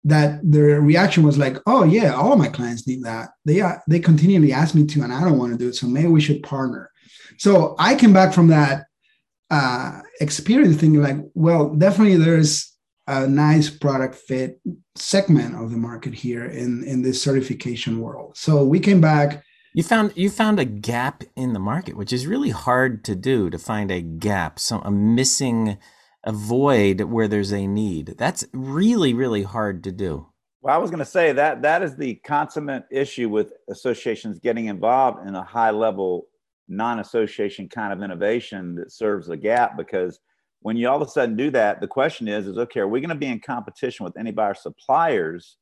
that 0.05 0.41
their 0.43 0.81
reaction 0.81 1.23
was 1.23 1.39
like, 1.39 1.57
"Oh 1.67 1.85
yeah, 1.85 2.15
all 2.15 2.37
my 2.37 2.49
clients 2.49 2.87
need 2.87 3.05
that. 3.05 3.31
They 3.45 3.61
are, 3.61 3.83
they 3.89 4.01
continually 4.01 4.53
ask 4.53 4.75
me 4.75 4.87
to, 4.87 5.03
and 5.03 5.13
I 5.13 5.21
don't 5.23 5.39
want 5.39 5.53
to 5.53 5.59
do 5.59 5.69
it. 5.69 5.77
So 5.77 5.87
maybe 5.87 6.09
we 6.09 6.21
should 6.21 6.43
partner." 6.43 6.91
So 7.39 7.75
I 7.79 7.95
came 7.95 8.13
back 8.13 8.33
from 8.33 8.49
that 8.49 8.87
uh, 9.51 10.01
experience 10.21 10.77
thinking 10.77 11.03
like, 11.03 11.19
well, 11.35 11.75
definitely 11.75 12.17
there's 12.17 12.73
a 13.07 13.27
nice 13.29 13.69
product 13.69 14.15
fit 14.15 14.61
segment 14.95 15.55
of 15.55 15.71
the 15.71 15.77
market 15.77 16.15
here 16.15 16.45
in 16.45 16.83
in 16.85 17.03
this 17.03 17.23
certification 17.23 18.01
world. 18.01 18.37
So 18.37 18.65
we 18.65 18.81
came 18.81 19.01
back. 19.01 19.43
You 19.75 19.83
found 19.83 20.13
you 20.17 20.31
found 20.31 20.59
a 20.59 20.65
gap 20.65 21.25
in 21.37 21.53
the 21.53 21.59
market, 21.59 21.97
which 21.97 22.13
is 22.13 22.27
really 22.27 22.51
hard 22.51 23.05
to 23.05 23.15
do 23.15 23.51
to 23.51 23.59
find 23.59 23.91
a 23.91 24.01
gap, 24.01 24.59
some 24.59 24.83
a 24.85 24.91
missing 24.91 25.79
a 26.25 26.33
void 26.33 27.03
where 27.03 27.29
there's 27.29 27.53
a 27.53 27.67
need. 27.67 28.15
That's 28.19 28.45
really, 28.53 29.15
really 29.15 29.43
hard 29.43 29.85
to 29.85 29.93
do. 29.93 30.29
Well, 30.61 30.75
I 30.75 30.79
was 30.79 30.91
going 30.91 31.01
to 31.01 31.05
say 31.05 31.33
that 31.33 31.63
that 31.63 31.83
is 31.83 31.97
the 31.97 32.15
consummate 32.17 32.85
issue 32.91 33.29
with 33.29 33.53
associations 33.69 34.39
getting 34.39 34.67
involved 34.67 35.27
in 35.27 35.35
a 35.35 35.43
high 35.43 35.71
level 35.71 36.29
non-association 36.69 37.69
kind 37.69 37.93
of 37.93 38.03
innovation 38.03 38.77
that 38.77 38.93
serves 38.93 39.29
a 39.29 39.37
gap 39.37 39.77
because 39.77 40.21
when 40.61 40.77
you 40.77 40.89
all 40.89 41.03
of 41.03 41.07
a 41.07 41.11
sudden 41.11 41.37
do 41.37 41.51
that, 41.51 41.81
the 41.81 41.89
question 41.89 42.29
is, 42.29 42.47
is 42.47 42.57
okay, 42.57 42.81
are 42.81 42.89
we 42.89 43.01
going 43.01 43.09
to 43.09 43.17
be 43.17 43.27
in 43.27 43.41
competition 43.41 44.05
with 44.05 44.17
any 44.17 44.31
of 44.31 44.39
our 44.39 44.55
suppliers 44.55 45.57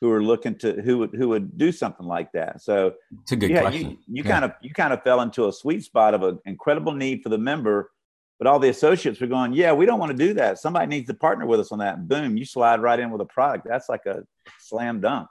who 0.00 0.10
are 0.10 0.22
looking 0.22 0.54
to 0.58 0.82
who 0.82 0.98
would 0.98 1.14
who 1.14 1.28
would 1.30 1.56
do 1.56 1.72
something 1.72 2.06
like 2.06 2.30
that? 2.32 2.60
So 2.60 2.92
it's 3.22 3.32
a 3.32 3.36
good 3.36 3.50
yeah, 3.50 3.62
question. 3.62 3.90
You, 3.90 3.98
you 4.08 4.22
yeah. 4.22 4.30
kind 4.30 4.44
of 4.44 4.52
you 4.60 4.70
kind 4.74 4.92
of 4.92 5.02
fell 5.02 5.22
into 5.22 5.48
a 5.48 5.52
sweet 5.52 5.82
spot 5.84 6.12
of 6.12 6.22
an 6.22 6.38
incredible 6.44 6.92
need 6.92 7.22
for 7.22 7.30
the 7.30 7.38
member 7.38 7.90
but 8.38 8.46
all 8.46 8.58
the 8.58 8.68
associates 8.68 9.20
were 9.20 9.26
going, 9.26 9.52
yeah, 9.52 9.72
we 9.72 9.86
don't 9.86 9.98
want 9.98 10.12
to 10.12 10.18
do 10.18 10.34
that. 10.34 10.58
Somebody 10.58 10.86
needs 10.86 11.06
to 11.08 11.14
partner 11.14 11.46
with 11.46 11.60
us 11.60 11.72
on 11.72 11.78
that. 11.78 12.06
Boom, 12.06 12.36
you 12.36 12.44
slide 12.44 12.80
right 12.80 12.98
in 12.98 13.10
with 13.10 13.20
a 13.20 13.26
product. 13.26 13.66
That's 13.68 13.88
like 13.88 14.04
a 14.06 14.24
slam 14.60 15.00
dunk. 15.00 15.28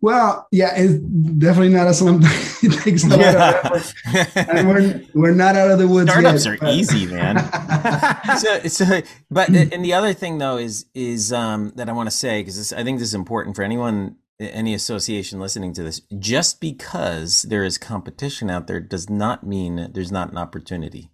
Well, 0.00 0.46
yeah, 0.52 0.74
it's 0.76 0.94
definitely 0.94 1.70
not 1.70 1.88
a 1.88 1.94
slam 1.94 2.20
dunk. 2.20 2.34
it 2.62 2.72
takes 2.82 3.04
a 3.04 3.08
lot. 3.08 4.48
And 4.48 4.68
we're, 4.68 5.02
we're 5.12 5.34
not 5.34 5.56
out 5.56 5.70
of 5.70 5.78
the 5.78 5.88
woods 5.88 6.10
Startups 6.10 6.46
yet, 6.46 6.54
are 6.54 6.58
but- 6.58 6.74
easy, 6.74 7.06
man. 7.06 7.38
so, 8.38 8.60
so, 8.68 9.02
but 9.30 9.48
and 9.48 9.84
the 9.84 9.92
other 9.92 10.14
thing 10.14 10.38
though 10.38 10.56
is 10.56 10.86
is 10.94 11.32
um, 11.32 11.72
that 11.74 11.88
I 11.88 11.92
want 11.92 12.08
to 12.08 12.16
say 12.16 12.40
because 12.40 12.72
I 12.72 12.84
think 12.84 12.98
this 12.98 13.08
is 13.08 13.14
important 13.14 13.56
for 13.56 13.62
anyone, 13.62 14.16
any 14.38 14.72
association 14.72 15.40
listening 15.40 15.72
to 15.74 15.82
this. 15.82 16.00
Just 16.18 16.60
because 16.60 17.42
there 17.42 17.64
is 17.64 17.76
competition 17.76 18.48
out 18.50 18.68
there 18.68 18.80
does 18.80 19.10
not 19.10 19.44
mean 19.44 19.90
there's 19.92 20.12
not 20.12 20.30
an 20.30 20.38
opportunity. 20.38 21.10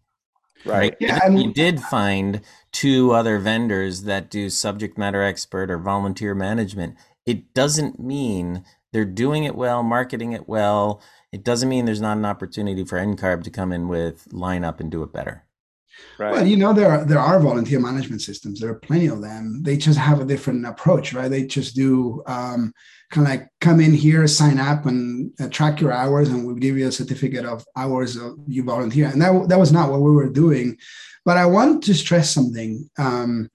Right. 0.65 0.97
Yeah, 0.99 1.29
you 1.29 1.53
did 1.53 1.81
find 1.81 2.41
two 2.73 3.12
other 3.12 3.39
vendors 3.39 4.03
that 4.05 4.31
do 4.31 4.49
subject 4.51 4.97
matter 4.97 5.23
expert 5.23 5.71
or 5.71 5.79
volunteer 5.79 6.35
management. 6.35 6.97
It 7.27 7.55
doesn't 7.55 8.01
mean 8.01 8.65
they're 8.93 9.05
doing 9.05 9.45
it 9.45 9.57
well, 9.57 9.83
marketing 9.83 10.33
it 10.33 10.49
well. 10.49 11.03
It 11.33 11.45
doesn't 11.45 11.69
mean 11.69 11.85
there's 11.85 12.01
not 12.01 12.17
an 12.17 12.25
opportunity 12.25 12.85
for 12.85 12.99
NCARB 12.99 13.43
to 13.45 13.51
come 13.51 13.73
in 13.73 13.89
with 13.89 14.33
line 14.33 14.65
up 14.65 14.81
and 14.81 14.91
do 14.91 15.03
it 15.03 15.12
better. 15.12 15.43
Right. 16.18 16.32
Well, 16.32 16.47
you 16.47 16.57
know, 16.57 16.72
there 16.72 16.90
are 16.90 17.05
there 17.05 17.18
are 17.18 17.40
volunteer 17.40 17.80
management 17.80 18.22
systems. 18.22 18.61
There 18.61 18.70
are 18.70 18.78
plenty 18.78 19.07
of 19.07 19.20
them. 19.20 19.62
They 19.62 19.76
just 19.76 19.99
have 19.99 20.20
a 20.20 20.24
different 20.24 20.64
approach, 20.66 21.12
right? 21.12 21.30
They 21.30 21.47
just 21.47 21.74
do 21.74 22.22
um, 22.26 22.72
kind 23.11 23.26
of 23.26 23.30
like 23.30 23.49
come 23.61 23.80
in 23.80 23.92
here, 23.92 24.26
sign 24.26 24.59
up, 24.59 24.86
and 24.86 25.32
uh, 25.40 25.49
track 25.49 25.80
your 25.80 25.92
hours, 25.92 26.28
and 26.28 26.47
we'll 26.47 26.57
give 26.57 26.76
you 26.78 26.86
a 26.88 26.92
certificate 26.92 27.45
of 27.45 27.64
hours 27.76 28.16
of 28.16 28.36
you 28.47 28.62
volunteer. 28.62 29.07
And 29.09 29.20
that 29.22 29.49
that 29.49 29.59
was 29.59 29.72
not 29.72 29.90
what 29.90 30.03
we 30.03 30.12
were 30.12 30.28
doing. 30.28 30.78
But 31.24 31.36
I 31.36 31.47
want 31.47 31.82
to 31.84 31.95
stress 31.95 32.30
something. 32.30 32.88
Um, 32.99 33.51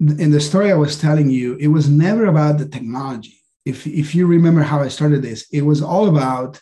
in 0.00 0.30
the 0.30 0.40
story 0.40 0.70
I 0.70 0.76
was 0.76 0.96
telling 0.98 1.28
you, 1.28 1.56
it 1.56 1.68
was 1.68 1.88
never 1.88 2.26
about 2.26 2.58
the 2.58 2.68
technology. 2.68 3.40
If 3.64 3.86
if 3.86 4.14
you 4.14 4.26
remember 4.26 4.62
how 4.62 4.80
I 4.80 4.88
started 4.88 5.22
this, 5.22 5.46
it 5.52 5.62
was 5.62 5.82
all 5.82 6.08
about 6.08 6.60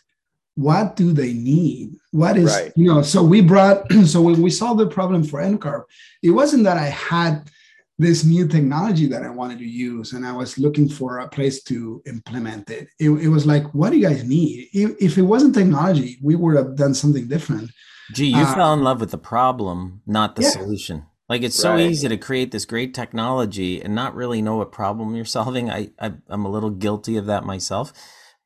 what 0.57 0.95
do 0.95 1.13
they 1.13 1.33
need 1.33 1.95
what 2.11 2.35
is 2.35 2.51
Right. 2.51 2.73
you 2.75 2.87
know 2.91 3.01
so 3.03 3.23
we 3.23 3.41
brought 3.41 3.91
so 4.05 4.21
when 4.21 4.41
we 4.41 4.49
solved 4.49 4.79
the 4.79 4.87
problem 4.87 5.23
for 5.23 5.39
ncarb 5.39 5.83
it 6.23 6.31
wasn't 6.31 6.63
that 6.63 6.77
i 6.77 6.85
had 6.87 7.49
this 7.99 8.23
new 8.25 8.47
technology 8.47 9.05
that 9.07 9.21
i 9.23 9.29
wanted 9.29 9.59
to 9.59 9.65
use 9.65 10.13
and 10.13 10.25
i 10.25 10.31
was 10.31 10.57
looking 10.57 10.89
for 10.89 11.19
a 11.19 11.29
place 11.29 11.61
to 11.61 12.01
implement 12.07 12.69
it 12.71 12.87
it, 12.99 13.11
it 13.11 13.27
was 13.27 13.45
like 13.45 13.71
what 13.75 13.91
do 13.91 13.97
you 13.97 14.07
guys 14.09 14.23
need 14.23 14.67
if, 14.73 14.95
if 14.99 15.17
it 15.19 15.21
wasn't 15.21 15.53
technology 15.53 16.17
we 16.23 16.35
would 16.35 16.55
have 16.57 16.75
done 16.75 16.93
something 16.93 17.27
different 17.27 17.69
Gee, 18.09 18.25
you 18.27 18.43
Uh, 18.45 18.53
fell 18.55 18.73
in 18.73 18.83
love 18.83 19.01
with 19.01 19.11
the 19.11 19.17
problem, 19.17 20.01
not 20.07 20.35
the 20.37 20.41
Yeah. 20.41 20.51
solution. 20.51 21.05
Like 21.27 21.41
it's 21.41 21.57
so 21.59 21.73
Right. 21.73 21.89
easy 21.91 22.07
to 22.07 22.15
create 22.17 22.51
this 22.51 22.63
great 22.63 22.93
technology 22.93 23.81
and 23.81 23.93
not 23.93 24.15
really 24.15 24.41
know 24.41 24.55
what 24.57 24.71
problem 24.71 25.13
you're 25.13 25.25
solving. 25.37 25.69
I, 25.69 25.89
I 25.99 26.13
I'm 26.29 26.45
a 26.45 26.49
little 26.49 26.69
guilty 26.69 27.17
of 27.17 27.25
that 27.25 27.43
myself, 27.43 27.91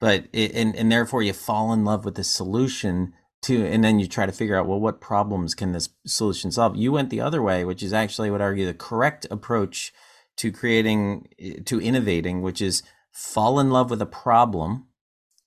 but 0.02 0.26
it, 0.34 0.54
and 0.54 0.76
and 0.76 0.92
therefore 0.92 1.24
you 1.24 1.32
fall 1.32 1.72
in 1.72 1.86
love 1.86 2.04
with 2.04 2.16
the 2.16 2.24
solution 2.26 3.14
to, 3.44 3.66
and 3.66 3.84
then 3.84 4.00
you 4.00 4.08
try 4.08 4.26
to 4.26 4.32
figure 4.32 4.58
out 4.58 4.68
well 4.68 4.80
what 4.80 5.00
problems 5.00 5.56
can 5.56 5.72
this 5.72 5.90
solution 6.06 6.52
solve. 6.52 6.76
You 6.76 6.92
went 6.92 7.10
the 7.10 7.22
other 7.22 7.42
way, 7.42 7.64
which 7.64 7.82
is 7.82 7.94
actually 7.94 8.28
I 8.28 8.32
would 8.32 8.42
argue 8.42 8.66
the 8.66 8.74
correct 8.74 9.26
approach 9.32 9.94
to 10.38 10.52
creating 10.52 11.30
eh, 11.40 11.60
to 11.66 11.80
innovating, 11.80 12.42
which 12.42 12.62
is 12.62 12.84
fall 13.14 13.60
in 13.60 13.70
love 13.70 13.90
with 13.90 14.02
a 14.02 14.06
problem 14.06 14.88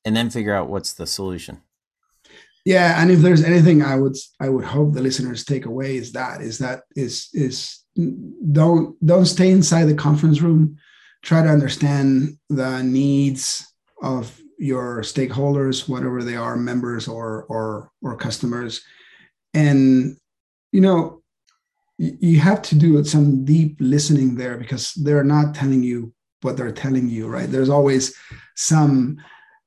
and 0.04 0.16
then 0.16 0.30
figure 0.30 0.54
out 0.54 0.68
what's 0.68 0.92
the 0.92 1.06
solution. 1.06 1.62
yeah 2.64 3.00
and 3.00 3.10
if 3.10 3.20
there's 3.20 3.42
anything 3.42 3.82
i 3.82 3.96
would 3.96 4.16
i 4.40 4.48
would 4.48 4.64
hope 4.64 4.92
the 4.92 5.02
listeners 5.02 5.44
take 5.44 5.66
away 5.66 5.96
is 5.96 6.12
that 6.12 6.40
is 6.40 6.58
that 6.58 6.82
is 6.94 7.28
is 7.32 7.84
don't 8.52 8.94
don't 9.04 9.26
stay 9.26 9.50
inside 9.50 9.84
the 9.84 9.94
conference 9.94 10.40
room 10.40 10.76
try 11.22 11.42
to 11.42 11.48
understand 11.48 12.38
the 12.50 12.82
needs 12.82 13.66
of 14.02 14.40
your 14.64 15.02
stakeholders 15.02 15.88
whatever 15.88 16.22
they 16.22 16.36
are 16.36 16.56
members 16.56 17.06
or 17.06 17.44
or 17.48 17.90
or 18.02 18.16
customers. 18.16 18.82
And 19.52 20.16
you 20.72 20.80
know 20.80 21.22
you 21.98 22.40
have 22.40 22.60
to 22.60 22.74
do 22.74 23.04
some 23.04 23.44
deep 23.44 23.76
listening 23.78 24.34
there 24.34 24.56
because 24.56 24.94
they're 24.94 25.22
not 25.36 25.54
telling 25.54 25.82
you 25.82 26.12
what 26.42 26.56
they're 26.56 26.72
telling 26.72 27.08
you 27.08 27.28
right? 27.28 27.50
There's 27.50 27.68
always 27.68 28.16
some 28.56 29.18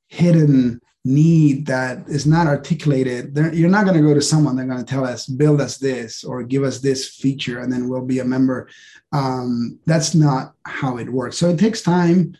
hidden 0.07 0.81
need 1.05 1.65
that 1.67 2.07
is 2.09 2.25
not 2.25 2.47
articulated. 2.47 3.33
They're, 3.33 3.53
you're 3.53 3.69
not 3.69 3.85
going 3.85 3.95
to 3.95 4.07
go 4.07 4.13
to 4.13 4.21
someone 4.21 4.55
they're 4.55 4.65
going 4.65 4.83
to 4.83 4.93
tell 4.93 5.05
us 5.05 5.25
build 5.25 5.61
us 5.61 5.77
this 5.77 6.23
or 6.23 6.43
give 6.43 6.63
us 6.63 6.79
this 6.79 7.07
feature 7.07 7.59
and 7.59 7.71
then 7.71 7.87
we'll 7.87 8.05
be 8.05 8.19
a 8.19 8.25
member. 8.25 8.67
Um, 9.13 9.79
that's 9.85 10.13
not 10.13 10.55
how 10.65 10.97
it 10.97 11.09
works. 11.09 11.37
So 11.37 11.49
it 11.49 11.59
takes 11.59 11.81
time 11.81 12.35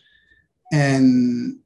and 0.72 1.58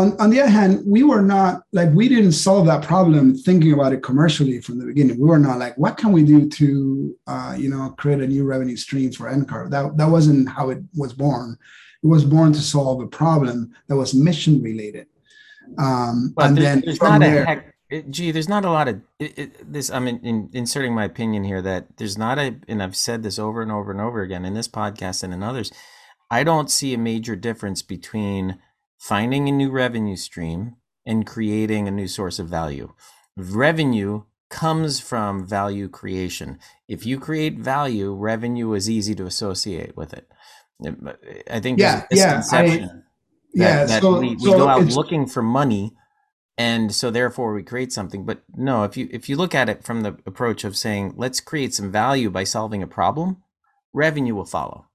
on, 0.00 0.06
on 0.22 0.30
the 0.30 0.40
other 0.40 0.50
hand 0.50 0.82
we 0.86 1.02
were 1.10 1.22
not 1.36 1.62
like 1.72 1.90
we 2.00 2.08
didn't 2.08 2.32
solve 2.46 2.64
that 2.66 2.82
problem 2.92 3.34
thinking 3.48 3.72
about 3.72 3.92
it 3.92 4.02
commercially 4.02 4.60
from 4.60 4.78
the 4.78 4.86
beginning 4.86 5.18
we 5.18 5.28
were 5.28 5.38
not 5.48 5.58
like 5.58 5.74
what 5.84 5.96
can 6.00 6.10
we 6.12 6.22
do 6.32 6.48
to 6.48 7.16
uh, 7.26 7.54
you 7.62 7.68
know 7.72 7.84
create 8.00 8.20
a 8.20 8.26
new 8.34 8.44
revenue 8.44 8.76
stream 8.76 9.10
for 9.12 9.26
ncarb 9.30 9.70
that, 9.70 9.96
that 9.96 10.08
wasn't 10.16 10.48
how 10.56 10.70
it 10.70 10.78
was 11.02 11.12
born 11.12 11.56
it 12.04 12.06
was 12.06 12.24
born 12.24 12.52
to 12.52 12.60
solve 12.60 13.02
a 13.02 13.06
problem 13.22 13.56
that 13.88 13.96
was 13.96 14.14
mission 14.14 14.62
related 14.62 15.06
um, 15.78 16.32
But 16.36 16.46
and 16.46 16.56
there- 16.56 16.64
then 16.64 16.82
there's 16.84 17.02
not 17.02 17.22
a 17.22 17.44
heck. 17.44 17.74
It, 17.90 18.10
gee, 18.10 18.32
there's 18.32 18.50
not 18.50 18.66
a 18.66 18.70
lot 18.70 18.86
of 18.88 19.00
it, 19.18 19.38
it, 19.38 19.72
this. 19.72 19.90
I'm 19.90 20.06
in, 20.08 20.18
in, 20.20 20.50
inserting 20.52 20.94
my 20.94 21.04
opinion 21.04 21.42
here 21.42 21.62
that 21.62 21.96
there's 21.96 22.18
not 22.18 22.38
a, 22.38 22.54
and 22.68 22.82
I've 22.82 22.94
said 22.96 23.22
this 23.22 23.38
over 23.38 23.62
and 23.62 23.72
over 23.72 23.90
and 23.90 24.00
over 24.00 24.20
again 24.20 24.44
in 24.44 24.52
this 24.52 24.68
podcast 24.68 25.22
and 25.22 25.32
in 25.32 25.42
others. 25.42 25.72
I 26.30 26.44
don't 26.44 26.70
see 26.70 26.92
a 26.92 26.98
major 26.98 27.34
difference 27.34 27.80
between 27.80 28.58
finding 28.98 29.48
a 29.48 29.52
new 29.52 29.70
revenue 29.70 30.16
stream 30.16 30.76
and 31.06 31.26
creating 31.26 31.88
a 31.88 31.92
new 31.92 32.08
source 32.08 32.38
of 32.38 32.48
value. 32.48 32.92
Revenue 33.36 34.24
comes 34.50 35.00
from 35.00 35.46
value 35.46 35.88
creation. 35.88 36.58
If 36.88 37.06
you 37.06 37.18
create 37.20 37.58
value, 37.58 38.12
revenue 38.14 38.72
is 38.74 38.90
easy 38.90 39.14
to 39.16 39.26
associate 39.26 39.96
with 39.96 40.12
it. 40.14 40.28
I 41.50 41.60
think 41.60 41.78
Yeah, 41.78 42.04
yeah, 42.10 42.42
I- 42.52 42.62
misconception 42.62 43.04
yeah 43.54 43.78
that, 43.80 43.88
that 43.88 44.02
so, 44.02 44.20
we, 44.20 44.30
we 44.30 44.36
so 44.44 44.56
go 44.58 44.68
out 44.68 44.86
looking 44.86 45.26
for 45.26 45.42
money 45.42 45.92
and 46.58 46.94
so 46.94 47.10
therefore 47.10 47.54
we 47.54 47.62
create 47.62 47.92
something 47.92 48.26
but 48.26 48.42
no 48.56 48.84
if 48.84 48.96
you 48.96 49.08
if 49.10 49.28
you 49.28 49.36
look 49.36 49.54
at 49.54 49.68
it 49.68 49.84
from 49.84 50.02
the 50.02 50.16
approach 50.26 50.64
of 50.64 50.76
saying 50.76 51.14
let's 51.16 51.40
create 51.40 51.74
some 51.74 51.90
value 51.90 52.30
by 52.30 52.44
solving 52.44 52.82
a 52.82 52.86
problem 52.86 53.42
revenue 53.92 54.34
will 54.34 54.44
follow 54.44 54.87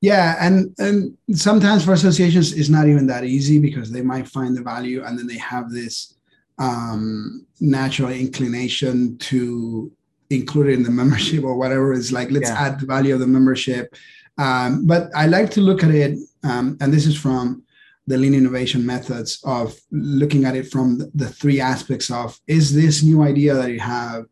Yeah, 0.00 0.36
and 0.40 0.74
and 0.78 1.16
sometimes 1.32 1.84
for 1.84 1.92
associations 1.92 2.52
it's 2.52 2.68
not 2.68 2.86
even 2.86 3.06
that 3.08 3.24
easy 3.24 3.58
because 3.58 3.90
they 3.90 4.02
might 4.02 4.28
find 4.28 4.56
the 4.56 4.62
value 4.62 5.02
and 5.04 5.18
then 5.18 5.26
they 5.26 5.38
have 5.38 5.70
this 5.72 6.14
um, 6.58 7.46
natural 7.60 8.10
inclination 8.10 9.18
to 9.18 9.90
include 10.30 10.68
it 10.68 10.74
in 10.74 10.82
the 10.84 10.90
membership 11.00 11.42
or 11.44 11.56
whatever. 11.56 11.92
It's 11.92 12.12
like 12.12 12.30
let's 12.30 12.48
Yeah. 12.50 12.60
add 12.66 12.80
the 12.80 12.86
value 12.86 13.14
of 13.14 13.20
the 13.20 13.26
membership. 13.26 13.94
Um, 14.36 14.86
but 14.86 15.10
I 15.16 15.26
like 15.26 15.50
to 15.52 15.60
look 15.60 15.82
at 15.82 15.90
it, 15.90 16.16
um, 16.44 16.76
and 16.80 16.92
this 16.92 17.06
is 17.06 17.16
from 17.16 17.64
the 18.06 18.16
lean 18.16 18.34
innovation 18.34 18.86
methods 18.86 19.40
of 19.44 19.78
looking 19.90 20.44
at 20.44 20.56
it 20.56 20.70
from 20.70 20.98
the, 20.98 21.10
the 21.14 21.28
three 21.28 21.60
aspects 21.60 22.10
of 22.10 22.38
is 22.46 22.72
this 22.72 23.02
new 23.02 23.22
idea 23.22 23.52
that 23.54 23.70
you 23.70 23.80
have 23.80 24.26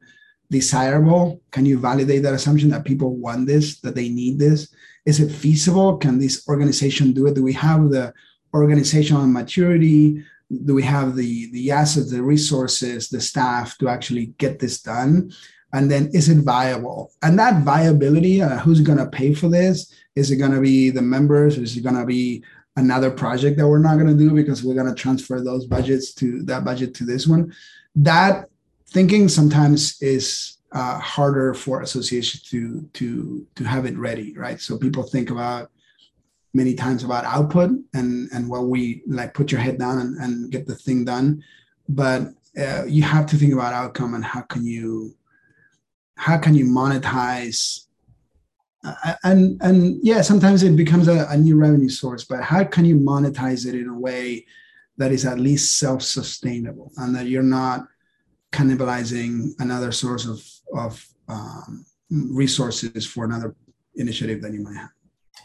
desirable? 0.51 1.41
Can 1.51 1.67
you 1.67 1.79
validate 1.79 2.23
that 2.23 2.35
assumption 2.35 2.71
that 2.71 2.85
people 2.85 3.17
want 3.17 3.47
this, 3.47 3.81
that 3.81 3.95
they 3.97 4.09
need 4.09 4.39
this? 4.39 4.69
Is 5.07 5.21
it 5.21 5.31
feasible? 5.31 5.97
Can 5.97 6.19
this 6.19 6.47
organization 6.49 7.13
do 7.13 7.27
it? 7.27 7.35
Do 7.35 7.43
we 7.43 7.55
have 7.55 7.91
the 7.91 8.13
organizational 8.53 9.27
maturity? 9.27 10.23
Do 10.65 10.75
we 10.75 10.83
have 10.83 11.17
the 11.17 11.51
the 11.53 11.71
assets, 11.71 12.11
the 12.11 12.23
resources, 12.23 13.09
the 13.09 13.21
staff 13.21 13.79
to 13.79 13.89
actually 13.89 14.27
get 14.39 14.59
this 14.59 14.83
done? 14.83 15.33
And 15.73 15.91
then 15.91 16.11
is 16.13 16.29
it 16.29 16.39
viable? 16.39 17.13
And 17.23 17.39
that 17.39 17.63
viability, 17.63 18.43
uh, 18.43 18.59
who's 18.59 18.81
going 18.81 18.99
to 18.99 19.07
pay 19.07 19.35
for 19.35 19.49
this? 19.49 19.93
Is 20.15 20.31
it 20.31 20.37
going 20.37 20.53
to 20.53 20.61
be 20.61 20.91
the 20.91 21.03
members? 21.03 21.59
Is 21.59 21.77
it 21.77 21.83
going 21.83 21.97
to 21.97 22.07
be 22.07 22.45
another 22.77 23.11
project 23.11 23.59
that 23.59 23.69
we're 23.69 23.79
not 23.79 23.97
going 23.97 24.07
to 24.07 24.25
do 24.25 24.31
because 24.35 24.63
we're 24.63 24.75
going 24.75 24.93
to 24.93 24.95
transfer 24.95 25.41
those 25.41 25.67
budgets 25.67 26.15
to 26.15 26.43
that 26.45 26.65
budget 26.65 26.95
to 26.95 27.05
this 27.05 27.27
one? 27.27 27.53
That 27.95 28.49
thinking 28.89 29.29
sometimes 29.29 30.01
is 30.01 30.56
uh, 30.73 30.99
harder 30.99 31.55
for 31.55 31.83
associations 31.83 32.43
to 32.45 32.83
to 32.95 33.47
to 33.55 33.65
have 33.65 33.87
it 33.87 33.97
ready, 33.97 34.37
right? 34.37 34.61
So 34.61 34.79
people 34.79 35.03
think 35.03 35.31
about 35.31 35.71
many 36.55 36.75
times 36.75 37.05
about 37.05 37.25
output 37.25 37.71
and 37.95 38.29
and 38.33 38.49
what 38.49 38.67
we 38.67 39.03
like 39.07 39.35
put 39.35 39.53
your 39.53 39.61
head 39.61 39.79
down 39.79 39.99
and, 39.99 40.17
and 40.17 40.51
get 40.51 40.67
the 40.67 40.75
thing 40.75 41.05
done, 41.05 41.43
but 41.89 42.33
uh, 42.59 42.85
you 42.87 43.03
have 43.03 43.27
to 43.27 43.37
think 43.37 43.53
about 43.53 43.73
outcome 43.73 44.15
and 44.15 44.25
how 44.25 44.41
can 44.43 44.65
you 44.65 45.15
how 46.17 46.39
can 46.39 46.55
you 46.55 46.65
monetize 46.65 47.87
uh, 48.85 49.15
and 49.25 49.61
and 49.63 49.99
yeah 50.03 50.23
sometimes 50.23 50.63
it 50.63 50.75
becomes 50.77 51.09
a, 51.09 51.27
a 51.29 51.37
new 51.37 51.57
revenue 51.57 51.89
source 51.89 52.25
but 52.25 52.43
how 52.43 52.65
can 52.65 52.85
you 52.85 52.97
monetize 52.97 53.67
it 53.67 53.75
in 53.75 53.89
a 53.89 53.99
way 53.99 54.45
that 54.97 55.13
is 55.13 55.27
at 55.27 55.39
least 55.39 55.79
self-sustainable 55.79 56.91
and 56.97 57.15
that 57.15 57.27
you're 57.27 57.43
not 57.43 57.87
cannibalizing 58.53 59.51
another 59.59 59.93
source 59.93 60.25
of 60.27 60.43
of 60.75 61.07
um, 61.29 61.85
resources 62.11 63.07
for 63.07 63.25
another 63.25 63.55
initiative 63.95 64.43
that 64.43 64.53
you 64.53 64.61
might 64.61 64.77
have. 64.77 64.91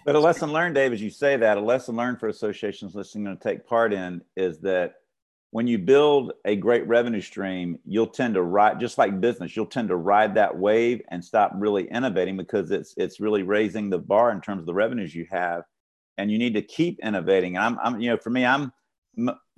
But 0.06 0.16
a 0.16 0.20
lesson 0.20 0.52
learned, 0.52 0.76
Dave, 0.76 0.94
as 0.94 1.02
you 1.02 1.10
say 1.10 1.38
that, 1.38 1.58
a 1.58 1.62
lesson 1.62 1.96
learned 1.96 2.20
for 2.20 2.28
associations 2.28 2.96
listening 2.96 3.36
to 3.36 3.42
take 3.42 3.68
part 3.68 3.94
in 3.94 4.22
is 4.36 4.60
that 4.60 4.96
when 5.52 5.68
you 5.68 5.78
build 5.78 6.32
a 6.46 6.56
great 6.56 6.88
revenue 6.88 7.22
stream, 7.22 7.78
you'll 7.86 8.08
tend 8.08 8.36
to 8.36 8.42
ride 8.42 8.80
just 8.80 8.98
like 8.98 9.20
business, 9.20 9.56
you'll 9.56 9.66
tend 9.66 9.90
to 9.90 9.98
ride 9.98 10.34
that 10.36 10.58
wave 10.58 11.02
and 11.10 11.24
stop 11.24 11.52
really 11.56 11.90
innovating 11.90 12.38
because 12.38 12.72
it's 12.72 12.94
it's 12.98 13.20
really 13.20 13.44
raising 13.44 13.90
the 13.90 14.00
bar 14.00 14.32
in 14.32 14.42
terms 14.42 14.62
of 14.62 14.66
the 14.66 14.74
revenues 14.74 15.14
you 15.14 15.28
have. 15.30 15.64
And 16.18 16.32
you 16.32 16.38
need 16.38 16.54
to 16.54 16.62
keep 16.62 17.00
innovating. 17.04 17.58
And 17.58 17.66
I'm, 17.66 17.80
I'm 17.84 18.02
you 18.02 18.10
know, 18.10 18.18
for 18.18 18.30
me, 18.30 18.46
I'm 18.46 18.72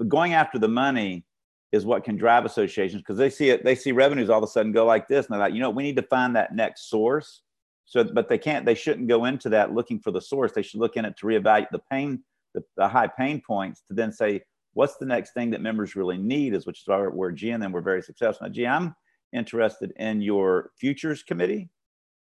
going 0.08 0.34
after 0.34 0.58
the 0.58 0.68
money 0.68 1.26
is 1.74 1.86
what 1.86 2.04
can 2.04 2.16
drive 2.16 2.46
associations 2.46 3.02
because 3.02 3.18
they 3.18 3.32
see 3.32 3.50
it, 3.50 3.66
they 3.66 3.74
see 3.74 3.92
revenues 3.92 4.30
all 4.30 4.38
of 4.38 4.44
a 4.44 4.48
sudden 4.48 4.72
go 4.72 4.86
like 4.86 5.08
this. 5.08 5.26
And 5.26 5.34
they're 5.34 5.42
like, 5.42 5.56
you 5.56 5.60
know, 5.60 5.72
we 5.72 5.82
need 5.82 5.98
to 5.98 6.04
find 6.04 6.36
that 6.36 6.56
next 6.56 6.88
source. 6.88 7.42
So, 7.86 8.04
but 8.04 8.30
they 8.30 8.38
can't, 8.38 8.64
they 8.64 8.76
shouldn't 8.76 9.08
go 9.08 9.26
into 9.26 9.50
that 9.50 9.74
looking 9.74 10.00
for 10.00 10.12
the 10.12 10.22
source. 10.22 10.52
They 10.52 10.62
should 10.62 10.80
look 10.80 10.98
in 10.98 11.04
it 11.04 11.18
to 11.18 11.26
reevaluate 11.26 11.72
the 11.72 11.82
pain, 11.92 12.24
the, 12.54 12.64
the 12.78 12.88
high 12.88 13.08
pain 13.08 13.42
points 13.46 13.82
to 13.88 13.96
then 13.96 14.14
say, 14.14 14.44
what's 14.74 14.98
the 14.98 15.06
next 15.08 15.34
thing 15.34 15.50
that 15.50 15.62
members 15.62 15.96
really 15.96 16.18
need 16.18 16.54
is 16.54 16.68
which 16.68 16.82
is 16.82 16.88
where, 16.88 17.10
where 17.10 17.32
G 17.32 17.50
and 17.50 17.74
we're 17.74 17.82
very 17.82 18.04
successful. 18.04 18.48
Now, 18.48 18.54
G, 18.54 18.68
I'm 18.68 18.96
interested 19.34 19.94
in 19.98 20.22
your 20.22 20.72
futures 20.80 21.24
committee. 21.24 21.70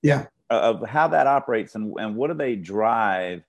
Yeah. 0.02 0.26
Of 0.50 0.86
how 0.86 1.08
that 1.08 1.26
operates 1.26 1.74
and, 1.74 1.94
and 1.98 2.14
what 2.16 2.28
do 2.28 2.34
they 2.34 2.54
drive? 2.54 3.42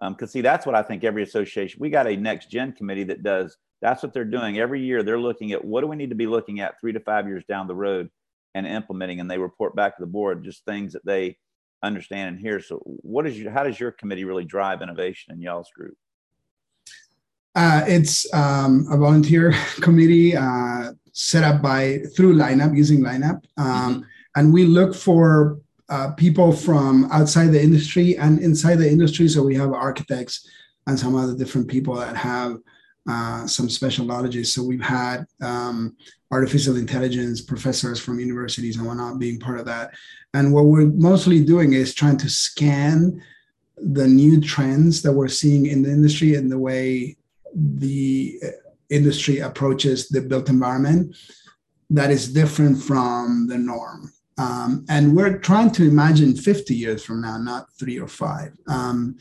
Because 0.00 0.22
um, 0.22 0.28
see, 0.28 0.40
that's 0.40 0.66
what 0.66 0.74
I 0.74 0.82
think 0.82 1.04
every 1.04 1.22
association, 1.22 1.78
we 1.80 1.90
got 1.90 2.08
a 2.08 2.16
next 2.16 2.50
gen 2.50 2.72
committee 2.72 3.04
that 3.04 3.22
does, 3.22 3.56
that's 3.84 4.02
what 4.02 4.14
they're 4.14 4.24
doing. 4.24 4.58
Every 4.58 4.80
year 4.80 5.02
they're 5.02 5.20
looking 5.20 5.52
at 5.52 5.62
what 5.62 5.82
do 5.82 5.86
we 5.86 5.96
need 5.96 6.08
to 6.08 6.16
be 6.16 6.26
looking 6.26 6.60
at 6.60 6.80
three 6.80 6.94
to 6.94 7.00
five 7.00 7.26
years 7.26 7.44
down 7.46 7.68
the 7.68 7.74
road 7.74 8.08
and 8.54 8.66
implementing, 8.66 9.20
and 9.20 9.30
they 9.30 9.36
report 9.36 9.76
back 9.76 9.94
to 9.96 10.02
the 10.02 10.10
board 10.10 10.42
just 10.42 10.64
things 10.64 10.94
that 10.94 11.04
they 11.04 11.36
understand 11.82 12.30
and 12.30 12.40
hear. 12.40 12.60
So 12.60 12.78
what 12.84 13.26
is 13.26 13.38
your, 13.38 13.50
how 13.50 13.62
does 13.62 13.78
your 13.78 13.92
committee 13.92 14.24
really 14.24 14.46
drive 14.46 14.80
innovation 14.80 15.34
in 15.34 15.42
y'all's 15.42 15.70
group? 15.76 15.98
Uh, 17.54 17.84
it's 17.86 18.32
um, 18.32 18.86
a 18.90 18.96
volunteer 18.96 19.52
committee 19.82 20.34
uh, 20.34 20.92
set 21.12 21.44
up 21.44 21.60
by 21.60 21.98
through 22.16 22.36
lineup 22.36 22.74
using 22.74 23.00
lineup 23.00 23.44
um, 23.58 23.66
mm-hmm. 23.66 24.00
and 24.34 24.52
we 24.52 24.64
look 24.64 24.94
for 24.94 25.60
uh, 25.90 26.10
people 26.12 26.50
from 26.50 27.06
outside 27.12 27.48
the 27.48 27.62
industry 27.62 28.16
and 28.16 28.40
inside 28.40 28.76
the 28.76 28.90
industry 28.90 29.28
so 29.28 29.40
we 29.40 29.54
have 29.54 29.72
architects 29.72 30.48
and 30.88 30.98
some 30.98 31.14
other 31.14 31.36
different 31.36 31.68
people 31.68 31.94
that 31.94 32.16
have 32.16 32.58
uh, 33.08 33.46
some 33.46 33.68
special 33.68 34.04
knowledges 34.04 34.52
so 34.52 34.62
we've 34.62 34.82
had 34.82 35.26
um, 35.42 35.96
artificial 36.30 36.76
intelligence 36.76 37.40
professors 37.40 38.00
from 38.00 38.18
universities 38.18 38.76
and 38.76 38.86
whatnot 38.86 39.18
being 39.18 39.38
part 39.38 39.58
of 39.58 39.66
that 39.66 39.92
and 40.34 40.52
what 40.52 40.64
we're 40.64 40.86
mostly 40.86 41.44
doing 41.44 41.72
is 41.72 41.94
trying 41.94 42.16
to 42.16 42.28
scan 42.28 43.22
the 43.76 44.06
new 44.06 44.40
trends 44.40 45.02
that 45.02 45.12
we're 45.12 45.28
seeing 45.28 45.66
in 45.66 45.82
the 45.82 45.90
industry 45.90 46.34
and 46.34 46.50
the 46.50 46.58
way 46.58 47.16
the 47.54 48.40
industry 48.90 49.40
approaches 49.40 50.08
the 50.08 50.20
built 50.20 50.48
environment 50.48 51.16
that 51.90 52.10
is 52.10 52.32
different 52.32 52.82
from 52.82 53.46
the 53.48 53.58
norm. 53.58 54.12
Um, 54.36 54.84
and 54.88 55.14
we're 55.14 55.38
trying 55.38 55.70
to 55.72 55.88
imagine 55.88 56.34
50 56.34 56.74
years 56.74 57.04
from 57.04 57.20
now, 57.20 57.38
not 57.38 57.72
three 57.78 58.00
or 58.00 58.08
five. 58.08 58.52
Um, 58.66 59.16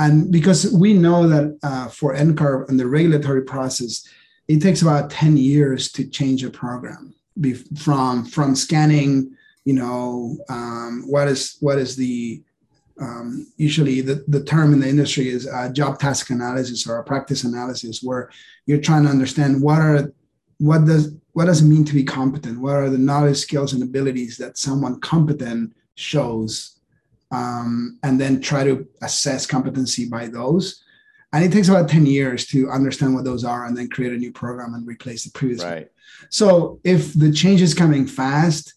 and 0.00 0.32
because 0.32 0.72
we 0.72 0.94
know 0.94 1.28
that 1.28 1.58
uh, 1.62 1.88
for 1.88 2.14
NCARB 2.14 2.70
and 2.70 2.80
the 2.80 2.86
regulatory 2.86 3.42
process, 3.42 4.08
it 4.48 4.62
takes 4.62 4.80
about 4.80 5.10
10 5.10 5.36
years 5.36 5.92
to 5.92 6.08
change 6.08 6.42
a 6.42 6.48
program 6.48 7.14
from, 7.78 8.24
from 8.24 8.56
scanning, 8.56 9.36
you 9.66 9.74
know, 9.74 10.38
um, 10.48 11.04
what 11.06 11.28
is 11.28 11.58
what 11.60 11.78
is 11.78 11.96
the 11.96 12.42
um, 12.98 13.46
usually 13.58 14.00
the, 14.00 14.24
the 14.28 14.42
term 14.42 14.72
in 14.72 14.80
the 14.80 14.88
industry 14.88 15.28
is 15.28 15.46
job 15.72 15.98
task 15.98 16.30
analysis 16.30 16.86
or 16.86 16.98
a 16.98 17.04
practice 17.04 17.44
analysis 17.44 18.02
where 18.02 18.30
you're 18.64 18.80
trying 18.80 19.04
to 19.04 19.10
understand 19.10 19.60
what 19.60 19.80
are 19.80 20.12
what 20.58 20.86
does 20.86 21.14
what 21.32 21.44
does 21.44 21.60
it 21.60 21.66
mean 21.66 21.84
to 21.84 21.94
be 21.94 22.04
competent? 22.04 22.58
What 22.58 22.76
are 22.76 22.88
the 22.88 22.98
knowledge 22.98 23.36
skills 23.36 23.74
and 23.74 23.82
abilities 23.82 24.38
that 24.38 24.56
someone 24.56 25.00
competent 25.00 25.74
shows 25.94 26.79
um, 27.30 27.98
and 28.02 28.20
then 28.20 28.40
try 28.40 28.64
to 28.64 28.86
assess 29.02 29.46
competency 29.46 30.08
by 30.08 30.26
those 30.26 30.82
and 31.32 31.44
it 31.44 31.52
takes 31.52 31.68
about 31.68 31.88
10 31.88 32.06
years 32.06 32.46
to 32.46 32.68
understand 32.70 33.14
what 33.14 33.24
those 33.24 33.44
are 33.44 33.66
and 33.66 33.76
then 33.76 33.88
create 33.88 34.12
a 34.12 34.16
new 34.16 34.32
program 34.32 34.74
and 34.74 34.86
replace 34.86 35.24
the 35.24 35.30
previous 35.30 35.62
right. 35.62 35.76
one 35.76 35.88
so 36.28 36.80
if 36.84 37.14
the 37.14 37.32
change 37.32 37.62
is 37.62 37.72
coming 37.72 38.06
fast 38.06 38.74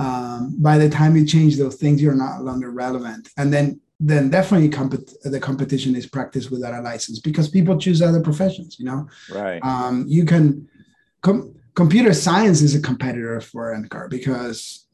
um, 0.00 0.54
by 0.56 0.78
the 0.78 0.88
time 0.88 1.14
you 1.14 1.26
change 1.26 1.58
those 1.58 1.74
things, 1.74 2.00
you're 2.00 2.14
not 2.14 2.42
longer 2.42 2.70
relevant. 2.70 3.28
And 3.36 3.52
then 3.52 3.80
then 4.02 4.30
definitely 4.30 4.68
the 4.68 5.38
competition 5.38 5.94
is 5.94 6.06
practiced 6.06 6.50
without 6.50 6.72
a 6.72 6.80
license 6.80 7.20
because 7.20 7.50
people 7.50 7.76
choose 7.76 8.00
other 8.00 8.22
professions. 8.22 8.78
You 8.78 8.86
know, 8.86 9.08
right? 9.30 9.62
Um, 9.62 10.06
you 10.08 10.24
can 10.24 10.66
com- 11.20 11.54
computer 11.74 12.14
science 12.14 12.62
is 12.62 12.74
a 12.74 12.80
competitor 12.80 13.42
for 13.42 13.74
NCARB 13.74 14.08
because 14.08 14.86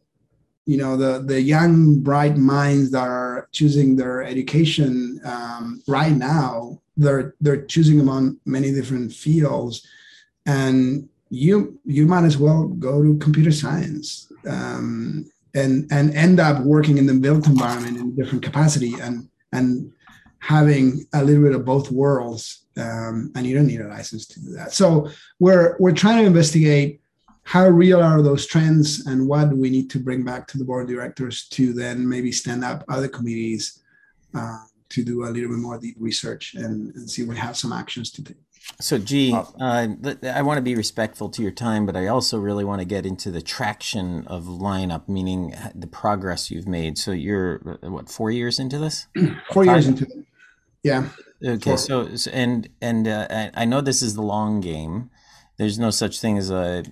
you 0.66 0.76
know 0.76 0.96
the 0.96 1.20
the 1.20 1.40
young 1.40 2.00
bright 2.00 2.36
minds 2.36 2.90
that 2.90 3.08
are 3.08 3.48
choosing 3.52 3.96
their 3.96 4.22
education 4.22 5.20
um, 5.24 5.82
right 5.86 6.12
now 6.12 6.80
they're 6.96 7.34
they're 7.40 7.64
choosing 7.66 8.00
among 8.00 8.38
many 8.44 8.72
different 8.72 9.12
fields. 9.12 9.86
And 10.46 11.08
you 11.30 11.78
you 11.84 12.06
might 12.06 12.24
as 12.24 12.38
well 12.38 12.68
go 12.68 13.02
to 13.02 13.18
computer 13.18 13.52
science 13.52 14.32
um, 14.48 15.30
and 15.54 15.86
and 15.90 16.14
end 16.14 16.40
up 16.40 16.62
working 16.64 16.98
in 16.98 17.06
the 17.06 17.14
built 17.14 17.46
environment 17.46 17.98
in 17.98 18.08
a 18.08 18.12
different 18.12 18.44
capacity 18.44 18.94
and 19.00 19.28
and 19.52 19.92
having 20.38 21.04
a 21.12 21.24
little 21.24 21.42
bit 21.42 21.54
of 21.54 21.64
both 21.64 21.90
worlds 21.90 22.66
um, 22.76 23.32
and 23.34 23.46
you 23.46 23.54
don't 23.54 23.66
need 23.66 23.80
a 23.80 23.88
license 23.88 24.26
to 24.26 24.40
do 24.40 24.52
that. 24.52 24.72
So 24.72 25.10
we're 25.40 25.76
we're 25.78 25.92
trying 25.92 26.18
to 26.18 26.26
investigate 26.26 27.00
how 27.46 27.68
real 27.68 28.02
are 28.02 28.22
those 28.22 28.44
trends 28.44 29.06
and 29.06 29.28
what 29.28 29.50
do 29.50 29.56
we 29.56 29.70
need 29.70 29.88
to 29.88 30.00
bring 30.00 30.24
back 30.24 30.48
to 30.48 30.58
the 30.58 30.64
board 30.64 30.82
of 30.82 30.88
directors 30.88 31.48
to 31.48 31.72
then 31.72 32.06
maybe 32.06 32.32
stand 32.32 32.64
up 32.64 32.84
other 32.88 33.06
committees 33.06 33.82
uh, 34.34 34.58
to 34.88 35.04
do 35.04 35.24
a 35.24 35.30
little 35.30 35.50
bit 35.50 35.58
more 35.58 35.78
deep 35.78 35.94
research 36.00 36.54
and, 36.54 36.92
and 36.96 37.08
see 37.08 37.22
if 37.22 37.28
we 37.28 37.36
have 37.36 37.56
some 37.56 37.72
actions 37.72 38.10
to 38.10 38.22
take 38.24 38.36
so, 38.80 38.98
G, 38.98 39.32
uh, 39.32 39.46
I 39.60 40.42
want 40.42 40.58
to 40.58 40.62
be 40.62 40.74
respectful 40.74 41.28
to 41.30 41.40
your 41.40 41.52
time, 41.52 41.86
but 41.86 41.96
I 41.96 42.08
also 42.08 42.38
really 42.38 42.64
want 42.64 42.80
to 42.80 42.84
get 42.84 43.06
into 43.06 43.30
the 43.30 43.40
traction 43.40 44.26
of 44.26 44.44
lineup, 44.44 45.08
meaning 45.08 45.54
the 45.74 45.86
progress 45.86 46.50
you've 46.50 46.66
made. 46.66 46.98
So, 46.98 47.12
you're 47.12 47.78
uh, 47.82 47.90
what 47.90 48.10
four 48.10 48.30
years 48.30 48.58
into 48.58 48.78
this? 48.78 49.06
four 49.52 49.64
Five? 49.64 49.76
years 49.76 49.86
into 49.86 50.04
it. 50.04 50.26
Yeah. 50.82 51.08
Okay. 51.44 51.76
So, 51.76 52.08
and 52.32 52.68
and 52.82 53.08
uh, 53.08 53.50
I 53.54 53.64
know 53.64 53.80
this 53.80 54.02
is 54.02 54.14
the 54.14 54.22
long 54.22 54.60
game. 54.60 55.10
There's 55.58 55.78
no 55.78 55.90
such 55.90 56.20
thing 56.20 56.36
as 56.36 56.50
a. 56.50 56.84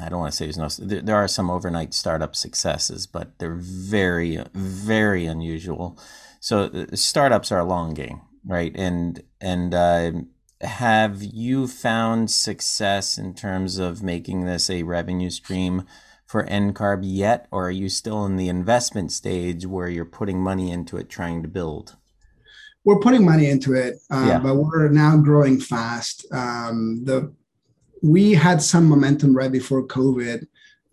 I 0.00 0.08
don't 0.08 0.18
want 0.18 0.32
to 0.32 0.36
say 0.36 0.46
there's 0.46 0.58
no. 0.58 0.68
There, 0.86 1.00
there 1.00 1.16
are 1.16 1.28
some 1.28 1.50
overnight 1.50 1.94
startup 1.94 2.34
successes, 2.34 3.06
but 3.06 3.38
they're 3.38 3.58
very, 3.58 4.42
very 4.52 5.26
unusual. 5.26 5.98
So, 6.40 6.64
uh, 6.64 6.86
startups 6.94 7.52
are 7.52 7.60
a 7.60 7.64
long 7.64 7.94
game, 7.94 8.20
right? 8.44 8.72
And 8.74 9.22
and 9.40 9.74
uh, 9.74 10.12
have 10.60 11.22
you 11.22 11.68
found 11.68 12.30
success 12.30 13.16
in 13.16 13.34
terms 13.34 13.78
of 13.78 14.02
making 14.02 14.44
this 14.44 14.68
a 14.68 14.82
revenue 14.82 15.30
stream 15.30 15.84
for 16.26 16.44
NCARB 16.44 17.02
yet, 17.04 17.46
or 17.52 17.68
are 17.68 17.72
you 17.72 17.88
still 17.88 18.24
in 18.26 18.36
the 18.36 18.48
investment 18.48 19.12
stage 19.12 19.66
where 19.66 19.88
you're 19.88 20.04
putting 20.04 20.42
money 20.42 20.70
into 20.70 20.96
it 20.96 21.08
trying 21.08 21.42
to 21.42 21.48
build? 21.48 21.96
We're 22.84 23.00
putting 23.00 23.24
money 23.24 23.48
into 23.48 23.74
it, 23.74 23.96
uh, 24.10 24.24
yeah. 24.28 24.38
but 24.38 24.56
we're 24.56 24.88
now 24.88 25.16
growing 25.16 25.60
fast. 25.60 26.26
Um, 26.32 27.04
the 27.04 27.32
we 28.02 28.32
had 28.32 28.62
some 28.62 28.86
momentum 28.86 29.36
right 29.36 29.50
before 29.50 29.86
COVID. 29.86 30.46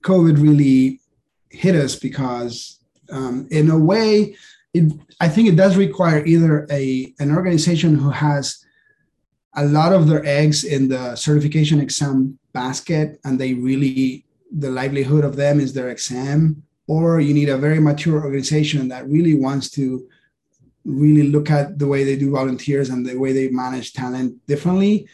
COVID 0.04 0.42
really 0.42 1.00
hit 1.50 1.76
us 1.76 1.96
because, 1.96 2.80
um, 3.10 3.48
in 3.52 3.70
a 3.70 3.78
way, 3.78 4.36
it, 4.74 4.92
I 5.20 5.30
think 5.30 5.48
it 5.48 5.56
does 5.56 5.78
require 5.78 6.26
either 6.26 6.68
a 6.72 7.14
an 7.20 7.32
organization 7.32 7.96
who 7.96 8.10
has 8.10 8.66
a 9.56 9.66
lot 9.66 9.94
of 9.94 10.08
their 10.08 10.26
eggs 10.26 10.64
in 10.64 10.90
the 10.90 11.16
certification 11.16 11.80
exam 11.80 12.40
basket 12.54 13.20
and 13.24 13.40
they 13.40 13.54
really 13.54 14.26
the 14.52 14.70
livelihood 14.70 15.24
of 15.24 15.36
them 15.36 15.60
is 15.60 15.74
their 15.74 15.90
exam 15.90 16.64
or 16.88 17.20
you 17.20 17.34
need 17.34 17.50
a 17.50 17.58
very 17.58 17.80
mature 17.80 18.24
organization 18.24 18.88
that 18.88 19.08
really 19.08 19.36
wants 19.36 19.70
to 19.70 20.08
really 20.86 21.30
look 21.30 21.50
at 21.50 21.80
the 21.80 21.88
way 21.88 22.04
they 22.04 22.16
do 22.16 22.32
volunteers 22.32 22.90
and 22.90 23.06
the 23.06 23.16
way 23.18 23.32
they 23.32 23.50
manage 23.50 23.94
talent 23.94 24.36
differently 24.48 25.08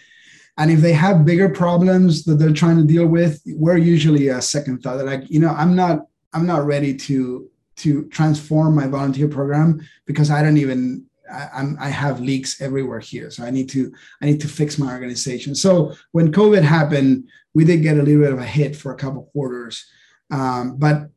and 0.60 0.70
if 0.70 0.82
they 0.82 0.94
have 0.94 1.26
bigger 1.26 1.50
problems 1.50 2.24
that 2.26 2.36
they're 2.36 2.54
trying 2.54 2.78
to 2.78 2.84
deal 2.84 3.08
with 3.08 3.42
we're 3.48 3.78
usually 3.78 4.28
a 4.28 4.42
second 4.42 4.82
thought 4.82 5.04
like 5.06 5.28
you 5.30 5.40
know 5.40 5.50
i'm 5.52 5.76
not 5.76 6.08
i'm 6.34 6.46
not 6.46 6.66
ready 6.66 6.96
to 6.96 7.50
to 7.76 8.06
transform 8.10 8.76
my 8.76 8.86
volunteer 8.86 9.28
program 9.28 9.82
because 10.06 10.30
i 10.30 10.44
don't 10.44 10.58
even 10.58 11.04
I, 11.32 11.64
I, 11.80 11.90
have 11.90 12.20
leaks 12.20 12.60
everywhere 12.60 13.00
here, 13.00 13.30
so 13.30 13.44
I 13.44 13.52
need 13.52 13.70
to 13.70 13.94
I 14.20 14.26
need 14.26 14.42
to 14.42 14.48
fix 14.48 14.80
my 14.80 14.92
organization. 14.92 15.54
So 15.54 15.94
when 16.12 16.32
COVID 16.32 16.64
happened, 16.64 17.30
we 17.54 17.66
did 17.66 17.84
get 17.84 17.98
a 17.98 18.02
little 18.02 18.24
bit 18.24 18.34
of 18.34 18.40
a 18.40 18.46
hit 18.46 18.76
for 18.76 18.92
a 18.92 18.98
couple 18.98 19.30
quarters, 19.32 19.86
um, 20.32 20.78
but 20.78 21.10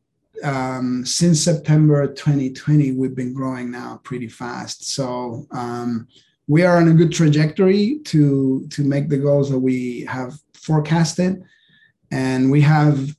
um, 0.43 1.05
since 1.05 1.41
September 1.41 2.05
2020, 2.07 2.91
we've 2.93 3.15
been 3.15 3.33
growing 3.33 3.71
now 3.71 4.01
pretty 4.03 4.27
fast. 4.27 4.89
So 4.89 5.47
um, 5.51 6.07
we 6.47 6.63
are 6.63 6.77
on 6.77 6.87
a 6.89 6.93
good 6.93 7.11
trajectory 7.11 7.99
to 8.05 8.67
to 8.71 8.83
make 8.83 9.09
the 9.09 9.17
goals 9.17 9.49
that 9.49 9.59
we 9.59 10.01
have 10.01 10.33
forecasted, 10.53 11.43
and 12.11 12.51
we 12.51 12.61
have 12.61 13.15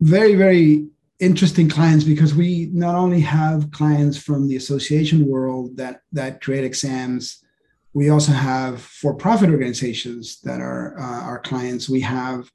very 0.00 0.34
very 0.34 0.86
interesting 1.18 1.68
clients 1.68 2.04
because 2.04 2.34
we 2.34 2.70
not 2.72 2.94
only 2.94 3.20
have 3.20 3.70
clients 3.72 4.16
from 4.16 4.46
the 4.46 4.56
association 4.56 5.26
world 5.26 5.76
that 5.76 6.02
that 6.12 6.40
create 6.40 6.64
exams 6.64 7.42
we 7.98 8.10
also 8.10 8.32
have 8.32 8.80
for-profit 8.80 9.50
organizations 9.50 10.40
that 10.42 10.60
are 10.60 10.98
uh, 11.00 11.22
our 11.22 11.40
clients. 11.40 11.88
We 11.88 12.00
have 12.02 12.50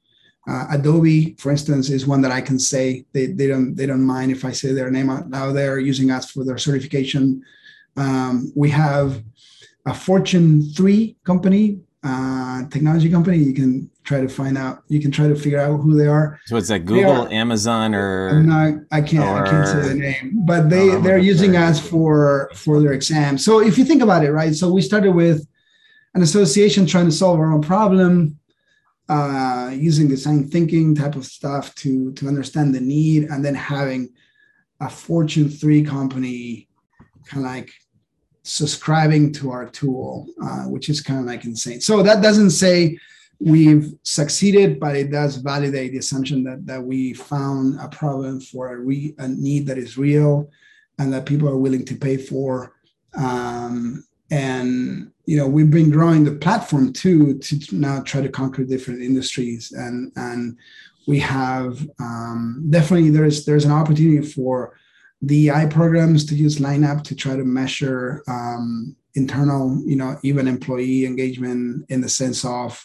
uh, 0.48 0.66
adobe 0.70 1.34
for 1.38 1.50
instance 1.50 1.88
is 1.88 2.06
one 2.06 2.20
that 2.20 2.30
i 2.30 2.38
can 2.38 2.58
say 2.58 3.06
they, 3.14 3.26
they 3.26 3.46
don't 3.46 3.74
they 3.74 3.86
don't 3.86 4.04
mind 4.04 4.30
if 4.30 4.44
i 4.44 4.52
say 4.52 4.74
their 4.74 4.90
name 4.90 5.08
out 5.08 5.30
now 5.30 5.50
they're 5.50 5.78
using 5.78 6.10
us 6.10 6.30
for 6.30 6.44
their 6.44 6.58
certification. 6.58 7.42
Um, 7.96 8.52
we 8.54 8.68
have 8.70 9.22
a 9.86 9.94
fortune 9.94 10.62
3 10.62 11.16
company 11.24 11.80
uh, 12.04 12.68
technology 12.68 13.10
company 13.10 13.38
you 13.38 13.54
can 13.54 13.90
try 14.04 14.20
to 14.20 14.28
find 14.28 14.58
out. 14.58 14.84
You 14.88 15.00
can 15.00 15.10
try 15.10 15.26
to 15.26 15.34
figure 15.34 15.58
out 15.58 15.78
who 15.78 15.96
they 15.96 16.06
are. 16.06 16.38
So 16.44 16.56
it's 16.56 16.68
like 16.68 16.84
Google, 16.84 17.22
are, 17.22 17.32
Amazon, 17.32 17.94
or 17.94 18.28
I'm 18.28 18.46
not. 18.46 18.74
I 18.92 19.00
can't. 19.00 19.24
Or, 19.24 19.46
I 19.46 19.50
can't 19.50 19.66
say 19.66 19.88
the 19.88 19.94
name, 19.94 20.42
but 20.44 20.68
they 20.68 20.90
oh, 20.90 21.00
they're 21.00 21.18
using 21.18 21.56
us 21.56 21.80
for 21.80 22.50
for 22.54 22.80
their 22.80 22.92
exams. 22.92 23.44
So 23.44 23.60
if 23.60 23.78
you 23.78 23.84
think 23.84 24.02
about 24.02 24.24
it, 24.24 24.32
right? 24.32 24.54
So 24.54 24.70
we 24.70 24.82
started 24.82 25.12
with 25.12 25.46
an 26.14 26.22
association 26.22 26.86
trying 26.86 27.06
to 27.06 27.12
solve 27.12 27.40
our 27.40 27.52
own 27.52 27.62
problem, 27.62 28.38
uh, 29.08 29.70
using 29.74 30.06
design 30.06 30.48
thinking 30.48 30.94
type 30.94 31.16
of 31.16 31.24
stuff 31.24 31.74
to 31.76 32.12
to 32.12 32.28
understand 32.28 32.74
the 32.74 32.80
need, 32.80 33.24
and 33.24 33.42
then 33.42 33.54
having 33.54 34.12
a 34.80 34.90
Fortune 34.90 35.48
three 35.48 35.82
company 35.82 36.68
kind 37.26 37.46
of 37.46 37.50
like 37.50 37.72
subscribing 38.44 39.32
to 39.32 39.50
our 39.50 39.66
tool, 39.66 40.28
uh, 40.42 40.64
which 40.64 40.88
is 40.88 41.00
kind 41.00 41.20
of 41.20 41.26
like 41.26 41.44
insane. 41.44 41.80
So 41.80 42.02
that 42.02 42.22
doesn't 42.22 42.50
say 42.50 42.98
we've 43.40 43.92
succeeded, 44.02 44.78
but 44.78 44.94
it 44.96 45.10
does 45.10 45.36
validate 45.36 45.92
the 45.92 45.98
assumption 45.98 46.44
that, 46.44 46.64
that 46.66 46.82
we 46.82 47.14
found 47.14 47.80
a 47.80 47.88
problem 47.88 48.40
for 48.40 48.72
a, 48.72 48.76
re, 48.76 49.14
a 49.18 49.28
need 49.28 49.66
that 49.66 49.78
is 49.78 49.98
real 49.98 50.48
and 50.98 51.12
that 51.12 51.26
people 51.26 51.48
are 51.48 51.56
willing 51.56 51.84
to 51.86 51.96
pay 51.96 52.16
for. 52.16 52.74
Um, 53.16 54.04
and 54.30 55.10
you 55.26 55.36
know 55.36 55.46
we've 55.46 55.70
been 55.70 55.90
growing 55.90 56.24
the 56.24 56.32
platform 56.32 56.92
too 56.92 57.38
to 57.38 57.58
now 57.72 58.00
try 58.00 58.20
to 58.20 58.28
conquer 58.28 58.64
different 58.64 59.02
industries 59.02 59.72
and 59.72 60.12
and 60.16 60.56
we 61.06 61.18
have 61.20 61.86
um, 62.00 62.64
definitely 62.70 63.10
there's 63.10 63.44
there's 63.44 63.64
an 63.64 63.72
opportunity 63.72 64.26
for 64.26 64.78
DEI 65.26 65.66
programs 65.70 66.24
to 66.26 66.34
use 66.34 66.58
lineup 66.58 67.02
to 67.04 67.14
try 67.14 67.36
to 67.36 67.44
measure 67.44 68.22
um, 68.28 68.96
internal 69.14 69.82
you 69.86 69.96
know 69.96 70.18
even 70.22 70.48
employee 70.48 71.06
engagement 71.06 71.86
in 71.88 72.00
the 72.00 72.08
sense 72.08 72.44
of 72.44 72.84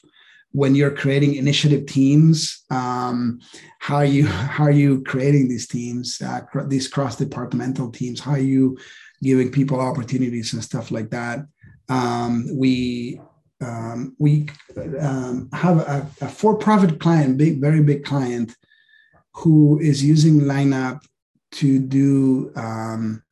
when 0.51 0.73
you're 0.73 0.95
creating 0.95 1.35
initiative 1.35 1.85
teams 1.85 2.63
um, 2.71 3.39
how 3.79 3.95
are 3.95 4.05
you 4.05 4.27
how 4.55 4.65
are 4.65 4.71
you 4.71 5.01
creating 5.03 5.47
these 5.47 5.67
teams 5.67 6.21
uh, 6.21 6.41
these 6.67 6.87
cross 6.87 7.15
departmental 7.15 7.91
teams? 7.91 8.19
How 8.19 8.31
are 8.31 8.39
you 8.39 8.77
giving 9.23 9.51
people 9.51 9.79
opportunities 9.79 10.53
and 10.53 10.63
stuff 10.63 10.91
like 10.91 11.09
that? 11.09 11.39
Um, 11.89 12.45
we 12.53 13.19
um, 13.61 14.15
we 14.19 14.47
um, 15.01 15.49
have 15.51 15.79
a, 15.79 16.07
a, 16.21 16.29
for-profit 16.29 16.99
client 16.99 17.37
big 17.37 17.59
very 17.59 17.83
big 17.83 18.05
client 18.05 18.55
who 19.33 19.79
is 19.79 20.03
using 20.03 20.41
lineup 20.41 21.01
to 21.51 21.79
do 21.79 22.51
um, 22.55 23.23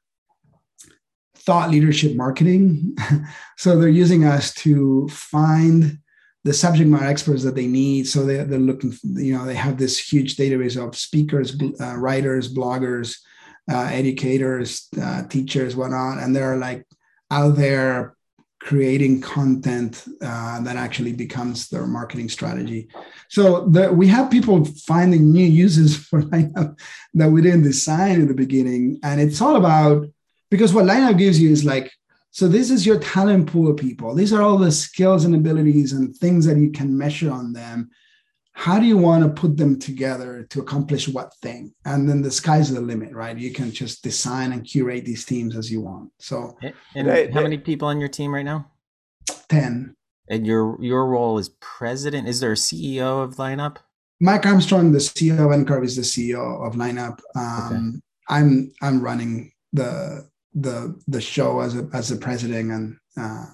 thought 1.35 1.69
leadership 1.69 2.15
marketing 2.15 2.95
so 3.57 3.77
they're 3.77 3.89
using 3.89 4.25
us 4.25 4.53
to 4.53 5.07
find 5.09 5.99
the 6.47 6.53
subject 6.53 6.89
matter 6.89 7.05
experts 7.05 7.43
that 7.43 7.55
they 7.55 7.67
need. 7.67 8.07
So 8.07 8.25
they, 8.25 8.37
they're 8.37 8.57
looking, 8.57 8.93
you 9.03 9.37
know, 9.37 9.45
they 9.45 9.55
have 9.55 9.77
this 9.77 9.99
huge 9.99 10.37
database 10.37 10.81
of 10.81 10.95
speakers, 10.95 11.57
uh, 11.81 11.97
writers, 11.97 12.53
bloggers, 12.53 13.17
uh, 13.69 13.89
educators, 13.91 14.87
uh, 15.01 15.23
teachers, 15.27 15.75
whatnot, 15.75 16.19
and 16.19 16.33
they're 16.33 16.55
like 16.55 16.87
out 17.31 17.57
there 17.57 18.15
creating 18.67 19.21
content 19.21 20.03
uh, 20.21 20.59
that 20.59 20.75
actually 20.75 21.13
becomes 21.13 21.69
their 21.69 21.87
marketing 21.87 22.27
strategy. 22.27 22.89
So 23.29 23.65
the, 23.69 23.93
we 23.93 24.07
have 24.07 24.29
people 24.29 24.65
finding 24.65 25.31
new 25.31 25.45
uses 25.45 25.95
for 26.07 26.21
lineup 26.21 26.77
that 27.13 27.31
we 27.31 27.41
didn't 27.41 27.63
design 27.63 28.19
in 28.21 28.27
the 28.27 28.33
beginning, 28.33 28.99
and 29.03 29.21
it's 29.21 29.39
all 29.39 29.55
about 29.55 30.05
because 30.51 30.73
what 30.73 30.83
lineup 30.83 31.17
gives 31.17 31.39
you 31.41 31.49
is 31.49 31.63
like 31.63 31.89
so 32.31 32.47
this 32.47 32.69
is 32.69 32.85
your 32.85 32.99
talent 32.99 33.47
pool 33.51 33.71
of 33.71 33.77
people. 33.77 34.13
These 34.13 34.33
are 34.33 34.43
all 34.43 34.57
the 34.57 34.71
skills 34.71 35.23
and 35.23 35.33
abilities 35.33 35.93
and 35.93 36.15
things 36.15 36.45
that 36.45 36.57
you 36.57 36.69
can 36.71 36.95
measure 36.95 37.31
on 37.31 37.53
them. 37.53 37.89
How 38.59 38.79
do 38.79 38.87
you 38.87 38.97
want 38.97 39.23
to 39.23 39.29
put 39.29 39.55
them 39.55 39.77
together 39.77 40.47
to 40.49 40.59
accomplish 40.61 41.07
what 41.07 41.31
thing? 41.43 41.75
And 41.85 42.09
then 42.09 42.23
the 42.23 42.31
sky's 42.31 42.73
the 42.73 42.81
limit, 42.81 43.13
right? 43.13 43.37
You 43.37 43.53
can 43.53 43.71
just 43.71 44.01
design 44.01 44.51
and 44.51 44.65
curate 44.65 45.05
these 45.05 45.25
teams 45.25 45.55
as 45.55 45.71
you 45.71 45.81
want. 45.81 46.11
So 46.17 46.57
and 46.95 47.07
they, 47.07 47.29
how 47.29 47.43
many 47.43 47.59
people 47.59 47.87
on 47.87 47.99
your 47.99 48.09
team 48.09 48.33
right 48.33 48.43
now? 48.43 48.71
10. 49.49 49.95
And 50.31 50.47
your 50.47 50.75
your 50.81 51.05
role 51.05 51.37
is 51.37 51.49
president. 51.59 52.27
Is 52.27 52.39
there 52.39 52.53
a 52.53 52.55
CEO 52.55 53.23
of 53.23 53.35
lineup? 53.35 53.77
Mike 54.19 54.47
Armstrong, 54.47 54.91
the 54.91 54.97
CEO 54.97 55.37
of 55.37 55.65
NCARB, 55.65 55.85
is 55.85 55.95
the 55.95 56.01
CEO 56.01 56.65
of 56.65 56.73
lineup. 56.73 57.19
Um, 57.35 58.01
okay. 58.31 58.39
I'm 58.39 58.73
I'm 58.81 59.01
running 59.01 59.51
the 59.71 60.27
the 60.55 60.99
the 61.07 61.21
show 61.21 61.59
as 61.59 61.77
a 61.77 61.87
as 61.93 62.09
a 62.09 62.17
president 62.17 62.71
and 62.71 62.97
uh, 63.15 63.45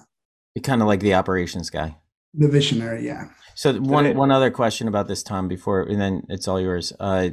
kind 0.62 0.80
of 0.80 0.88
like 0.88 1.00
the 1.00 1.12
operations 1.12 1.68
guy, 1.68 1.94
the 2.32 2.48
visionary. 2.48 3.04
Yeah. 3.04 3.26
So 3.54 3.74
one 3.74 4.16
one 4.16 4.30
other 4.30 4.50
question 4.50 4.88
about 4.88 5.08
this, 5.08 5.22
Tom, 5.22 5.48
before 5.48 5.82
and 5.82 6.00
then 6.00 6.26
it's 6.28 6.48
all 6.48 6.60
yours. 6.60 6.92
Uh, 6.98 7.30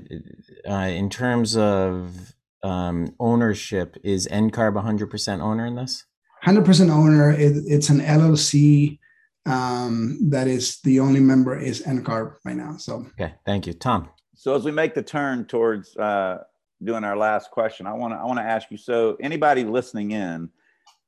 uh, 0.70 0.74
in 0.74 1.10
terms 1.10 1.58
of 1.58 2.34
um, 2.64 3.16
ownership, 3.20 3.98
is 4.04 4.28
NCARB 4.28 4.84
100% 4.84 5.42
owner 5.42 5.66
in 5.66 5.76
this? 5.76 6.06
100% 6.46 6.92
owner. 6.92 7.32
It, 7.32 7.64
it's 7.68 7.90
an 7.90 8.00
LLC 8.00 9.00
um, 9.46 10.30
that 10.30 10.48
is 10.48 10.80
the 10.82 11.00
only 11.00 11.20
member 11.20 11.58
is 11.58 11.82
NCARB 11.84 12.36
right 12.46 12.56
now. 12.56 12.78
So 12.78 13.06
okay, 13.20 13.34
thank 13.46 13.68
you, 13.68 13.74
Tom. 13.74 14.10
So 14.36 14.56
as 14.56 14.64
we 14.64 14.72
make 14.72 14.94
the 14.94 15.04
turn 15.04 15.46
towards 15.46 15.96
uh, 15.98 16.44
doing 16.84 17.04
our 17.04 17.18
last 17.18 17.52
question, 17.52 17.88
I 17.88 17.94
want 17.94 18.14
to 18.14 18.18
I 18.18 18.26
want 18.26 18.40
to 18.40 18.46
ask 18.46 18.70
you. 18.72 18.78
So 18.78 19.18
anybody 19.20 19.64
listening 19.64 20.12
in 20.12 20.50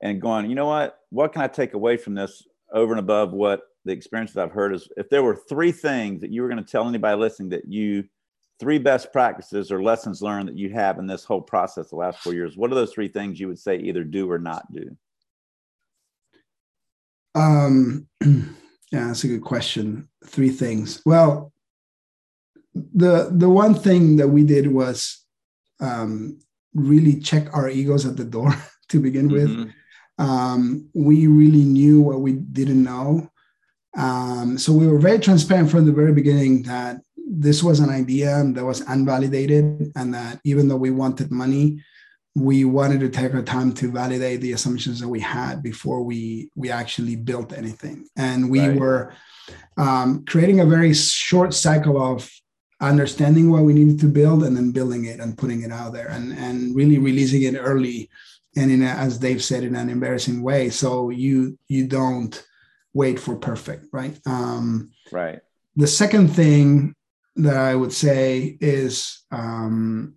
and 0.01 0.21
going, 0.21 0.49
you 0.49 0.55
know 0.55 0.67
what? 0.67 0.99
What 1.09 1.33
can 1.33 1.41
I 1.41 1.47
take 1.47 1.73
away 1.73 1.97
from 1.97 2.15
this 2.15 2.43
over 2.73 2.93
and 2.93 2.99
above 2.99 3.31
what 3.31 3.61
the 3.85 3.91
experience 3.91 4.33
that 4.33 4.43
I've 4.43 4.51
heard 4.51 4.73
is? 4.73 4.87
If 4.97 5.09
there 5.09 5.23
were 5.23 5.35
three 5.35 5.71
things 5.71 6.21
that 6.21 6.31
you 6.31 6.41
were 6.41 6.49
going 6.49 6.63
to 6.63 6.71
tell 6.71 6.87
anybody 6.87 7.17
listening 7.17 7.49
that 7.49 7.67
you 7.67 8.05
three 8.59 8.77
best 8.77 9.11
practices 9.11 9.71
or 9.71 9.83
lessons 9.83 10.21
learned 10.21 10.47
that 10.47 10.57
you 10.57 10.69
have 10.69 10.99
in 10.99 11.07
this 11.07 11.25
whole 11.25 11.41
process 11.41 11.89
the 11.89 11.95
last 11.95 12.19
four 12.19 12.33
years, 12.33 12.55
what 12.55 12.71
are 12.71 12.75
those 12.75 12.93
three 12.93 13.07
things 13.07 13.39
you 13.39 13.47
would 13.47 13.59
say 13.59 13.77
either 13.77 14.03
do 14.03 14.31
or 14.31 14.39
not 14.39 14.63
do? 14.71 14.95
Um, 17.35 18.07
yeah, 18.21 19.07
that's 19.07 19.23
a 19.23 19.27
good 19.27 19.43
question. 19.43 20.09
Three 20.25 20.49
things. 20.49 21.01
Well, 21.05 21.51
the 22.73 23.29
the 23.31 23.49
one 23.49 23.75
thing 23.75 24.17
that 24.17 24.29
we 24.29 24.43
did 24.43 24.67
was 24.67 25.23
um, 25.79 26.39
really 26.73 27.19
check 27.19 27.53
our 27.53 27.69
egos 27.69 28.05
at 28.05 28.17
the 28.17 28.23
door 28.23 28.55
to 28.89 28.99
begin 28.99 29.29
mm-hmm. 29.29 29.63
with. 29.63 29.73
Um, 30.19 30.89
we 30.93 31.27
really 31.27 31.63
knew 31.63 32.01
what 32.01 32.21
we 32.21 32.33
didn't 32.33 32.83
know. 32.83 33.29
Um, 33.95 34.57
so 34.57 34.73
we 34.73 34.87
were 34.87 34.99
very 34.99 35.19
transparent 35.19 35.69
from 35.69 35.85
the 35.85 35.91
very 35.91 36.13
beginning 36.13 36.63
that 36.63 37.01
this 37.15 37.63
was 37.63 37.79
an 37.79 37.89
idea 37.89 38.43
that 38.45 38.65
was 38.65 38.81
unvalidated, 38.81 39.91
and 39.95 40.13
that 40.13 40.39
even 40.43 40.67
though 40.67 40.77
we 40.77 40.91
wanted 40.91 41.31
money, 41.31 41.81
we 42.35 42.65
wanted 42.65 42.99
to 43.01 43.09
take 43.09 43.33
our 43.33 43.43
time 43.43 43.73
to 43.73 43.91
validate 43.91 44.41
the 44.41 44.53
assumptions 44.53 44.99
that 44.99 45.07
we 45.07 45.19
had 45.19 45.61
before 45.61 46.03
we 46.03 46.49
we 46.55 46.71
actually 46.71 47.15
built 47.15 47.53
anything. 47.53 48.07
And 48.15 48.49
we 48.49 48.67
right. 48.67 48.79
were 48.79 49.13
um, 49.77 50.25
creating 50.25 50.59
a 50.59 50.65
very 50.65 50.93
short 50.93 51.53
cycle 51.53 52.01
of 52.01 52.29
understanding 52.81 53.49
what 53.49 53.63
we 53.63 53.73
needed 53.73 53.99
to 53.99 54.07
build 54.07 54.43
and 54.43 54.57
then 54.57 54.71
building 54.71 55.05
it 55.05 55.19
and 55.19 55.37
putting 55.37 55.63
it 55.63 55.71
out 55.71 55.93
there 55.93 56.09
and, 56.09 56.33
and 56.33 56.75
really 56.75 56.97
releasing 56.97 57.43
it 57.43 57.57
early 57.57 58.09
and 58.55 58.69
in 58.69 58.83
a, 58.83 58.87
as 58.87 59.17
Dave 59.17 59.43
said 59.43 59.63
in 59.63 59.75
an 59.75 59.89
embarrassing 59.89 60.43
way 60.43 60.69
so 60.69 61.09
you 61.09 61.57
you 61.69 61.87
don't 61.87 62.45
wait 62.93 63.19
for 63.19 63.35
perfect 63.35 63.87
right? 63.91 64.19
Um, 64.25 64.91
right. 65.11 65.39
the 65.75 65.87
second 65.87 66.29
thing 66.29 66.95
that 67.35 67.57
i 67.57 67.73
would 67.73 67.93
say 67.93 68.57
is 68.61 69.23
um, 69.31 70.15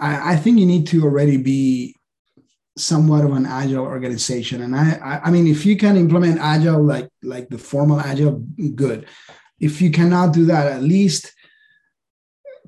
I, 0.00 0.32
I 0.32 0.36
think 0.36 0.58
you 0.58 0.66
need 0.66 0.86
to 0.88 1.04
already 1.04 1.36
be 1.36 1.94
somewhat 2.76 3.24
of 3.24 3.32
an 3.32 3.46
agile 3.46 3.84
organization. 3.84 4.62
And 4.62 4.74
I, 4.74 4.92
I 4.94 5.20
i 5.24 5.30
mean 5.30 5.46
if 5.46 5.64
you 5.64 5.76
can 5.76 5.96
implement 5.96 6.40
agile 6.40 6.82
like 6.82 7.08
like 7.22 7.48
the 7.48 7.58
formal 7.58 8.00
agile 8.00 8.44
good. 8.74 9.06
If 9.60 9.80
you 9.80 9.90
cannot 9.90 10.34
do 10.34 10.46
that, 10.46 10.66
at 10.66 10.82
least 10.82 11.32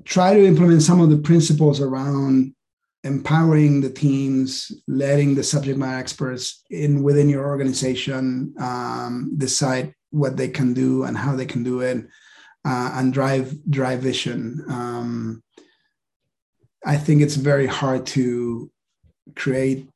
try 0.05 0.33
to 0.33 0.45
implement 0.45 0.81
some 0.81 1.01
of 1.01 1.09
the 1.09 1.17
principles 1.17 1.81
around 1.81 2.55
empowering 3.03 3.81
the 3.81 3.89
teams, 3.89 4.71
letting 4.87 5.35
the 5.35 5.43
subject 5.43 5.77
matter 5.77 5.97
experts 5.97 6.63
in 6.69 7.03
within 7.03 7.29
your 7.29 7.45
organization 7.45 8.53
um, 8.59 9.33
decide 9.37 9.93
what 10.11 10.37
they 10.37 10.47
can 10.47 10.73
do 10.73 11.03
and 11.03 11.17
how 11.17 11.35
they 11.35 11.45
can 11.45 11.63
do 11.63 11.81
it, 11.81 12.05
uh, 12.65 12.91
and 12.95 13.13
drive 13.13 13.55
drive 13.69 13.99
vision. 13.99 14.63
Um, 14.69 15.43
I 16.85 16.97
think 16.97 17.21
it's 17.21 17.35
very 17.35 17.67
hard 17.67 18.05
to 18.07 18.71
create 19.35 19.87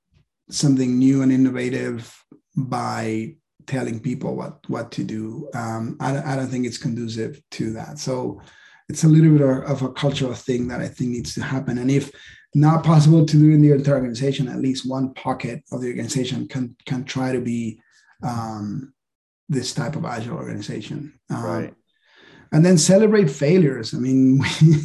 something 0.49 0.97
new 0.97 1.21
and 1.21 1.31
innovative 1.31 2.15
by 2.55 3.35
telling 3.67 3.99
people 3.99 4.35
what 4.35 4.59
what 4.69 4.91
to 4.91 5.03
do. 5.03 5.49
Um, 5.53 5.97
I, 5.99 6.33
I 6.33 6.35
don't 6.35 6.47
think 6.47 6.65
it's 6.65 6.77
conducive 6.77 7.41
to 7.51 7.73
that. 7.73 7.99
So 7.99 8.41
it's 8.89 9.03
a 9.05 9.07
little 9.07 9.31
bit 9.31 9.41
of 9.41 9.81
a 9.81 9.91
cultural 9.93 10.33
thing 10.33 10.67
that 10.67 10.81
I 10.81 10.87
think 10.87 11.11
needs 11.11 11.33
to 11.35 11.43
happen. 11.43 11.77
And 11.77 11.89
if 11.89 12.11
not 12.53 12.83
possible 12.83 13.25
to 13.25 13.37
do 13.37 13.51
in 13.51 13.61
the 13.61 13.71
entire 13.71 13.95
organization, 13.95 14.47
at 14.47 14.59
least 14.59 14.89
one 14.89 15.13
pocket 15.13 15.63
of 15.71 15.81
the 15.81 15.87
organization 15.87 16.47
can 16.47 16.75
can 16.85 17.03
try 17.03 17.31
to 17.31 17.41
be 17.41 17.79
um, 18.23 18.93
this 19.49 19.73
type 19.73 19.95
of 19.95 20.05
agile 20.05 20.37
organization. 20.37 21.13
Um, 21.29 21.43
right. 21.43 21.73
And 22.51 22.65
then 22.65 22.77
celebrate 22.77 23.29
failures. 23.29 23.93
I 23.93 23.97
mean, 23.99 24.39
we, 24.39 24.75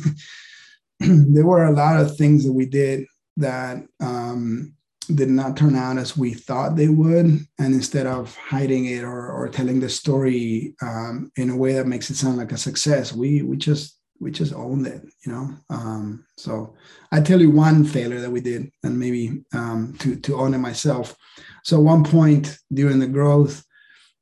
there 1.34 1.46
were 1.46 1.64
a 1.64 1.72
lot 1.72 2.00
of 2.00 2.16
things 2.16 2.44
that 2.44 2.52
we 2.52 2.66
did 2.66 3.06
that 3.36 3.84
um, 4.00 4.74
did 5.14 5.28
not 5.28 5.56
turn 5.56 5.76
out 5.76 5.98
as 5.98 6.16
we 6.16 6.34
thought 6.34 6.76
they 6.76 6.88
would. 6.88 7.26
And 7.58 7.74
instead 7.74 8.06
of 8.06 8.34
hiding 8.36 8.86
it 8.86 9.02
or, 9.02 9.30
or 9.30 9.48
telling 9.48 9.80
the 9.80 9.88
story 9.88 10.74
um, 10.82 11.30
in 11.36 11.50
a 11.50 11.56
way 11.56 11.74
that 11.74 11.86
makes 11.86 12.10
it 12.10 12.16
sound 12.16 12.38
like 12.38 12.52
a 12.52 12.58
success, 12.58 13.12
we 13.12 13.42
we 13.42 13.56
just 13.56 13.98
we 14.20 14.30
just 14.30 14.54
owned 14.54 14.86
it, 14.86 15.02
you 15.24 15.32
know. 15.32 15.54
Um, 15.70 16.24
so 16.36 16.74
I 17.12 17.20
tell 17.20 17.40
you 17.40 17.50
one 17.50 17.84
failure 17.84 18.20
that 18.20 18.30
we 18.30 18.40
did, 18.40 18.70
and 18.82 18.98
maybe 18.98 19.44
um, 19.52 19.94
to 20.00 20.16
to 20.16 20.36
own 20.36 20.54
it 20.54 20.58
myself. 20.58 21.16
So 21.64 21.80
one 21.80 22.04
point 22.04 22.58
during 22.72 22.98
the 22.98 23.06
growth, 23.06 23.64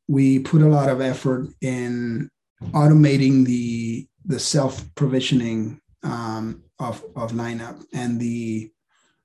we 0.09 0.39
put 0.39 0.63
a 0.63 0.69
lot 0.69 0.89
of 0.89 1.01
effort 1.01 1.49
in 1.61 2.31
automating 2.73 3.45
the 3.45 4.07
the 4.25 4.39
self 4.39 4.85
provisioning 4.95 5.81
um, 6.03 6.65
of 6.79 7.05
of 7.17 7.33
lineup 7.33 7.85
and 7.93 8.21
the 8.21 8.71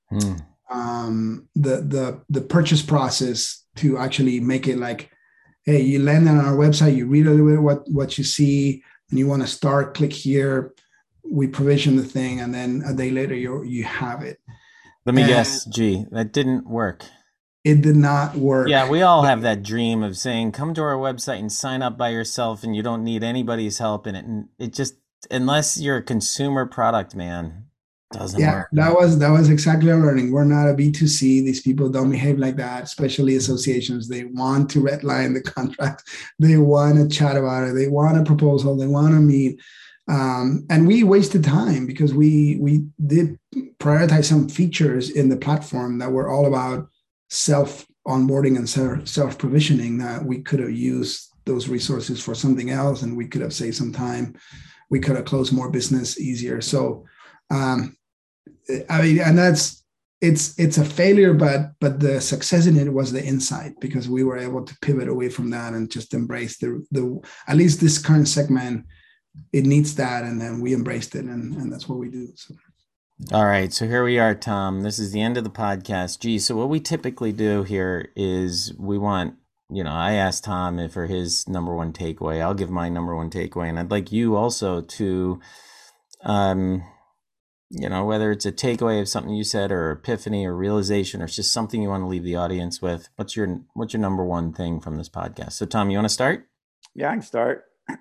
hmm 0.09 0.35
um, 0.69 1.47
the 1.55 1.77
the 1.81 2.21
the 2.29 2.41
purchase 2.41 2.81
process 2.81 3.65
to 3.77 3.97
actually 3.97 4.39
make 4.39 4.67
it 4.67 4.77
like, 4.77 5.09
hey, 5.65 5.81
you 5.81 5.99
land 5.99 6.29
on 6.29 6.37
our 6.37 6.55
website, 6.55 6.95
you 6.95 7.07
read 7.07 7.27
a 7.27 7.31
little 7.31 7.47
bit 7.47 7.61
what 7.61 7.89
what 7.89 8.17
you 8.17 8.23
see, 8.23 8.83
and 9.09 9.19
you 9.19 9.27
want 9.27 9.41
to 9.41 9.47
start, 9.47 9.95
click 9.95 10.13
here. 10.13 10.73
We 11.23 11.47
provision 11.47 11.95
the 11.95 12.03
thing, 12.03 12.39
and 12.41 12.53
then 12.53 12.81
a 12.85 12.93
day 12.93 13.11
later 13.11 13.35
you 13.35 13.63
you 13.63 13.83
have 13.83 14.23
it. 14.23 14.39
Let 15.05 15.15
me 15.15 15.21
and 15.23 15.29
guess, 15.29 15.65
G, 15.65 16.05
that 16.11 16.33
didn't 16.33 16.67
work. 16.67 17.03
It 17.63 17.81
did 17.81 17.95
not 17.95 18.35
work. 18.35 18.69
Yeah, 18.69 18.89
we 18.89 19.01
all 19.01 19.23
have 19.23 19.41
that 19.41 19.63
dream 19.63 20.01
of 20.01 20.17
saying, 20.17 20.53
"Come 20.53 20.73
to 20.73 20.81
our 20.81 20.95
website 20.95 21.39
and 21.39 21.51
sign 21.51 21.81
up 21.81 21.97
by 21.97 22.09
yourself, 22.09 22.63
and 22.63 22.75
you 22.75 22.81
don't 22.81 23.03
need 23.03 23.23
anybody's 23.23 23.77
help 23.77 24.07
in 24.07 24.15
it." 24.15 24.25
And 24.25 24.49
it 24.57 24.73
just, 24.73 24.95
unless 25.29 25.79
you're 25.79 25.97
a 25.97 26.03
consumer 26.03 26.65
product 26.65 27.15
man, 27.15 27.65
doesn't 28.11 28.39
yeah, 28.39 28.53
work. 28.53 28.69
that 28.71 28.93
was 28.93 29.19
that 29.19 29.29
was 29.29 29.49
exactly 29.49 29.91
our 29.91 29.99
learning. 29.99 30.31
We're 30.31 30.43
not 30.43 30.69
a 30.69 30.73
B2C. 30.73 31.19
These 31.19 31.61
people 31.61 31.89
don't 31.89 32.09
behave 32.09 32.39
like 32.39 32.55
that, 32.55 32.83
especially 32.83 33.35
associations. 33.35 34.07
They 34.07 34.25
want 34.25 34.69
to 34.71 34.79
redline 34.79 35.33
the 35.33 35.41
contract. 35.51 36.09
They 36.39 36.57
want 36.57 36.97
to 36.97 37.15
chat 37.15 37.37
about 37.37 37.67
it. 37.67 37.75
They 37.75 37.87
want 37.87 38.17
a 38.17 38.23
proposal. 38.23 38.75
They 38.75 38.87
want 38.87 39.13
to 39.13 39.19
meet. 39.19 39.59
Um, 40.07 40.65
and 40.71 40.87
we 40.87 41.03
wasted 41.03 41.43
time 41.43 41.85
because 41.85 42.13
we 42.13 42.57
we 42.59 42.85
did 43.05 43.37
prioritize 43.77 44.25
some 44.25 44.49
features 44.49 45.11
in 45.11 45.29
the 45.29 45.37
platform 45.37 45.99
that 45.99 46.11
were 46.11 46.29
all 46.29 46.47
about 46.47 46.89
self 47.29 47.85
onboarding 48.07 48.57
and 48.57 49.07
self 49.07 49.37
provisioning 49.37 49.99
that 49.99 50.25
we 50.25 50.41
could 50.41 50.59
have 50.59 50.71
used 50.71 51.31
those 51.45 51.67
resources 51.67 52.21
for 52.21 52.33
something 52.33 52.71
else 52.71 53.03
and 53.03 53.15
we 53.15 53.27
could 53.27 53.41
have 53.41 53.53
saved 53.53 53.75
some 53.75 53.91
time 53.91 54.35
we 54.89 54.99
could 54.99 55.15
have 55.15 55.25
closed 55.25 55.53
more 55.53 55.69
business 55.69 56.19
easier 56.19 56.59
so 56.61 57.05
um, 57.51 57.95
I 58.89 59.01
mean, 59.01 59.19
and 59.19 59.37
that's 59.37 59.83
it's 60.21 60.57
it's 60.59 60.77
a 60.77 60.85
failure, 60.85 61.33
but 61.33 61.71
but 61.79 61.99
the 61.99 62.19
success 62.19 62.65
in 62.65 62.77
it 62.77 62.91
was 62.91 63.11
the 63.11 63.23
insight 63.23 63.79
because 63.79 64.09
we 64.09 64.23
were 64.23 64.37
able 64.37 64.65
to 64.65 64.77
pivot 64.81 65.07
away 65.07 65.29
from 65.29 65.49
that 65.51 65.73
and 65.73 65.89
just 65.89 66.13
embrace 66.13 66.57
the 66.57 66.85
the 66.91 67.21
at 67.47 67.55
least 67.55 67.79
this 67.79 67.97
current 67.97 68.27
segment 68.27 68.85
it 69.53 69.65
needs 69.65 69.95
that 69.95 70.23
and 70.23 70.41
then 70.41 70.59
we 70.59 70.73
embraced 70.73 71.15
it 71.15 71.25
and, 71.25 71.55
and 71.55 71.71
that's 71.71 71.87
what 71.87 71.99
we 71.99 72.09
do 72.09 72.27
so. 72.35 72.53
All 73.31 73.45
right 73.45 73.71
so 73.71 73.85
here 73.87 74.03
we 74.03 74.19
are 74.19 74.35
tom. 74.35 74.81
This 74.81 74.99
is 74.99 75.11
the 75.11 75.21
end 75.21 75.37
of 75.37 75.43
the 75.43 75.49
podcast. 75.49 76.19
Gee 76.19 76.39
so 76.39 76.55
what 76.55 76.69
we 76.69 76.79
typically 76.79 77.31
do 77.31 77.63
here 77.63 78.11
is 78.15 78.73
we 78.77 78.97
want 78.97 79.35
you 79.69 79.83
know 79.83 79.91
i 79.91 80.13
asked 80.13 80.45
tom 80.45 80.89
for 80.89 81.05
his 81.05 81.47
number 81.47 81.73
one 81.75 81.93
takeaway. 81.93 82.41
I'll 82.41 82.53
give 82.53 82.69
my 82.69 82.89
number 82.89 83.15
one 83.15 83.29
takeaway 83.29 83.69
and 83.69 83.79
i'd 83.79 83.91
like 83.91 84.11
you 84.11 84.35
also 84.35 84.81
to 84.81 85.39
um 86.23 86.83
you 87.69 87.87
know, 87.87 88.03
whether 88.03 88.31
it's 88.31 88.45
a 88.45 88.51
takeaway 88.51 88.99
of 88.99 89.07
something 89.07 89.33
you 89.33 89.43
said 89.43 89.71
or 89.71 89.91
epiphany 89.91 90.45
or 90.45 90.55
realization 90.55 91.21
or 91.21 91.25
it's 91.25 91.35
just 91.35 91.51
something 91.51 91.81
you 91.81 91.89
want 91.89 92.01
to 92.01 92.07
leave 92.07 92.23
the 92.23 92.35
audience 92.35 92.81
with. 92.81 93.09
What's 93.15 93.35
your 93.35 93.61
what's 93.73 93.93
your 93.93 94.01
number 94.01 94.23
one 94.23 94.53
thing 94.53 94.79
from 94.79 94.95
this 94.95 95.09
podcast? 95.09 95.53
So 95.53 95.65
Tom, 95.65 95.89
you 95.89 95.97
want 95.97 96.05
to 96.05 96.13
start? 96.13 96.47
Yeah, 96.95 97.09
I 97.09 97.13
can 97.13 97.21
start. 97.21 97.65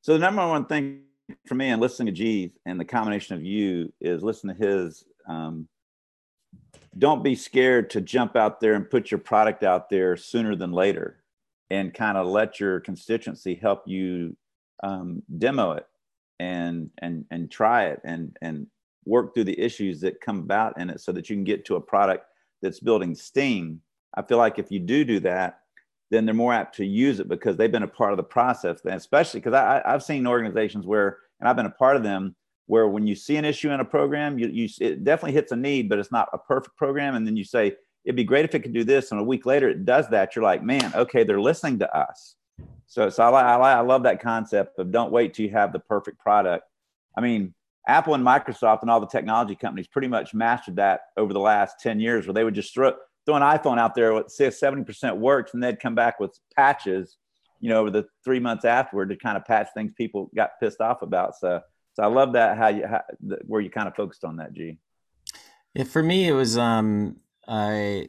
So 0.00 0.12
the 0.12 0.20
number 0.20 0.46
one 0.46 0.64
thing 0.64 1.02
for 1.44 1.56
me 1.56 1.68
and 1.68 1.82
listening 1.82 2.06
to 2.06 2.12
G 2.12 2.52
and 2.64 2.80
the 2.80 2.84
combination 2.84 3.34
of 3.34 3.42
you 3.42 3.92
is 4.00 4.22
listen 4.22 4.48
to 4.48 4.54
his 4.54 5.04
um, 5.28 5.68
don't 6.96 7.22
be 7.22 7.34
scared 7.34 7.90
to 7.90 8.00
jump 8.00 8.36
out 8.36 8.60
there 8.60 8.74
and 8.74 8.88
put 8.88 9.10
your 9.10 9.18
product 9.18 9.64
out 9.64 9.90
there 9.90 10.16
sooner 10.16 10.56
than 10.56 10.72
later 10.72 11.22
and 11.68 11.92
kind 11.92 12.16
of 12.16 12.26
let 12.26 12.60
your 12.60 12.80
constituency 12.80 13.56
help 13.56 13.82
you 13.86 14.36
um, 14.82 15.22
demo 15.36 15.72
it 15.72 15.86
and 16.38 16.90
and 16.98 17.24
and 17.30 17.50
try 17.50 17.86
it 17.86 18.00
and 18.04 18.36
and 18.40 18.68
work 19.08 19.34
through 19.34 19.44
the 19.44 19.58
issues 19.58 20.00
that 20.00 20.20
come 20.20 20.38
about 20.38 20.78
in 20.78 20.90
it 20.90 21.00
so 21.00 21.12
that 21.12 21.30
you 21.30 21.36
can 21.36 21.44
get 21.44 21.64
to 21.64 21.76
a 21.76 21.80
product 21.80 22.26
that's 22.62 22.80
building 22.80 23.14
steam. 23.14 23.80
I 24.14 24.22
feel 24.22 24.38
like 24.38 24.58
if 24.58 24.70
you 24.70 24.78
do 24.78 25.04
do 25.04 25.20
that 25.20 25.60
then 26.10 26.24
they're 26.24 26.34
more 26.34 26.54
apt 26.54 26.76
to 26.76 26.86
use 26.86 27.20
it 27.20 27.28
because 27.28 27.56
they've 27.56 27.72
been 27.72 27.82
a 27.82 27.88
part 27.88 28.12
of 28.12 28.16
the 28.16 28.22
process. 28.22 28.80
And 28.84 28.94
especially 28.94 29.40
because 29.40 29.54
i've 29.54 30.02
seen 30.02 30.26
organizations 30.26 30.86
where 30.86 31.18
and 31.40 31.48
i've 31.48 31.56
been 31.56 31.66
a 31.66 31.70
part 31.70 31.96
of 31.96 32.02
them 32.02 32.34
where 32.66 32.88
when 32.88 33.06
you 33.06 33.14
see 33.14 33.36
an 33.36 33.44
issue 33.44 33.70
in 33.70 33.80
a 33.80 33.84
program 33.84 34.38
you, 34.38 34.48
you 34.48 34.68
it 34.80 35.04
definitely 35.04 35.32
hits 35.32 35.52
a 35.52 35.56
need 35.56 35.88
but 35.88 35.98
it's 35.98 36.12
not 36.12 36.28
a 36.32 36.38
perfect 36.38 36.76
program. 36.76 37.14
And 37.14 37.26
then 37.26 37.36
you 37.36 37.44
say 37.44 37.74
it'd 38.04 38.16
be 38.16 38.24
great 38.24 38.44
if 38.44 38.54
it 38.54 38.60
could 38.60 38.72
do 38.72 38.84
this. 38.84 39.10
And 39.10 39.20
a 39.20 39.24
week 39.24 39.46
later 39.46 39.68
it 39.68 39.84
does 39.84 40.08
that 40.10 40.34
you're 40.34 40.42
like 40.42 40.62
man 40.62 40.92
okay 40.94 41.24
they're 41.24 41.40
listening 41.40 41.78
to 41.80 41.96
us. 41.96 42.36
So 42.86 43.10
so 43.10 43.22
i, 43.22 43.56
I, 43.56 43.72
I 43.72 43.80
love 43.80 44.02
that 44.04 44.22
concept 44.22 44.78
of 44.78 44.90
don't 44.90 45.12
wait 45.12 45.34
till 45.34 45.46
you 45.46 45.52
have 45.52 45.72
the 45.72 45.80
perfect 45.80 46.18
product. 46.18 46.64
I 47.16 47.20
mean 47.20 47.54
Apple 47.86 48.14
and 48.14 48.24
Microsoft 48.24 48.82
and 48.82 48.90
all 48.90 49.00
the 49.00 49.06
technology 49.06 49.54
companies 49.54 49.86
pretty 49.86 50.08
much 50.08 50.34
mastered 50.34 50.76
that 50.76 51.00
over 51.16 51.32
the 51.32 51.40
last 51.40 51.80
10 51.80 52.00
years 52.00 52.26
where 52.26 52.34
they 52.34 52.44
would 52.44 52.54
just 52.54 52.74
throw, 52.74 52.92
throw 53.24 53.36
an 53.36 53.42
iPhone 53.42 53.78
out 53.78 53.94
there 53.94 54.12
with 54.12 54.30
say 54.30 54.48
70% 54.48 55.16
works 55.16 55.54
and 55.54 55.62
they'd 55.62 55.80
come 55.80 55.94
back 55.94 56.20
with 56.20 56.38
patches, 56.54 57.16
you 57.60 57.68
know, 57.70 57.80
over 57.80 57.90
the 57.90 58.06
three 58.24 58.40
months 58.40 58.64
afterward 58.64 59.08
to 59.08 59.16
kind 59.16 59.36
of 59.36 59.44
patch 59.44 59.68
things 59.74 59.92
people 59.96 60.30
got 60.36 60.50
pissed 60.60 60.80
off 60.80 61.02
about. 61.02 61.36
So, 61.36 61.60
so 61.94 62.02
I 62.02 62.06
love 62.06 62.34
that 62.34 62.58
how 62.58 62.68
you, 62.68 62.86
how, 62.86 63.02
where 63.46 63.60
you 63.60 63.70
kind 63.70 63.88
of 63.88 63.94
focused 63.94 64.24
on 64.24 64.36
that, 64.36 64.52
G. 64.52 64.78
Yeah, 65.74 65.84
for 65.84 66.02
me, 66.02 66.28
it 66.28 66.32
was, 66.32 66.58
um, 66.58 67.16
I, 67.46 68.08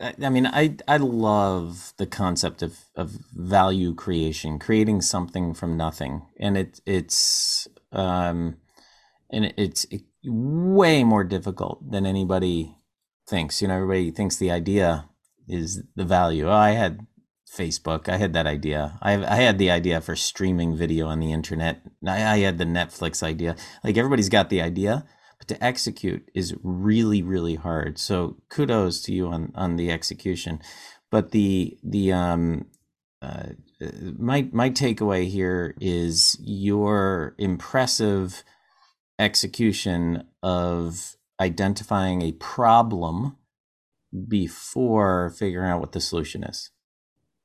I 0.00 0.28
mean, 0.28 0.46
I 0.46 0.76
I 0.86 0.96
love 0.98 1.92
the 1.96 2.06
concept 2.06 2.62
of, 2.62 2.78
of 2.94 3.10
value 3.34 3.94
creation, 3.94 4.60
creating 4.60 5.02
something 5.02 5.54
from 5.54 5.76
nothing, 5.76 6.22
and 6.38 6.56
it 6.56 6.80
it's 6.86 7.66
um, 7.92 8.56
and 9.30 9.52
it's 9.56 9.86
way 10.24 11.04
more 11.04 11.24
difficult 11.24 11.90
than 11.90 12.06
anybody 12.06 12.76
thinks. 13.28 13.60
You 13.60 13.68
know, 13.68 13.74
everybody 13.74 14.10
thinks 14.10 14.36
the 14.36 14.50
idea 14.50 15.08
is 15.46 15.82
the 15.96 16.04
value. 16.04 16.48
Oh, 16.48 16.52
I 16.52 16.70
had 16.70 17.06
Facebook. 17.50 18.08
I 18.08 18.16
had 18.16 18.32
that 18.34 18.46
idea. 18.46 18.98
I 19.02 19.12
I 19.14 19.36
had 19.36 19.58
the 19.58 19.70
idea 19.70 20.00
for 20.00 20.16
streaming 20.16 20.76
video 20.76 21.06
on 21.06 21.20
the 21.20 21.32
internet. 21.32 21.82
I, 22.06 22.24
I 22.24 22.38
had 22.38 22.58
the 22.58 22.64
Netflix 22.64 23.22
idea. 23.22 23.56
Like 23.82 23.96
everybody's 23.96 24.28
got 24.28 24.50
the 24.50 24.60
idea, 24.60 25.06
but 25.38 25.48
to 25.48 25.64
execute 25.64 26.28
is 26.34 26.54
really 26.62 27.22
really 27.22 27.54
hard. 27.54 27.98
So 27.98 28.36
kudos 28.50 29.00
to 29.02 29.12
you 29.12 29.28
on 29.28 29.52
on 29.54 29.76
the 29.76 29.90
execution. 29.90 30.60
But 31.10 31.30
the 31.30 31.78
the 31.82 32.12
um 32.12 32.66
uh, 33.22 33.50
my 34.18 34.48
my 34.52 34.70
takeaway 34.70 35.28
here 35.28 35.74
is 35.80 36.36
your 36.40 37.34
impressive 37.38 38.44
execution 39.18 40.24
of 40.42 41.16
identifying 41.40 42.22
a 42.22 42.32
problem 42.32 43.36
before 44.28 45.30
figuring 45.30 45.70
out 45.70 45.80
what 45.80 45.92
the 45.92 46.00
solution 46.00 46.44
is. 46.44 46.70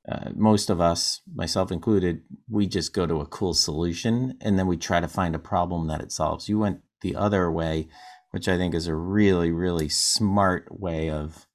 uh, 0.10 0.32
most 0.36 0.70
of 0.70 0.82
us, 0.82 1.22
myself 1.34 1.72
included, 1.72 2.22
we 2.50 2.68
just 2.68 2.94
go 2.94 3.06
to 3.06 3.22
a 3.22 3.26
cool 3.28 3.54
solution 3.54 4.38
and 4.42 4.60
then 4.60 4.68
we 4.68 4.78
try 4.78 5.00
to 5.00 5.08
find 5.08 5.36
a 5.36 5.40
problem 5.40 5.88
that 5.88 6.02
it 6.02 6.12
solves. 6.12 6.50
You 6.50 6.60
went 6.60 6.82
the 7.02 7.16
other 7.16 7.50
way, 7.52 7.88
which 8.32 8.48
I 8.50 8.58
think 8.58 8.76
is 8.76 8.88
a 8.88 8.96
really, 8.96 9.52
really 9.52 9.90
smart 9.90 10.68
way 10.80 11.10
of 11.10 11.48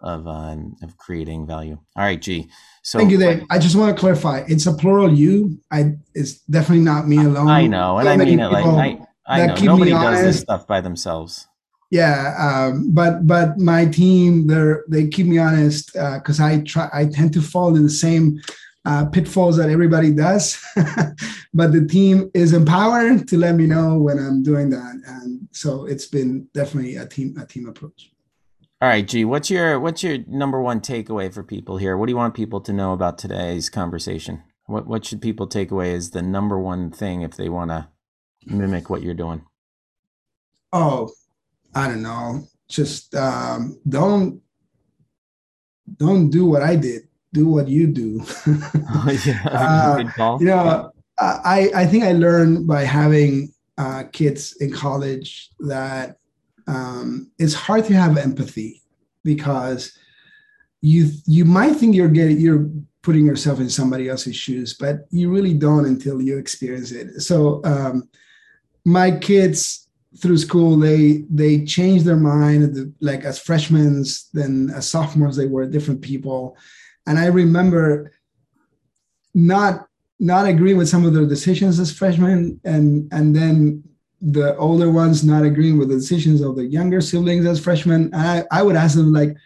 of 0.00 0.26
um, 0.26 0.76
of 0.82 0.96
creating 0.96 1.46
value. 1.46 1.78
All 1.96 2.04
right, 2.04 2.20
G. 2.20 2.48
So 2.82 2.98
thank 2.98 3.10
you, 3.10 3.18
Dave. 3.18 3.44
I 3.50 3.58
just 3.58 3.76
want 3.76 3.94
to 3.94 4.00
clarify. 4.00 4.44
It's 4.48 4.66
a 4.66 4.72
plural 4.72 5.12
you. 5.12 5.58
I 5.70 5.94
it's 6.14 6.40
definitely 6.40 6.84
not 6.84 7.08
me 7.08 7.18
alone. 7.18 7.48
I 7.48 7.66
know, 7.66 7.98
and 7.98 8.08
I 8.08 8.16
mean 8.16 8.40
it 8.40 8.48
like 8.48 8.64
I, 9.26 9.42
I 9.42 9.46
know 9.46 9.54
nobody 9.54 9.90
does 9.90 10.22
this 10.22 10.40
stuff 10.40 10.66
by 10.66 10.80
themselves. 10.80 11.48
Yeah, 11.90 12.34
um, 12.38 12.92
but 12.92 13.26
but 13.26 13.58
my 13.58 13.86
team, 13.86 14.46
they 14.46 14.74
they 14.88 15.08
keep 15.08 15.26
me 15.26 15.38
honest 15.38 15.92
because 15.92 16.40
uh, 16.40 16.44
I 16.44 16.58
try. 16.60 16.88
I 16.92 17.06
tend 17.06 17.32
to 17.34 17.42
fall 17.42 17.76
in 17.76 17.84
the 17.84 17.90
same 17.90 18.40
uh, 18.84 19.06
pitfalls 19.06 19.56
that 19.56 19.70
everybody 19.70 20.12
does, 20.12 20.60
but 21.54 21.72
the 21.72 21.86
team 21.86 22.30
is 22.34 22.52
empowered 22.52 23.28
to 23.28 23.36
let 23.36 23.54
me 23.54 23.66
know 23.66 23.98
when 23.98 24.18
I'm 24.18 24.42
doing 24.42 24.68
that, 24.70 25.00
and 25.06 25.48
so 25.52 25.86
it's 25.86 26.06
been 26.06 26.48
definitely 26.54 26.96
a 26.96 27.06
team 27.06 27.36
a 27.40 27.46
team 27.46 27.68
approach. 27.68 28.10
All 28.82 28.88
right, 28.90 29.08
G, 29.08 29.24
what's 29.24 29.48
your 29.48 29.80
what's 29.80 30.02
your 30.02 30.18
number 30.26 30.60
one 30.60 30.80
takeaway 30.80 31.32
for 31.32 31.42
people 31.42 31.78
here? 31.78 31.96
What 31.96 32.06
do 32.06 32.12
you 32.12 32.16
want 32.18 32.34
people 32.34 32.60
to 32.60 32.74
know 32.74 32.92
about 32.92 33.16
today's 33.16 33.70
conversation? 33.70 34.42
What 34.66 34.86
what 34.86 35.06
should 35.06 35.22
people 35.22 35.46
take 35.46 35.70
away 35.70 35.94
as 35.94 36.10
the 36.10 36.20
number 36.20 36.58
one 36.58 36.90
thing 36.90 37.22
if 37.22 37.36
they 37.36 37.48
want 37.48 37.70
to 37.70 37.88
mimic 38.44 38.90
what 38.90 39.00
you're 39.00 39.14
doing? 39.14 39.46
Oh, 40.74 41.10
I 41.74 41.88
don't 41.88 42.02
know. 42.02 42.46
Just 42.68 43.14
um, 43.14 43.80
don't 43.88 44.42
don't 45.96 46.28
do 46.28 46.44
what 46.44 46.62
I 46.62 46.76
did. 46.76 47.08
Do 47.32 47.48
what 47.48 47.68
you 47.68 47.86
do. 47.86 48.20
oh, 48.46 49.18
yeah. 49.24 50.04
uh, 50.18 50.36
you 50.38 50.46
know, 50.46 50.92
I 51.18 51.70
I 51.74 51.86
think 51.86 52.04
I 52.04 52.12
learned 52.12 52.66
by 52.66 52.84
having 52.84 53.54
uh, 53.78 54.04
kids 54.12 54.54
in 54.60 54.70
college 54.70 55.48
that 55.60 56.18
um, 56.66 57.30
it's 57.38 57.54
hard 57.54 57.84
to 57.86 57.94
have 57.94 58.16
empathy 58.16 58.82
because 59.22 59.96
you 60.80 61.10
you 61.26 61.44
might 61.44 61.74
think 61.74 61.94
you're 61.94 62.08
getting 62.08 62.40
you're 62.40 62.68
putting 63.02 63.24
yourself 63.24 63.60
in 63.60 63.70
somebody 63.70 64.08
else's 64.08 64.34
shoes, 64.34 64.74
but 64.74 65.06
you 65.10 65.30
really 65.30 65.54
don't 65.54 65.86
until 65.86 66.20
you 66.20 66.38
experience 66.38 66.90
it. 66.90 67.20
So 67.20 67.60
um, 67.64 68.08
my 68.84 69.10
kids 69.10 69.86
through 70.20 70.38
school 70.38 70.78
they 70.78 71.24
they 71.28 71.64
changed 71.64 72.04
their 72.04 72.16
mind 72.16 72.94
like 73.00 73.24
as 73.24 73.38
freshmen 73.38 74.02
then 74.32 74.70
as 74.74 74.88
sophomores 74.88 75.36
they 75.36 75.46
were 75.46 75.66
different 75.66 76.00
people 76.00 76.56
and 77.06 77.18
i 77.18 77.26
remember 77.26 78.12
not 79.34 79.86
not 80.18 80.46
agreeing 80.46 80.78
with 80.78 80.88
some 80.88 81.04
of 81.04 81.12
their 81.12 81.26
decisions 81.26 81.78
as 81.78 81.92
freshmen 81.92 82.58
and 82.64 83.12
and 83.12 83.36
then 83.36 83.82
the 84.32 84.56
older 84.56 84.90
ones 84.90 85.24
not 85.24 85.44
agreeing 85.44 85.78
with 85.78 85.88
the 85.88 85.94
decisions 85.94 86.40
of 86.40 86.56
the 86.56 86.64
younger 86.64 87.00
siblings 87.00 87.46
as 87.46 87.60
freshmen 87.60 88.10
I, 88.12 88.44
I 88.50 88.62
would 88.62 88.76
ask 88.76 88.96
them 88.96 89.12
like 89.12 89.36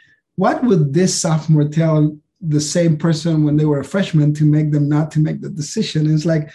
what 0.40 0.64
would 0.64 0.94
this 0.94 1.14
sophomore 1.20 1.68
tell 1.68 2.16
the 2.40 2.60
same 2.60 2.96
person 2.96 3.44
when 3.44 3.56
they 3.56 3.66
were 3.66 3.80
a 3.80 3.84
freshman 3.84 4.32
to 4.32 4.44
make 4.44 4.72
them 4.72 4.88
not 4.88 5.10
to 5.12 5.20
make 5.20 5.42
the 5.42 5.50
decision? 5.50 6.12
It's 6.12 6.24
like 6.24 6.50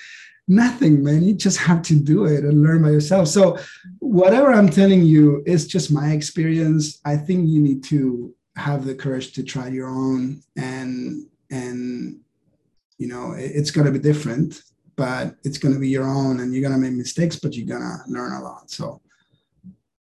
nothing 0.48 1.04
man. 1.04 1.24
You 1.24 1.36
just 1.36 1.60
have 1.60 1.84
to 1.84 1.96
do 1.96 2.26
it 2.26 2.44
and 2.44 2.64
learn 2.64 2.82
by 2.82 2.90
yourself. 2.90 3.28
So 3.28 3.60
whatever 4.00 4.52
i'm 4.52 4.70
telling 4.70 5.04
you 5.04 5.44
is 5.46 5.68
just 5.68 5.92
my 5.92 6.12
experience. 6.12 7.00
I 7.06 7.18
think 7.18 7.48
you 7.48 7.62
need 7.62 7.84
to 7.86 8.34
have 8.56 8.86
the 8.86 8.96
courage 8.96 9.34
to 9.34 9.44
try 9.44 9.68
your 9.68 9.90
own 9.90 10.42
and 10.56 11.28
and 11.52 12.20
you 12.98 13.08
know 13.08 13.34
it's 13.38 13.70
going 13.70 13.86
to 13.86 13.92
be 13.92 14.00
different 14.00 14.64
but 14.96 15.36
it's 15.43 15.58
going 15.58 15.74
to 15.74 15.80
be 15.80 15.89
your 15.89 16.06
own 16.06 16.39
and 16.39 16.54
you're 16.54 16.62
going 16.62 16.74
to 16.74 16.80
make 16.80 16.93
mistakes 16.93 17.38
but 17.38 17.56
you're 17.56 17.68
going 17.68 17.82
to 17.82 17.98
learn 18.08 18.34
a 18.34 18.41
lot 18.41 18.70
so 18.70 19.02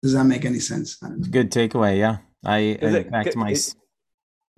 does 0.02 0.14
that 0.14 0.26
make 0.26 0.46
any 0.46 0.60
sense 0.60 0.96
good 1.30 1.52
takeaway 1.52 1.98
yeah 1.98 2.18
i, 2.46 2.58
I 2.58 2.60
it, 2.60 3.12
back 3.12 3.30
to 3.32 3.38
my 3.38 3.52
it, 3.52 3.76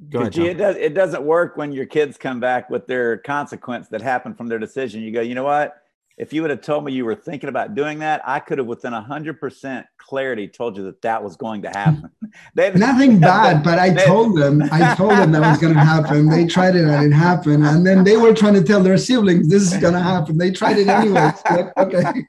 Go 0.09 0.19
ahead, 0.19 0.37
it 0.37 0.57
does. 0.57 0.75
It 0.75 0.93
doesn't 0.93 1.23
work 1.23 1.55
when 1.55 1.71
your 1.71 1.85
kids 1.85 2.17
come 2.17 2.41
back 2.41 2.69
with 2.69 2.85
their 2.85 3.17
consequence 3.17 3.87
that 3.89 4.01
happened 4.01 4.35
from 4.35 4.47
their 4.47 4.59
decision. 4.59 5.01
You 5.01 5.11
go, 5.11 5.21
you 5.21 5.35
know 5.35 5.45
what? 5.45 5.81
If 6.17 6.31
you 6.31 6.41
would 6.43 6.49
have 6.49 6.61
told 6.61 6.85
me 6.85 6.93
you 6.93 7.03
were 7.03 7.15
thinking 7.15 7.49
about 7.49 7.75
doing 7.75 7.99
that, 7.99 8.21
I 8.23 8.39
could 8.39 8.57
have, 8.57 8.67
within 8.67 8.93
hundred 8.93 9.37
percent 9.37 9.85
clarity, 9.97 10.47
told 10.47 10.77
you 10.77 10.85
that 10.85 11.01
that 11.01 11.21
was 11.21 11.35
going 11.35 11.63
to 11.63 11.69
happen. 11.69 12.09
Nothing 12.55 13.19
bad, 13.19 13.63
but 13.65 13.79
I 13.79 13.93
told 13.93 14.37
them. 14.37 14.61
I 14.71 14.95
told 14.95 15.11
them 15.11 15.33
that 15.33 15.41
was 15.41 15.59
going 15.59 15.73
to 15.73 15.79
happen. 15.79 16.29
They 16.29 16.45
tried 16.45 16.77
it 16.77 16.85
and 16.85 17.11
it 17.11 17.15
happened, 17.15 17.65
and 17.65 17.85
then 17.85 18.05
they 18.05 18.15
were 18.15 18.33
trying 18.33 18.53
to 18.53 18.63
tell 18.63 18.81
their 18.81 18.97
siblings 18.97 19.49
this 19.49 19.73
is 19.73 19.77
going 19.77 19.93
to 19.93 19.99
happen. 19.99 20.37
They 20.37 20.51
tried 20.51 20.77
it 20.77 20.87
anyway. 20.87 21.33
Like, 21.49 21.77
okay, 21.77 22.25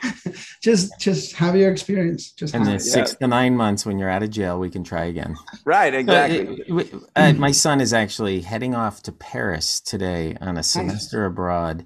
just 0.62 0.98
just 0.98 1.36
have 1.36 1.54
your 1.54 1.70
experience. 1.70 2.32
Just 2.32 2.54
in 2.54 2.64
the 2.64 2.78
six 2.78 3.14
to 3.16 3.26
nine 3.26 3.54
months 3.54 3.84
when 3.84 3.98
you're 3.98 4.08
out 4.08 4.22
of 4.22 4.30
jail, 4.30 4.58
we 4.58 4.70
can 4.70 4.84
try 4.84 5.04
again. 5.04 5.36
Right, 5.66 5.92
exactly. 5.92 6.64
Uh, 6.70 6.82
uh, 7.14 7.32
my 7.34 7.52
son 7.52 7.82
is 7.82 7.92
actually 7.92 8.40
heading 8.40 8.74
off 8.74 9.02
to 9.02 9.12
Paris 9.12 9.80
today 9.80 10.34
on 10.40 10.56
a 10.56 10.62
semester 10.62 11.26
abroad 11.26 11.84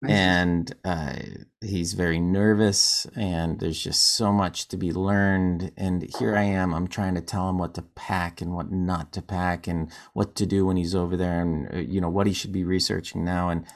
Nice. 0.00 0.12
And 0.12 0.74
uh, 0.84 1.14
he's 1.60 1.94
very 1.94 2.20
nervous, 2.20 3.04
and 3.16 3.58
there's 3.58 3.82
just 3.82 4.14
so 4.14 4.32
much 4.32 4.68
to 4.68 4.76
be 4.76 4.92
learned. 4.92 5.72
And 5.76 6.08
here 6.20 6.36
I 6.36 6.44
am, 6.44 6.72
I'm 6.72 6.86
trying 6.86 7.16
to 7.16 7.20
tell 7.20 7.48
him 7.48 7.58
what 7.58 7.74
to 7.74 7.82
pack 7.82 8.40
and 8.40 8.54
what 8.54 8.70
not 8.70 9.12
to 9.14 9.22
pack, 9.22 9.66
and 9.66 9.90
what 10.12 10.36
to 10.36 10.46
do 10.46 10.66
when 10.66 10.76
he's 10.76 10.94
over 10.94 11.16
there, 11.16 11.40
and 11.40 11.74
uh, 11.74 11.78
you 11.78 12.00
know 12.00 12.10
what 12.10 12.28
he 12.28 12.32
should 12.32 12.52
be 12.52 12.62
researching 12.62 13.24
now. 13.24 13.48
And 13.48 13.66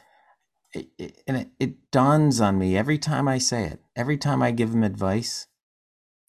it, 0.73 0.89
it, 0.97 1.23
and 1.27 1.37
it, 1.39 1.49
it 1.59 1.91
dawns 1.91 2.41
on 2.41 2.57
me 2.57 2.77
every 2.77 2.99
time 2.99 3.27
I 3.27 3.39
say 3.39 3.64
it, 3.64 3.81
every 3.97 4.16
time 4.16 4.43
I 4.43 4.53
give 4.53 4.73
him 4.73 4.85
advice, 4.85 5.49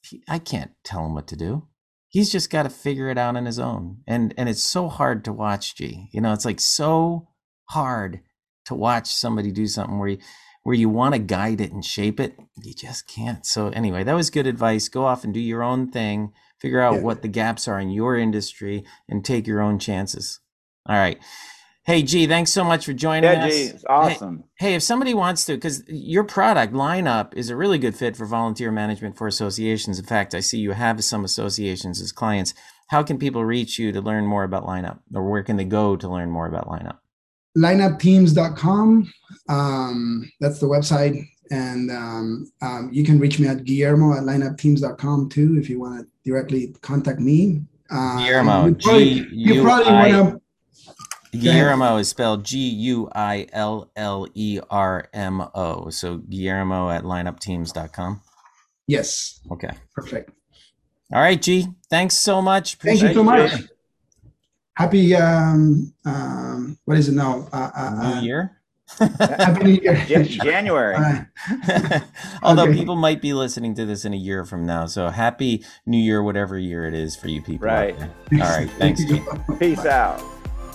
he, 0.01 0.23
I 0.27 0.39
can't 0.39 0.71
tell 0.83 1.05
him 1.05 1.13
what 1.13 1.27
to 1.27 1.35
do. 1.35 1.67
He's 2.09 2.31
just 2.31 2.49
got 2.49 2.63
to 2.63 2.69
figure 2.69 3.09
it 3.09 3.19
out 3.19 3.35
on 3.35 3.45
his 3.45 3.59
own, 3.59 3.99
and 4.07 4.33
and 4.39 4.49
it's 4.49 4.63
so 4.63 4.89
hard 4.89 5.23
to 5.25 5.33
watch. 5.33 5.75
G, 5.75 6.09
you 6.11 6.19
know, 6.19 6.33
it's 6.33 6.45
like 6.45 6.59
so 6.59 7.29
hard 7.69 8.21
to 8.65 8.75
watch 8.75 9.07
somebody 9.07 9.51
do 9.51 9.67
something 9.67 9.99
where 9.99 10.09
you 10.09 10.17
where 10.63 10.75
you 10.75 10.87
want 10.87 11.13
to 11.13 11.19
guide 11.19 11.59
it 11.59 11.73
and 11.73 11.83
shape 11.83 12.19
it 12.19 12.39
you 12.61 12.73
just 12.73 13.07
can't. 13.07 13.45
So 13.45 13.67
anyway 13.69 14.03
that 14.03 14.15
was 14.15 14.29
good 14.29 14.47
advice. 14.47 14.87
Go 14.89 15.05
off 15.05 15.23
and 15.23 15.33
do 15.33 15.39
your 15.39 15.63
own 15.63 15.91
thing. 15.91 16.33
Figure 16.59 16.81
out 16.81 16.95
yeah. 16.95 17.01
what 17.01 17.21
the 17.21 17.27
gaps 17.27 17.67
are 17.67 17.79
in 17.79 17.89
your 17.89 18.17
industry 18.17 18.83
and 19.09 19.23
take 19.23 19.47
your 19.47 19.61
own 19.61 19.79
chances. 19.79 20.39
All 20.85 20.95
right. 20.95 21.19
Hey 21.85 22.01
g 22.01 22.25
thanks 22.27 22.51
so 22.51 22.63
much 22.63 22.85
for 22.85 22.93
joining 22.93 23.23
yeah, 23.23 23.45
us. 23.45 23.53
G, 23.53 23.61
it's 23.63 23.85
awesome. 23.89 24.45
hey, 24.55 24.69
hey 24.69 24.75
if 24.75 24.83
somebody 24.83 25.13
wants 25.13 25.45
to 25.45 25.55
because 25.55 25.83
your 25.89 26.23
product 26.23 26.73
lineup 26.73 27.33
is 27.35 27.49
a 27.49 27.57
really 27.57 27.77
good 27.77 27.95
fit 27.95 28.15
for 28.15 28.25
volunteer 28.25 28.71
management 28.71 29.17
for 29.17 29.27
associations. 29.27 29.99
In 29.99 30.05
fact 30.05 30.33
i 30.33 30.39
see 30.39 30.59
you 30.59 30.71
have 30.71 31.03
some 31.03 31.25
associations 31.25 32.01
as 32.01 32.11
clients. 32.11 32.53
How 32.87 33.03
can 33.03 33.17
people 33.17 33.43
reach 33.43 33.79
you 33.79 33.91
to 33.91 34.01
learn 34.01 34.25
more 34.25 34.43
about 34.43 34.65
lineup 34.65 34.99
or 35.13 35.29
where 35.29 35.43
can 35.43 35.57
they 35.57 35.65
go 35.65 35.97
to 35.97 36.07
learn 36.07 36.29
more 36.29 36.47
about 36.47 36.67
lineup 36.67 36.99
lineupteams.com. 37.57 39.13
Um, 39.49 40.31
that's 40.39 40.59
the 40.59 40.67
website. 40.67 41.27
And 41.51 41.91
um, 41.91 42.51
um, 42.61 42.89
you 42.91 43.03
can 43.03 43.19
reach 43.19 43.39
me 43.39 43.47
at 43.47 43.63
Guillermo 43.63 44.17
at 44.17 44.23
lineupteams.com 44.23 45.29
too 45.29 45.57
if 45.57 45.69
you 45.69 45.79
want 45.79 45.99
to 45.99 46.29
directly 46.29 46.73
contact 46.81 47.19
me. 47.19 47.61
Uh, 47.91 48.17
Guillermo, 48.25 48.67
you 48.67 48.75
probably, 48.75 49.27
you 49.31 49.61
probably 49.61 49.91
want 49.91 50.41
to. 51.31 51.37
Guillermo 51.37 51.97
is 51.97 52.09
spelled 52.09 52.43
G 52.43 52.57
U 52.57 53.09
I 53.13 53.47
L 53.53 53.91
L 53.95 54.27
E 54.33 54.59
R 54.69 55.09
M 55.13 55.43
O. 55.53 55.89
So 55.89 56.17
Guillermo 56.17 56.89
at 56.89 57.03
lineupteams.com. 57.03 58.21
Yes. 58.87 59.39
Okay. 59.51 59.71
Perfect. 59.95 60.31
All 61.13 61.21
right, 61.21 61.41
G. 61.41 61.67
Thanks 61.89 62.15
so 62.17 62.41
much. 62.41 62.75
Appreciate 62.75 63.13
Thank 63.13 63.15
you 63.15 63.19
so 63.19 63.23
much 63.23 63.63
happy 64.75 65.15
um, 65.15 65.93
um, 66.05 66.77
what 66.85 66.97
is 66.97 67.09
it 67.09 67.13
now? 67.13 67.47
Uh, 67.51 67.69
uh, 67.75 67.89
New 67.89 68.15
uh, 68.15 68.21
Year. 68.21 68.57
happy 69.19 69.63
New 69.63 69.81
Year. 69.81 70.23
January. 70.23 70.95
Although 72.43 72.63
okay. 72.63 72.73
people 72.73 72.95
might 72.95 73.21
be 73.21 73.33
listening 73.33 73.75
to 73.75 73.85
this 73.85 74.05
in 74.05 74.13
a 74.13 74.17
year 74.17 74.45
from 74.45 74.65
now, 74.65 74.85
so 74.85 75.09
happy 75.09 75.63
New 75.85 75.97
Year, 75.97 76.21
whatever 76.23 76.57
year 76.57 76.85
it 76.85 76.93
is 76.93 77.15
for 77.15 77.27
you 77.29 77.41
people. 77.41 77.67
Right. 77.67 77.99
All 77.99 78.39
right. 78.39 78.69
Thanks. 78.77 79.01
Peace 79.59 79.85
out. 79.85 80.21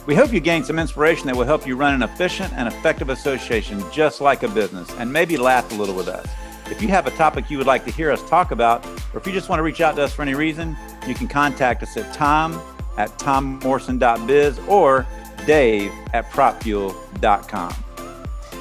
We 0.07 0.15
hope 0.15 0.33
you 0.33 0.41
gained 0.41 0.65
some 0.65 0.79
inspiration 0.79 1.27
that 1.27 1.37
will 1.37 1.45
help 1.45 1.67
you 1.67 1.77
run 1.77 1.93
an 1.93 2.03
efficient 2.03 2.53
and 2.55 2.67
effective 2.67 3.11
association 3.11 3.85
just 3.93 4.23
like 4.23 4.43
a 4.43 4.49
business 4.49 4.91
and 4.93 5.13
maybe 5.13 5.37
laugh 5.37 5.71
a 5.71 5.75
little 5.75 5.95
with 5.95 6.09
us. 6.09 6.27
If 6.71 6.81
you 6.81 6.89
have 6.89 7.07
a 7.07 7.11
topic 7.11 7.51
you 7.51 7.59
would 7.59 7.67
like 7.67 7.85
to 7.85 7.91
hear 7.91 8.11
us 8.11 8.27
talk 8.29 8.51
about, 8.51 8.87
or 9.13 9.19
if 9.19 9.27
you 9.27 9.33
just 9.33 9.51
want 9.51 9.59
to 9.59 9.63
reach 9.63 9.83
out 9.83 9.97
to 9.97 10.03
us 10.03 10.13
for 10.15 10.23
any 10.23 10.35
reason, 10.35 10.79
you 11.07 11.15
can 11.15 11.29
contact 11.29 11.83
us 11.83 11.95
at 11.99 12.13
tom 12.15 12.59
at 12.99 13.17
tommorrison.biz 13.19 14.59
or 14.69 15.07
dave 15.47 15.91
at 16.13 16.29
propfuel.com. 16.31 17.73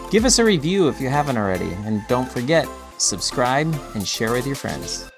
Give 0.09 0.23
us 0.23 0.39
a 0.39 0.45
review 0.45 0.87
if 0.87 1.01
you 1.01 1.09
haven't 1.09 1.37
already, 1.37 1.71
and 1.83 2.01
don't 2.07 2.31
forget, 2.31 2.65
subscribe 2.97 3.67
and 3.93 4.07
share 4.07 4.31
with 4.31 4.45
your 4.45 4.55
friends. 4.55 5.11